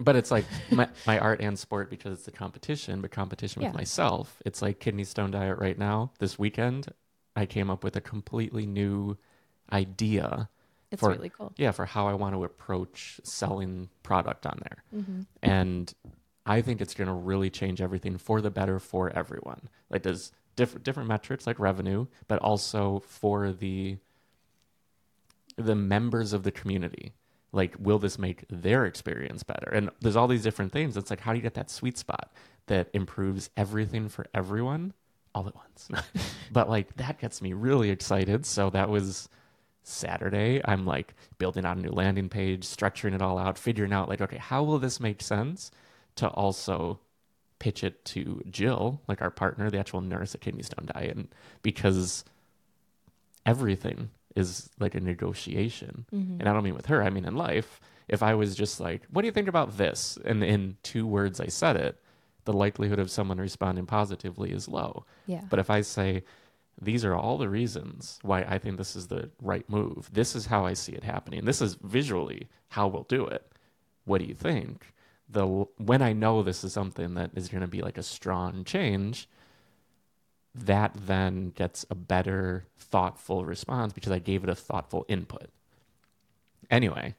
but 0.00 0.16
it's 0.16 0.32
like 0.32 0.44
my, 0.72 0.88
my 1.06 1.20
art 1.20 1.40
and 1.40 1.56
sport 1.56 1.88
because 1.88 2.18
it's 2.18 2.26
a 2.26 2.32
competition, 2.32 3.00
but 3.00 3.12
competition 3.12 3.62
with 3.62 3.70
Yeah. 3.72 3.76
myself. 3.76 4.42
It's 4.44 4.60
like 4.60 4.80
kidney 4.80 5.04
stone 5.04 5.30
diet 5.30 5.58
right 5.58 5.78
now. 5.78 6.10
This 6.18 6.36
weekend, 6.36 6.88
I 7.36 7.46
came 7.46 7.70
up 7.70 7.84
with 7.84 7.94
a 7.94 8.00
completely 8.00 8.66
new 8.66 9.16
idea. 9.72 10.48
It's 10.90 10.98
for, 10.98 11.10
really 11.10 11.30
cool. 11.30 11.52
Yeah, 11.56 11.70
for 11.70 11.86
how 11.86 12.08
I 12.08 12.14
want 12.14 12.34
to 12.34 12.42
approach 12.42 13.20
selling 13.22 13.90
product 14.02 14.46
on 14.46 14.58
there. 14.62 14.82
Mm-hmm. 15.00 15.20
And 15.44 15.94
I 16.44 16.60
think 16.60 16.80
it's 16.80 16.94
going 16.94 17.06
to 17.06 17.14
really 17.14 17.50
change 17.50 17.80
everything 17.80 18.18
for 18.18 18.40
the 18.40 18.50
better 18.50 18.80
for 18.80 19.10
everyone. 19.10 19.68
Like 19.90 20.02
there's 20.02 20.32
different 20.56 20.84
different 20.84 21.08
metrics 21.08 21.46
like 21.46 21.60
revenue, 21.60 22.06
but 22.26 22.40
also 22.40 22.98
for 23.06 23.52
the 23.52 23.98
the 25.56 25.74
members 25.74 26.32
of 26.32 26.42
the 26.42 26.52
community. 26.52 27.12
Like, 27.52 27.76
will 27.78 27.98
this 27.98 28.18
make 28.18 28.44
their 28.50 28.84
experience 28.84 29.42
better? 29.42 29.70
And 29.72 29.90
there's 30.00 30.16
all 30.16 30.26
these 30.26 30.42
different 30.42 30.72
things. 30.72 30.96
It's 30.96 31.10
like, 31.10 31.20
how 31.20 31.32
do 31.32 31.38
you 31.38 31.42
get 31.42 31.54
that 31.54 31.70
sweet 31.70 31.96
spot 31.96 32.32
that 32.66 32.88
improves 32.92 33.50
everything 33.56 34.08
for 34.08 34.26
everyone 34.34 34.92
all 35.34 35.46
at 35.46 35.54
once? 35.54 35.88
but 36.52 36.68
like, 36.68 36.96
that 36.96 37.20
gets 37.20 37.40
me 37.40 37.52
really 37.52 37.90
excited. 37.90 38.44
So 38.44 38.70
that 38.70 38.88
was 38.88 39.28
Saturday. 39.84 40.60
I'm 40.64 40.84
like 40.84 41.14
building 41.38 41.64
out 41.64 41.76
a 41.76 41.80
new 41.80 41.90
landing 41.90 42.28
page, 42.28 42.66
structuring 42.66 43.14
it 43.14 43.22
all 43.22 43.38
out, 43.38 43.56
figuring 43.56 43.92
out 43.92 44.08
like, 44.08 44.20
okay, 44.20 44.38
how 44.38 44.64
will 44.64 44.78
this 44.78 44.98
make 44.98 45.22
sense 45.22 45.70
to 46.16 46.28
also 46.28 46.98
pitch 47.58 47.84
it 47.84 48.04
to 48.04 48.42
Jill, 48.50 49.00
like 49.06 49.22
our 49.22 49.30
partner, 49.30 49.70
the 49.70 49.78
actual 49.78 50.00
nurse 50.00 50.34
at 50.34 50.40
Kidney 50.40 50.62
Stone 50.62 50.88
Diet, 50.92 51.18
because 51.62 52.24
everything 53.46 54.10
is 54.34 54.70
like 54.80 54.94
a 54.94 55.00
negotiation. 55.00 56.06
Mm-hmm. 56.12 56.40
And 56.40 56.48
I 56.48 56.52
don't 56.52 56.64
mean 56.64 56.74
with 56.74 56.86
her, 56.86 57.02
I 57.02 57.10
mean 57.10 57.24
in 57.24 57.36
life. 57.36 57.80
If 58.08 58.22
I 58.22 58.34
was 58.34 58.54
just 58.54 58.80
like, 58.80 59.02
what 59.10 59.22
do 59.22 59.26
you 59.26 59.32
think 59.32 59.48
about 59.48 59.78
this? 59.78 60.18
And 60.24 60.42
in 60.44 60.76
two 60.82 61.06
words 61.06 61.40
I 61.40 61.46
said 61.46 61.76
it, 61.76 62.00
the 62.44 62.52
likelihood 62.52 62.98
of 62.98 63.10
someone 63.10 63.38
responding 63.38 63.86
positively 63.86 64.52
is 64.52 64.68
low. 64.68 65.06
Yeah. 65.26 65.42
But 65.48 65.58
if 65.58 65.70
I 65.70 65.80
say, 65.80 66.24
these 66.80 67.04
are 67.04 67.14
all 67.14 67.38
the 67.38 67.48
reasons 67.48 68.18
why 68.22 68.42
I 68.42 68.58
think 68.58 68.76
this 68.76 68.96
is 68.96 69.06
the 69.06 69.30
right 69.40 69.68
move, 69.70 70.10
this 70.12 70.34
is 70.34 70.46
how 70.46 70.66
I 70.66 70.74
see 70.74 70.92
it 70.92 71.04
happening, 71.04 71.44
this 71.44 71.62
is 71.62 71.76
visually 71.82 72.48
how 72.68 72.88
we'll 72.88 73.04
do 73.04 73.26
it. 73.26 73.50
What 74.04 74.18
do 74.20 74.26
you 74.26 74.34
think? 74.34 74.92
The 75.28 75.46
when 75.78 76.02
I 76.02 76.12
know 76.12 76.42
this 76.42 76.64
is 76.64 76.72
something 76.72 77.14
that 77.14 77.30
is 77.34 77.48
going 77.48 77.62
to 77.62 77.66
be 77.68 77.80
like 77.80 77.96
a 77.96 78.02
strong 78.02 78.64
change, 78.64 79.28
that 80.54 80.92
then 80.94 81.50
gets 81.50 81.84
a 81.90 81.94
better 81.94 82.66
thoughtful 82.78 83.44
response 83.44 83.92
because 83.92 84.12
I 84.12 84.18
gave 84.18 84.44
it 84.44 84.50
a 84.50 84.54
thoughtful 84.54 85.04
input. 85.08 85.50
Anyway, 86.70 87.14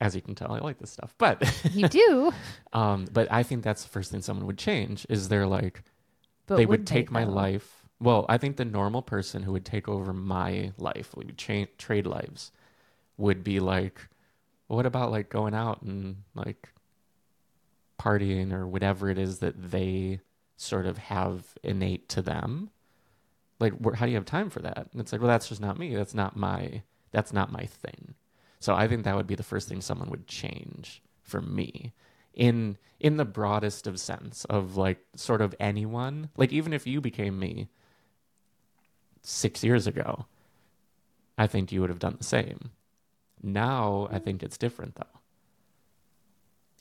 As 0.00 0.14
you 0.14 0.22
can 0.22 0.34
tell, 0.34 0.52
I 0.52 0.58
like 0.60 0.78
this 0.78 0.90
stuff. 0.92 1.14
But 1.18 1.42
You 1.72 1.84
do, 1.88 2.32
um, 2.72 3.08
but 3.12 3.30
I 3.32 3.42
think 3.42 3.64
that's 3.64 3.82
the 3.82 3.88
first 3.88 4.10
thing 4.12 4.22
someone 4.22 4.46
would 4.46 4.58
change 4.58 5.06
is 5.08 5.28
they're 5.28 5.46
like 5.46 5.82
but 6.46 6.56
they 6.56 6.66
would 6.66 6.86
take 6.86 7.10
my 7.10 7.24
though? 7.24 7.24
life. 7.24 7.86
Well, 8.00 8.26
I 8.28 8.38
think 8.38 8.56
the 8.56 8.64
normal 8.64 9.02
person 9.02 9.42
who 9.42 9.52
would 9.52 9.64
take 9.64 9.88
over 9.88 10.12
my 10.12 10.72
life, 10.78 11.14
we 11.16 11.24
would 11.26 11.38
cha- 11.38 11.66
trade 11.78 12.06
lives, 12.06 12.52
would 13.18 13.44
be 13.44 13.60
like, 13.60 14.08
what 14.68 14.86
about 14.86 15.10
like 15.12 15.30
going 15.30 15.54
out 15.54 15.82
and 15.82 16.24
like 16.34 16.70
partying 17.98 18.52
or 18.52 18.66
whatever 18.66 19.10
it 19.10 19.18
is 19.18 19.38
that 19.40 19.70
they 19.70 20.20
sort 20.58 20.84
of 20.86 20.98
have 20.98 21.54
innate 21.62 22.08
to 22.10 22.20
them? 22.20 22.70
Like, 23.60 23.72
wh- 23.82 23.96
how 23.96 24.04
do 24.06 24.10
you 24.10 24.16
have 24.18 24.26
time 24.26 24.50
for 24.50 24.60
that? 24.60 24.88
And 24.92 25.00
it's 25.00 25.12
like, 25.12 25.20
well, 25.20 25.28
that's 25.28 25.48
just 25.48 25.60
not 25.60 25.78
me. 25.78 25.94
That's 25.94 26.14
not 26.14 26.36
my. 26.36 26.82
That's 27.12 27.32
not 27.32 27.50
my 27.50 27.64
thing. 27.64 28.14
So 28.60 28.74
I 28.74 28.88
think 28.88 29.04
that 29.04 29.16
would 29.16 29.26
be 29.26 29.34
the 29.36 29.42
first 29.42 29.68
thing 29.68 29.80
someone 29.80 30.10
would 30.10 30.26
change 30.26 31.02
for 31.22 31.40
me 31.40 31.92
in 32.34 32.76
in 33.00 33.16
the 33.16 33.24
broadest 33.24 33.86
of 33.86 34.00
sense 34.00 34.44
of 34.46 34.76
like 34.76 34.98
sort 35.14 35.40
of 35.40 35.54
anyone 35.60 36.30
like 36.36 36.52
even 36.52 36.72
if 36.72 36.86
you 36.86 37.00
became 37.00 37.38
me 37.38 37.68
6 39.22 39.62
years 39.62 39.86
ago 39.86 40.26
I 41.38 41.46
think 41.46 41.72
you 41.72 41.80
would 41.80 41.90
have 41.90 41.98
done 41.98 42.16
the 42.18 42.24
same 42.24 42.70
now 43.42 44.08
I 44.10 44.18
think 44.18 44.42
it's 44.42 44.58
different 44.58 44.96
though 44.96 45.17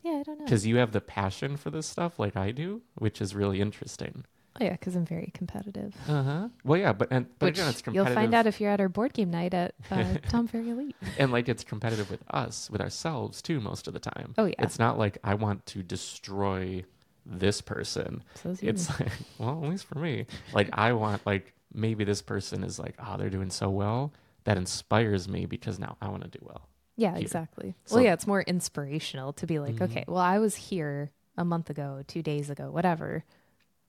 Yeah, 0.07 0.19
I 0.19 0.23
don't 0.23 0.39
know. 0.39 0.45
cuz 0.45 0.65
you 0.65 0.77
have 0.77 0.91
the 0.97 1.01
passion 1.01 1.57
for 1.57 1.69
this 1.69 1.85
stuff 1.95 2.17
like 2.19 2.35
I 2.35 2.51
do 2.51 2.81
which 2.95 3.21
is 3.21 3.35
really 3.35 3.59
interesting 3.61 4.25
Oh 4.59 4.63
yeah, 4.63 4.71
because 4.71 4.95
I'm 4.95 5.05
very 5.05 5.29
competitive. 5.39 5.93
uh-huh 6.09 6.49
well 6.63 6.79
yeah 6.79 6.93
but 6.99 7.07
and 7.11 7.27
but 7.39 7.47
Which 7.47 7.57
again 7.57 7.69
it's 7.69 7.81
competitive. 7.83 8.07
you'll 8.09 8.21
find 8.21 8.33
out 8.33 8.47
if 8.47 8.59
you're 8.59 8.71
at 8.71 8.79
our 8.79 8.89
board 8.89 9.13
game 9.13 9.29
night 9.29 9.53
at 9.53 9.75
uh, 9.91 10.15
Tom 10.33 10.47
Ferry 10.47 10.69
Elite. 10.75 10.95
and 11.19 11.31
like 11.31 11.47
it's 11.47 11.63
competitive 11.63 12.09
with 12.09 12.23
us 12.31 12.67
with 12.71 12.81
ourselves 12.81 13.41
too 13.47 13.59
most 13.61 13.87
of 13.87 13.93
the 13.93 13.99
time 13.99 14.33
Oh 14.37 14.45
yeah, 14.45 14.55
it's 14.65 14.79
not 14.79 14.97
like 14.97 15.15
I 15.23 15.33
want 15.35 15.65
to 15.67 15.83
destroy 15.83 16.83
this 17.25 17.59
person 17.61 18.23
so 18.41 18.49
is 18.49 18.63
you. 18.63 18.69
it's 18.69 18.89
like 18.99 19.11
well 19.37 19.61
at 19.63 19.69
least 19.69 19.85
for 19.85 19.99
me 19.99 20.25
like 20.53 20.69
i 20.71 20.93
want 20.93 21.19
like 21.25 21.53
maybe 21.73 22.03
this 22.05 22.21
person 22.21 22.63
is 22.63 22.79
like 22.79 22.95
oh 23.05 23.17
they're 23.17 23.29
doing 23.37 23.49
so 23.49 23.69
well 23.69 24.13
that 24.45 24.55
inspires 24.57 25.27
me 25.27 25.45
because 25.45 25.77
now 25.77 25.97
i 26.01 26.07
want 26.07 26.23
to 26.23 26.29
do 26.29 26.39
well 26.41 26.63
yeah, 26.97 27.11
here. 27.13 27.21
exactly. 27.21 27.75
So- 27.85 27.95
well, 27.95 28.03
yeah, 28.03 28.13
it's 28.13 28.27
more 28.27 28.41
inspirational 28.41 29.31
to 29.33 29.47
be 29.47 29.59
like, 29.59 29.75
Mhm. 29.75 29.81
okay, 29.89 30.03
well, 30.07 30.17
I 30.17 30.39
was 30.39 30.55
here 30.55 31.11
a 31.37 31.45
month 31.45 31.69
ago, 31.69 32.03
two 32.07 32.21
days 32.21 32.49
ago, 32.49 32.69
whatever. 32.71 33.23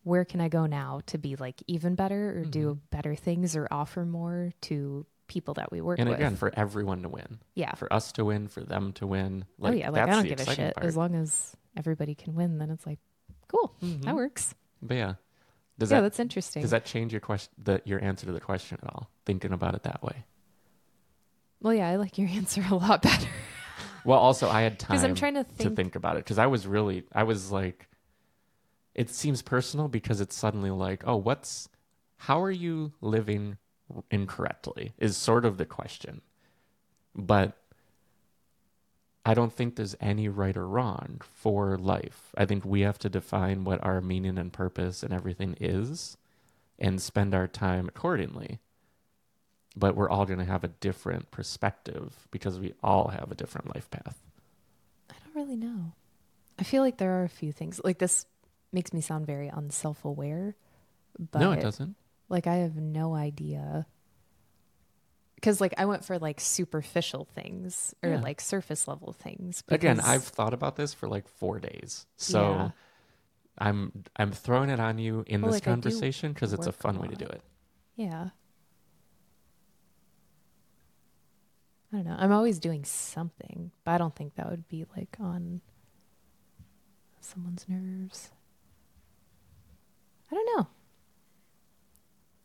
Where 0.05 0.25
can 0.25 0.41
I 0.41 0.49
go 0.49 0.67
now 0.67 1.01
to 1.07 1.19
be 1.19 1.35
like 1.37 1.63
even 1.67 1.95
better 1.95 2.39
or 2.39 2.45
do 2.45 2.75
Mhm. 2.77 2.91
better 2.91 3.15
things 3.15 3.57
or 3.57 3.67
offer 3.71 4.05
more 4.07 4.53
to 4.63 5.05
people 5.27 5.55
that 5.55 5.71
we 5.73 5.81
work 5.81 5.99
and 5.99 6.09
with? 6.09 6.19
And 6.19 6.25
again 6.25 6.37
for 6.37 6.51
everyone 6.57 7.03
to 7.03 7.09
win 7.09 7.41
yeah. 7.55 7.75
for 7.75 7.93
us 7.93 8.13
to 8.13 8.25
win 8.25 8.49
for 8.49 8.61
them 8.63 8.93
to 8.95 9.07
win 9.07 9.45
like 9.59 9.73
oh 9.75 9.77
yeah, 9.77 9.91
like 9.91 10.03
I 10.03 10.07
don't 10.07 10.25
give 10.27 10.41
a 10.41 10.55
shit 10.55 10.75
part. 10.77 10.87
as 10.87 10.97
long 10.97 11.15
as 11.15 11.55
everybody 11.77 12.15
can 12.15 12.35
win. 12.35 12.57
Then 12.59 12.71
it's 12.71 12.87
like, 12.87 13.01
cool, 13.49 13.75
Mhm. 13.83 14.03
that 14.05 14.15
works. 14.15 14.55
but 14.81 14.97
yeah 14.97 15.15
does 15.79 15.91
yeah, 15.91 15.99
that 15.99 16.03
that's 16.03 16.21
interesting. 16.21 16.63
does 16.63 16.71
that 16.71 16.85
change 16.87 17.13
your 17.13 17.21
question 17.21 17.53
the, 17.63 17.83
your 17.85 18.03
answer 18.03 18.25
to 18.27 18.33
the 18.33 18.41
question 18.41 18.79
at 18.83 18.89
all 18.89 19.11
thinking 19.27 19.53
about 19.53 19.75
it 19.75 19.83
that 19.83 20.03
way 20.03 20.25
well, 21.61 21.75
yeah, 21.75 21.89
I 21.89 21.97
like 21.97 22.19
your 22.19 22.29
answer 22.41 22.65
a 22.71 22.75
lot 22.75 23.03
better 23.03 23.29
well 24.05 24.19
also 24.19 24.49
i 24.49 24.63
had 24.63 24.79
time 24.79 24.91
because 24.97 25.05
I'm 25.05 25.15
trying 25.15 25.35
to 25.35 25.45
to 25.45 25.51
think. 25.51 25.77
think 25.77 25.97
about 25.97 26.17
it 26.17 26.25
because 26.25 26.39
I 26.39 26.47
was 26.47 26.67
really 26.67 27.03
I 27.13 27.25
was 27.25 27.51
like 27.51 27.89
it 28.95 29.11
seems 29.11 29.43
personal 29.43 29.89
because 29.89 30.21
it's 30.21 30.37
suddenly 30.37 30.71
like 30.71 31.03
oh 31.07 31.17
what's 31.17 31.69
how 32.17 32.41
are 32.41 32.51
you 32.51 32.93
living 33.01 33.59
incorrectly 34.11 34.93
is 34.99 35.17
sort 35.17 35.45
of 35.45 35.59
the 35.59 35.67
question 35.67 36.23
but 37.15 37.57
I 39.27 39.35
don't 39.35 39.53
think 39.53 39.77
there's 39.77 39.97
any 40.01 40.29
right 40.29 40.57
or 40.57 40.67
wrong 40.67 41.21
for 41.21 41.77
life. 41.77 42.33
I 42.39 42.47
think 42.47 42.65
we 42.65 42.81
have 42.81 42.99
to 43.01 43.11
define 43.11 43.65
what 43.65 43.85
our 43.85 44.01
meaning 44.01 44.39
and 44.39 44.51
purpose 44.51 45.03
and 45.03 45.13
everything 45.13 45.55
is 45.61 46.17
and 46.79 47.03
spend 47.03 47.35
our 47.35 47.47
time 47.47 47.89
accordingly. 47.89 48.61
But 49.77 49.95
we're 49.97 50.11
all 50.11 50.27
going 50.27 50.41
to 50.41 50.45
have 50.45 50.65
a 50.65 50.69
different 50.69 51.31
perspective 51.31 52.27
because 52.31 52.59
we 52.59 52.75
all 52.83 53.09
have 53.09 53.31
a 53.31 53.35
different 53.35 53.75
life 53.75 53.91
path. 53.91 54.19
I 55.11 55.15
don't 55.25 55.35
really 55.35 55.57
know. 55.57 55.93
I 56.59 56.65
feel 56.65 56.83
like 56.83 56.99
there 56.99 57.21
are 57.21 57.25
a 57.25 57.29
few 57.29 57.53
things 57.53 57.81
like 57.85 57.99
this 57.99 58.27
makes 58.73 58.93
me 58.93 59.01
sound 59.01 59.27
very 59.27 59.49
unself-aware, 59.49 60.57
but 61.19 61.41
no, 61.41 61.53
it 61.53 61.61
doesn't. 61.61 61.97
like 62.29 62.47
I 62.47 62.57
have 62.57 62.77
no 62.77 63.15
idea 63.15 63.87
because 65.37 65.61
like 65.61 65.75
I 65.79 65.85
went 65.85 66.05
for 66.05 66.19
like 66.19 66.41
superficial 66.41 67.25
things 67.25 67.95
or 68.03 68.11
Yeah. 68.11 68.21
like 68.21 68.41
surface 68.41 68.89
level 68.89 69.13
things. 69.13 69.63
Again, 69.69 70.01
I've 70.01 70.25
thought 70.25 70.55
about 70.55 70.77
this 70.77 70.95
for 70.95 71.09
like 71.09 71.29
four 71.29 71.61
days, 71.61 72.07
so 72.17 72.43
Yeah. 72.43 72.71
I'm 73.59 74.05
I'm 74.17 74.33
throwing 74.33 74.71
it 74.71 74.81
on 74.81 74.99
you 74.99 75.25
in 75.27 75.43
Well, 75.43 75.51
this 75.51 75.57
like, 75.57 75.65
conversation 75.65 76.33
because 76.33 76.53
it's 76.53 76.67
a 76.67 76.71
work 76.71 76.77
a 76.79 76.79
fun 76.83 76.99
way 76.99 77.09
to 77.09 77.17
do 77.17 77.27
it. 77.27 77.43
yeah. 77.97 78.31
I 81.93 81.97
don't 81.97 82.05
know. 82.07 82.17
I'm 82.19 82.33
always 82.33 82.59
doing 82.59 82.85
something, 82.85 83.71
but 83.85 83.93
I 83.93 83.99
don't 83.99 84.15
think 84.15 84.35
that 84.35 84.51
would 84.51 84.69
be 84.69 84.85
like 84.97 85.17
on 85.19 85.61
someone's 87.21 87.65
nerves. 87.69 88.31
I 90.31 90.35
don't 90.35 90.57
know. 90.59 90.67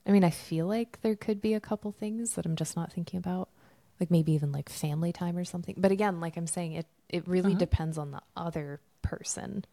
I 0.08 0.12
mean, 0.12 0.24
I 0.24 0.30
feel 0.30 0.66
like 0.68 1.00
there 1.02 1.16
could 1.16 1.42
be 1.42 1.54
a 1.54 1.60
couple 1.60 1.92
things 1.92 2.36
that 2.36 2.46
I'm 2.46 2.56
just 2.56 2.76
not 2.76 2.92
thinking 2.92 3.18
about, 3.18 3.50
like 4.00 4.12
maybe 4.12 4.34
even 4.34 4.52
like 4.52 4.70
family 4.70 5.12
time 5.14 5.38
or 5.38 5.46
something. 5.46 5.76
But 5.78 5.92
again, 5.92 6.20
like 6.20 6.38
I'm 6.38 6.48
saying, 6.48 6.74
it 6.74 6.88
it 7.10 7.28
really 7.28 7.52
Uh-huh. 7.52 7.60
depends 7.60 7.98
on 7.98 8.12
the 8.12 8.22
other 8.36 8.80
person. 9.02 9.66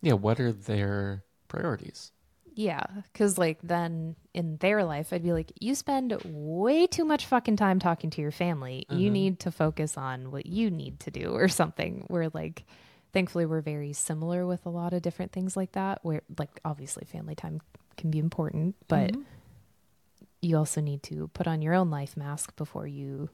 Yeah, 0.00 0.14
what 0.14 0.40
are 0.40 0.52
their 0.52 1.24
priorities? 1.48 2.12
Yeah, 2.58 2.86
because 3.12 3.38
like 3.38 3.60
then 3.62 4.16
in 4.34 4.56
their 4.56 4.82
life, 4.82 5.12
I'd 5.12 5.22
be 5.22 5.32
like, 5.32 5.52
you 5.60 5.76
spend 5.76 6.18
way 6.24 6.88
too 6.88 7.04
much 7.04 7.24
fucking 7.26 7.54
time 7.54 7.78
talking 7.78 8.10
to 8.10 8.20
your 8.20 8.32
family. 8.32 8.84
You 8.88 9.10
Mhm. 9.10 9.12
need 9.12 9.38
to 9.40 9.52
focus 9.52 9.96
on 9.96 10.32
what 10.32 10.44
you 10.46 10.68
need 10.68 10.98
to 11.00 11.12
do 11.12 11.30
or 11.30 11.46
something. 11.46 12.04
Where 12.08 12.30
like, 12.30 12.64
thankfully, 13.12 13.46
we're 13.46 13.60
very 13.60 13.92
similar 13.92 14.44
with 14.44 14.66
a 14.66 14.70
lot 14.70 14.92
of 14.92 15.02
different 15.02 15.30
things 15.30 15.56
like 15.56 15.70
that. 15.72 16.00
Where 16.02 16.22
like 16.36 16.58
obviously 16.64 17.04
family 17.04 17.36
time 17.36 17.60
can 17.96 18.10
be 18.10 18.18
important, 18.18 18.74
but 18.88 19.12
Mhm. 19.12 19.24
you 20.42 20.56
also 20.56 20.80
need 20.80 21.04
to 21.04 21.28
put 21.28 21.46
on 21.46 21.62
your 21.62 21.74
own 21.74 21.90
life 21.90 22.16
mask 22.16 22.56
before 22.56 22.88
you 22.88 23.30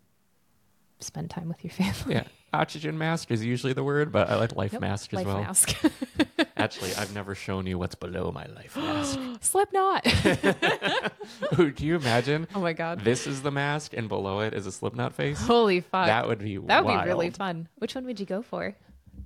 spend 1.04 1.30
time 1.30 1.48
with 1.48 1.62
your 1.64 1.70
family. 1.70 2.14
yeah, 2.16 2.24
oxygen 2.52 2.96
mask 2.98 3.30
is 3.30 3.44
usually 3.44 3.72
the 3.72 3.84
word, 3.84 4.10
but 4.12 4.28
I 4.30 4.36
like 4.36 4.54
life 4.56 4.72
Nope, 4.72 4.82
mask 4.82 5.12
as 5.14 5.18
life 5.18 5.26
well. 5.26 5.40
mask. 5.42 5.76
Actually, 6.56 6.94
I've 6.94 7.14
never 7.14 7.34
shown 7.34 7.66
you 7.66 7.78
what's 7.78 7.94
below 7.94 8.30
my 8.32 8.46
life 8.46 8.76
mask. 8.76 9.18
Slipknot. 9.40 10.06
Ooh, 11.58 11.72
Can 11.72 11.86
you 11.86 11.96
imagine? 11.96 12.46
oh 12.54 12.60
my 12.60 12.72
god. 12.72 13.00
This 13.04 13.26
is 13.26 13.42
the 13.42 13.50
mask, 13.50 13.92
and 13.94 14.08
below 14.08 14.40
it 14.40 14.54
is 14.54 14.66
a 14.66 14.72
Slipknot 14.72 15.14
face. 15.14 15.40
Holy 15.46 15.80
fuck. 15.80 16.06
that 16.06 16.26
would 16.28 16.38
be 16.38 16.56
That 16.58 16.84
would 16.84 17.00
be 17.00 17.06
really 17.06 17.30
fun. 17.30 17.68
Which 17.76 17.94
one 17.94 18.06
would 18.06 18.18
you 18.20 18.26
go 18.26 18.42
for? 18.42 18.74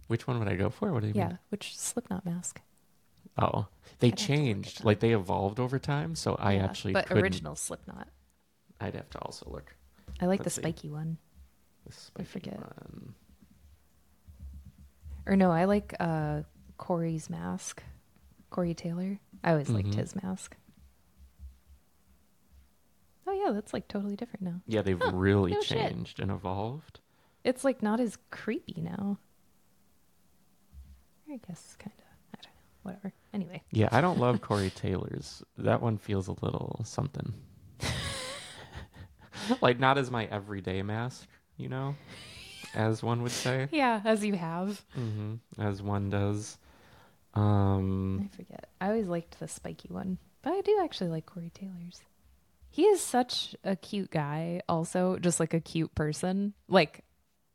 Which 0.09 0.27
one 0.27 0.39
would 0.39 0.49
I 0.49 0.57
go 0.57 0.71
for? 0.71 0.93
What 0.93 1.03
do 1.03 1.09
you 1.09 1.13
Yeah, 1.15 1.23
mean? 1.25 1.31
Yeah, 1.33 1.37
which 1.51 1.77
Slipknot 1.79 2.25
mask? 2.25 2.61
Oh, 3.41 3.67
they 4.01 4.09
I'd 4.09 4.19
have 4.19 4.27
to 4.27 4.33
look 4.33 4.41
it 4.41 4.43
changed. 4.43 4.85
Like 4.85 5.01
they 5.01 5.13
evolved 5.13 5.61
over 5.61 5.79
time. 5.79 6.15
So 6.15 6.35
I 6.37 6.55
Yeah, 6.55 6.65
actually 6.65 6.95
but 6.95 7.07
couldn't. 7.07 7.23
original 7.23 7.55
Slipknot. 7.55 8.09
I'd 8.81 8.95
have 8.95 9.11
to 9.11 9.19
also 9.21 9.49
look. 9.51 9.75
I 10.21 10.27
like 10.27 10.41
Let's 10.41 10.55
the 10.57 10.63
see. 10.63 10.63
spiky 10.63 10.89
one. 10.91 11.19
Spiky 11.91 12.29
forget. 12.29 12.59
one. 12.59 13.15
Or 15.27 15.37
no, 15.37 15.51
I 15.51 15.65
like 15.67 15.95
uh 16.01 16.43
Corey's 16.77 17.29
mask. 17.31 17.83
Corey 18.51 18.75
Taylor. 18.75 19.19
I 19.45 19.51
always 19.53 19.69
liked 19.69 19.91
Mhm. 19.91 19.95
his 19.97 20.17
mask. 20.17 20.57
Oh 23.27 23.33
yeah, 23.33 23.53
that's 23.53 23.75
like 23.75 23.89
totally 23.89 24.17
different 24.17 24.43
now. 24.43 24.61
Yeah, 24.67 24.81
they've 24.83 25.01
really 25.13 25.53
no 25.53 25.61
shit. 25.61 25.79
changed 25.79 26.19
and 26.21 26.31
evolved. 26.31 27.01
It's 27.45 27.63
like 27.65 27.83
not 27.83 28.01
as 28.01 28.17
creepy 28.31 28.81
now. 28.81 29.19
I 31.31 31.37
guess 31.47 31.77
kind 31.79 31.93
of. 31.99 32.05
I 32.35 32.41
don't 32.43 32.55
know. 32.55 32.61
Whatever. 32.85 33.13
Anyway, 33.35 33.63
Yeah, 33.71 33.89
I 33.93 34.01
don't 34.01 34.19
love 34.19 34.41
Corey 34.41 34.71
Taylor's. 34.71 35.43
That 35.59 35.83
one 35.83 35.99
feels 35.99 36.29
a 36.29 36.33
little 36.43 36.81
something. 36.85 37.35
like 39.61 39.79
not 39.79 39.99
as 39.99 40.11
my 40.11 40.25
everyday 40.27 40.83
mask, 40.83 41.29
you 41.59 41.69
know, 41.69 41.95
as 42.75 43.03
one 43.03 43.23
would 43.23 43.33
say. 43.33 43.69
yeah, 43.73 44.01
as 44.05 44.25
you 44.25 44.35
have. 44.35 44.83
hmm 44.95 45.35
As 45.59 45.83
one 45.83 46.09
does. 46.11 46.57
Um, 47.35 48.23
I 48.25 48.37
forget. 48.37 48.69
I 48.81 48.87
always 48.89 49.07
liked 49.09 49.39
the 49.39 49.49
spiky 49.49 49.89
one, 49.89 50.19
but 50.43 50.53
I 50.55 50.61
do 50.63 50.81
actually 50.83 51.11
like 51.11 51.27
Corey 51.27 51.51
Taylor's. 51.53 52.01
He 52.71 52.85
is 52.85 53.01
such 53.01 53.55
a 53.65 53.77
cute 53.77 54.11
guy, 54.11 54.63
also, 54.69 55.19
just 55.19 55.41
like 55.41 55.53
a 55.55 55.61
cute 55.61 55.95
person. 55.95 56.55
Like 56.69 57.05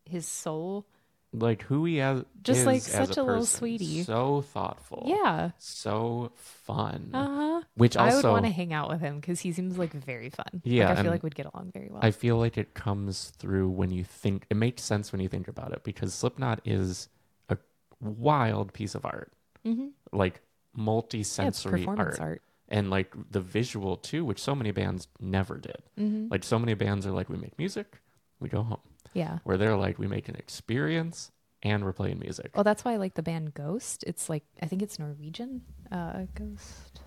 his 0.06 0.28
soul 0.28 0.86
like 1.34 1.64
who 1.64 1.84
he 1.86 1.98
has 1.98 2.24
Just, 2.44 2.62
is 2.62 2.66
like, 2.66 2.82
such 2.82 3.18
a 3.18 3.24
little 3.24 3.46
sweetie. 3.46 4.04
So 4.04 4.42
thoughtful. 4.54 5.04
Yeah. 5.08 5.52
So 5.58 6.32
fun. 6.36 7.10
Uh 7.14 7.28
huh. 7.28 7.62
Which 7.76 7.98
I 7.98 8.14
would 8.16 8.24
want 8.24 8.46
to 8.46 8.52
hang 8.52 8.72
out 8.72 8.90
with 8.90 9.02
him 9.02 9.20
because 9.20 9.40
he 9.40 9.52
seems 9.52 9.78
like 9.78 9.92
very 9.94 10.30
fun. 10.30 10.62
Yeah, 10.64 10.90
Like, 10.90 10.98
I 11.00 11.02
feel 11.02 11.12
like 11.12 11.24
we'd 11.24 11.36
get 11.36 11.48
along 11.54 11.72
very 11.74 11.90
well. 11.90 12.00
I 12.04 12.12
feel 12.12 12.38
like 12.38 12.58
it 12.58 12.74
comes 12.76 13.32
through 13.38 13.70
when 13.70 13.90
you 13.90 14.04
think 14.04 14.46
it 14.50 14.58
makes 14.58 14.84
sense 14.84 15.12
when 15.12 15.22
you 15.22 15.28
think 15.28 15.48
about 15.48 15.72
it 15.72 15.84
because 15.84 16.14
Slipknot 16.14 16.62
is 16.66 17.10
a 17.50 17.58
wild 18.00 18.72
piece 18.74 18.94
of 18.96 19.06
art. 19.06 19.34
mm-hmm. 19.66 19.88
Like 20.12 20.42
multi-sensory 20.76 21.80
performance 21.80 22.20
art. 22.20 22.30
art. 22.30 22.42
and 22.68 22.90
like 22.90 23.14
the 23.32 23.40
visual 23.40 23.98
too, 23.98 24.24
which 24.26 24.40
so 24.42 24.54
many 24.56 24.72
bands 24.72 25.08
never 25.20 25.58
did. 25.58 25.82
Mm-hmm. 26.00 26.28
Like 26.30 26.44
so 26.44 26.60
many 26.60 26.74
bands 26.74 27.06
are 27.08 27.12
like 27.12 27.30
we 27.30 27.38
make 27.38 27.58
music, 27.58 28.00
we 28.40 28.50
go 28.50 28.64
home. 28.64 28.80
Yeah. 29.14 29.40
Where 29.44 29.58
they're 29.58 29.78
like 29.78 29.98
we 30.00 30.08
make 30.08 30.28
an 30.30 30.36
experience 30.36 31.32
and 31.62 31.84
we're 31.84 31.94
playing 31.94 32.20
music. 32.20 32.52
Well, 32.56 32.64
that's 32.64 32.84
why 32.84 32.94
I 32.94 32.98
like 32.98 33.14
the 33.14 33.24
band 33.24 33.54
Ghost. 33.54 34.04
It's 34.08 34.30
like 34.30 34.44
I 34.62 34.66
think 34.66 34.82
it's 34.82 35.00
Norwegian. 35.00 35.62
Uh, 35.92 36.26
Ghost. 36.36 37.02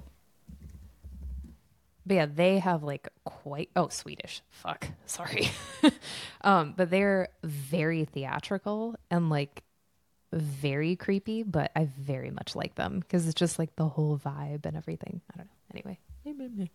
But 2.08 2.14
yeah, 2.14 2.26
they 2.26 2.58
have 2.60 2.82
like 2.84 3.08
quite 3.24 3.70
oh 3.74 3.88
Swedish. 3.88 4.42
Fuck, 4.50 4.88
sorry. 5.06 5.50
um, 6.42 6.74
but 6.76 6.88
they're 6.90 7.28
very 7.42 8.04
theatrical 8.04 8.94
and 9.10 9.28
like 9.28 9.64
very 10.32 10.94
creepy. 10.96 11.42
But 11.42 11.72
I 11.74 11.86
very 11.98 12.30
much 12.30 12.54
like 12.54 12.76
them 12.76 13.00
because 13.00 13.26
it's 13.26 13.34
just 13.34 13.58
like 13.58 13.74
the 13.76 13.88
whole 13.88 14.18
vibe 14.18 14.66
and 14.66 14.76
everything. 14.76 15.20
I 15.34 15.36
don't 15.38 15.46
know. 15.46 15.52
Anyway, 15.74 15.98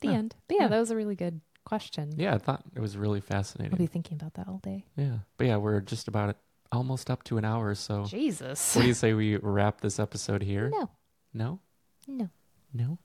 the 0.00 0.08
Huh. 0.08 0.12
end. 0.14 0.34
But 0.48 0.54
yeah, 0.56 0.62
Yeah. 0.62 0.68
that 0.68 0.78
was 0.80 0.90
a 0.92 0.96
really 0.96 1.16
good 1.16 1.40
question. 1.64 2.12
Yeah, 2.16 2.34
I 2.34 2.38
thought 2.38 2.62
it 2.74 2.80
was 2.80 2.96
really 2.96 3.20
fascinating. 3.20 3.72
I'll 3.74 3.78
be 3.78 3.86
thinking 3.86 4.16
about 4.20 4.34
that 4.34 4.48
all 4.48 4.58
day. 4.62 4.84
Yeah. 4.96 5.18
But 5.36 5.46
yeah, 5.46 5.56
we're 5.56 5.80
just 5.80 6.08
about 6.08 6.36
almost 6.72 7.10
up 7.10 7.22
to 7.24 7.38
an 7.38 7.44
hour. 7.44 7.74
So 7.74 8.04
Jesus. 8.04 8.74
what 8.74 8.82
do 8.82 8.88
you 8.88 8.94
say 9.02 9.12
we 9.14 9.36
wrap 9.36 9.80
this 9.80 9.98
episode 9.98 10.42
here? 10.42 10.70
No, 10.70 10.90
No? 11.34 11.60
no. 12.06 12.28
No? 12.72 12.98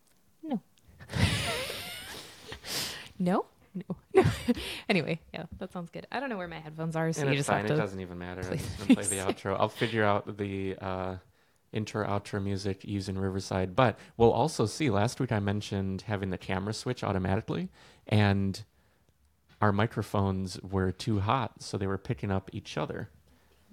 No. 0.44 0.62
no? 3.20 3.46
No. 3.74 3.96
No. 4.14 4.24
anyway, 4.90 5.20
yeah, 5.34 5.44
that 5.60 5.72
sounds 5.72 5.90
good. 5.90 6.08
I 6.12 6.20
don't 6.20 6.30
know 6.30 6.38
where 6.38 6.48
my 6.48 6.60
headphones 6.60 6.96
are, 6.96 7.12
so 7.12 7.22
and 7.22 7.30
you 7.30 7.34
it's 7.34 7.40
just 7.40 7.50
fine. 7.50 7.66
have 7.66 7.72
It 7.78 7.82
doesn't 7.82 8.00
even 8.00 8.18
matter. 8.18 8.42
I'm 8.42 8.58
play 8.96 9.04
the 9.04 9.18
outro. 9.18 9.60
I'll 9.60 9.68
figure 9.70 10.04
out 10.04 10.38
the 10.38 10.78
uh, 10.80 11.16
intro 11.74 12.08
outro 12.08 12.42
music 12.42 12.86
using 12.86 13.18
Riverside. 13.18 13.76
But 13.76 14.00
we'll 14.16 14.32
also 14.32 14.66
see. 14.66 14.90
Last 14.90 15.20
week 15.20 15.34
I 15.34 15.40
mentioned 15.40 16.04
having 16.04 16.30
the 16.30 16.38
camera 16.38 16.74
switch 16.74 17.04
automatically, 17.04 17.70
and 18.08 18.64
our 19.62 19.72
microphones 19.72 20.60
were 20.62 20.92
too 20.92 21.20
hot, 21.22 21.62
so 21.62 21.78
they 21.78 21.88
were 21.88 21.98
picking 21.98 22.32
up 22.32 22.50
each 22.54 22.78
other. 22.78 23.10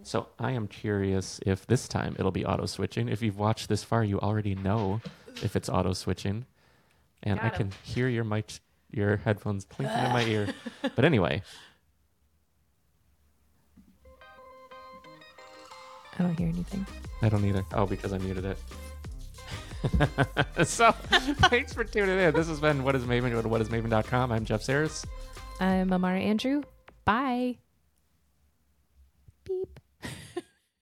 So 0.04 0.28
I 0.38 0.52
am 0.52 0.66
curious 0.66 1.38
if 1.46 1.66
this 1.66 1.86
time 1.86 2.16
it'll 2.18 2.30
be 2.32 2.44
auto 2.44 2.66
switching. 2.66 3.08
If 3.08 3.22
you've 3.22 3.38
watched 3.38 3.68
this 3.68 3.84
far, 3.84 4.02
you 4.02 4.18
already 4.20 4.54
know 4.54 5.00
if 5.42 5.54
it's 5.54 5.68
auto 5.68 5.92
switching, 5.92 6.46
and 7.22 7.38
I 7.40 7.44
Got 7.50 7.52
'em. 7.60 7.70
can 7.70 7.78
hear 7.84 8.08
your 8.08 8.24
mic, 8.24 8.52
your 8.90 9.18
headphones 9.18 9.64
clinking 9.64 9.98
in 10.04 10.12
my 10.12 10.24
ear. 10.24 10.48
But 10.96 11.04
anyway, 11.04 11.42
I 16.18 16.22
don't 16.22 16.38
hear 16.38 16.48
anything. 16.48 16.86
I 17.22 17.28
don't 17.28 17.44
either. 17.44 17.64
Oh, 17.72 17.86
because 17.86 18.12
I 18.12 18.18
muted 18.18 18.44
it. 18.44 18.58
so, 20.64 20.92
thanks 20.92 21.72
for 21.72 21.84
tuning 21.84 22.18
in. 22.18 22.34
This 22.34 22.48
has 22.48 22.60
been 22.60 22.84
What 22.84 22.94
is 22.94 23.04
Maven. 23.04 23.30
Go 23.30 23.42
to 23.42 23.48
whatismaven.com. 23.48 24.32
I'm 24.32 24.44
Jeff 24.44 24.62
Saris. 24.62 25.04
I'm 25.60 25.92
Amara 25.92 26.20
Andrew. 26.20 26.62
Bye. 27.04 27.58
Beep. 29.44 29.80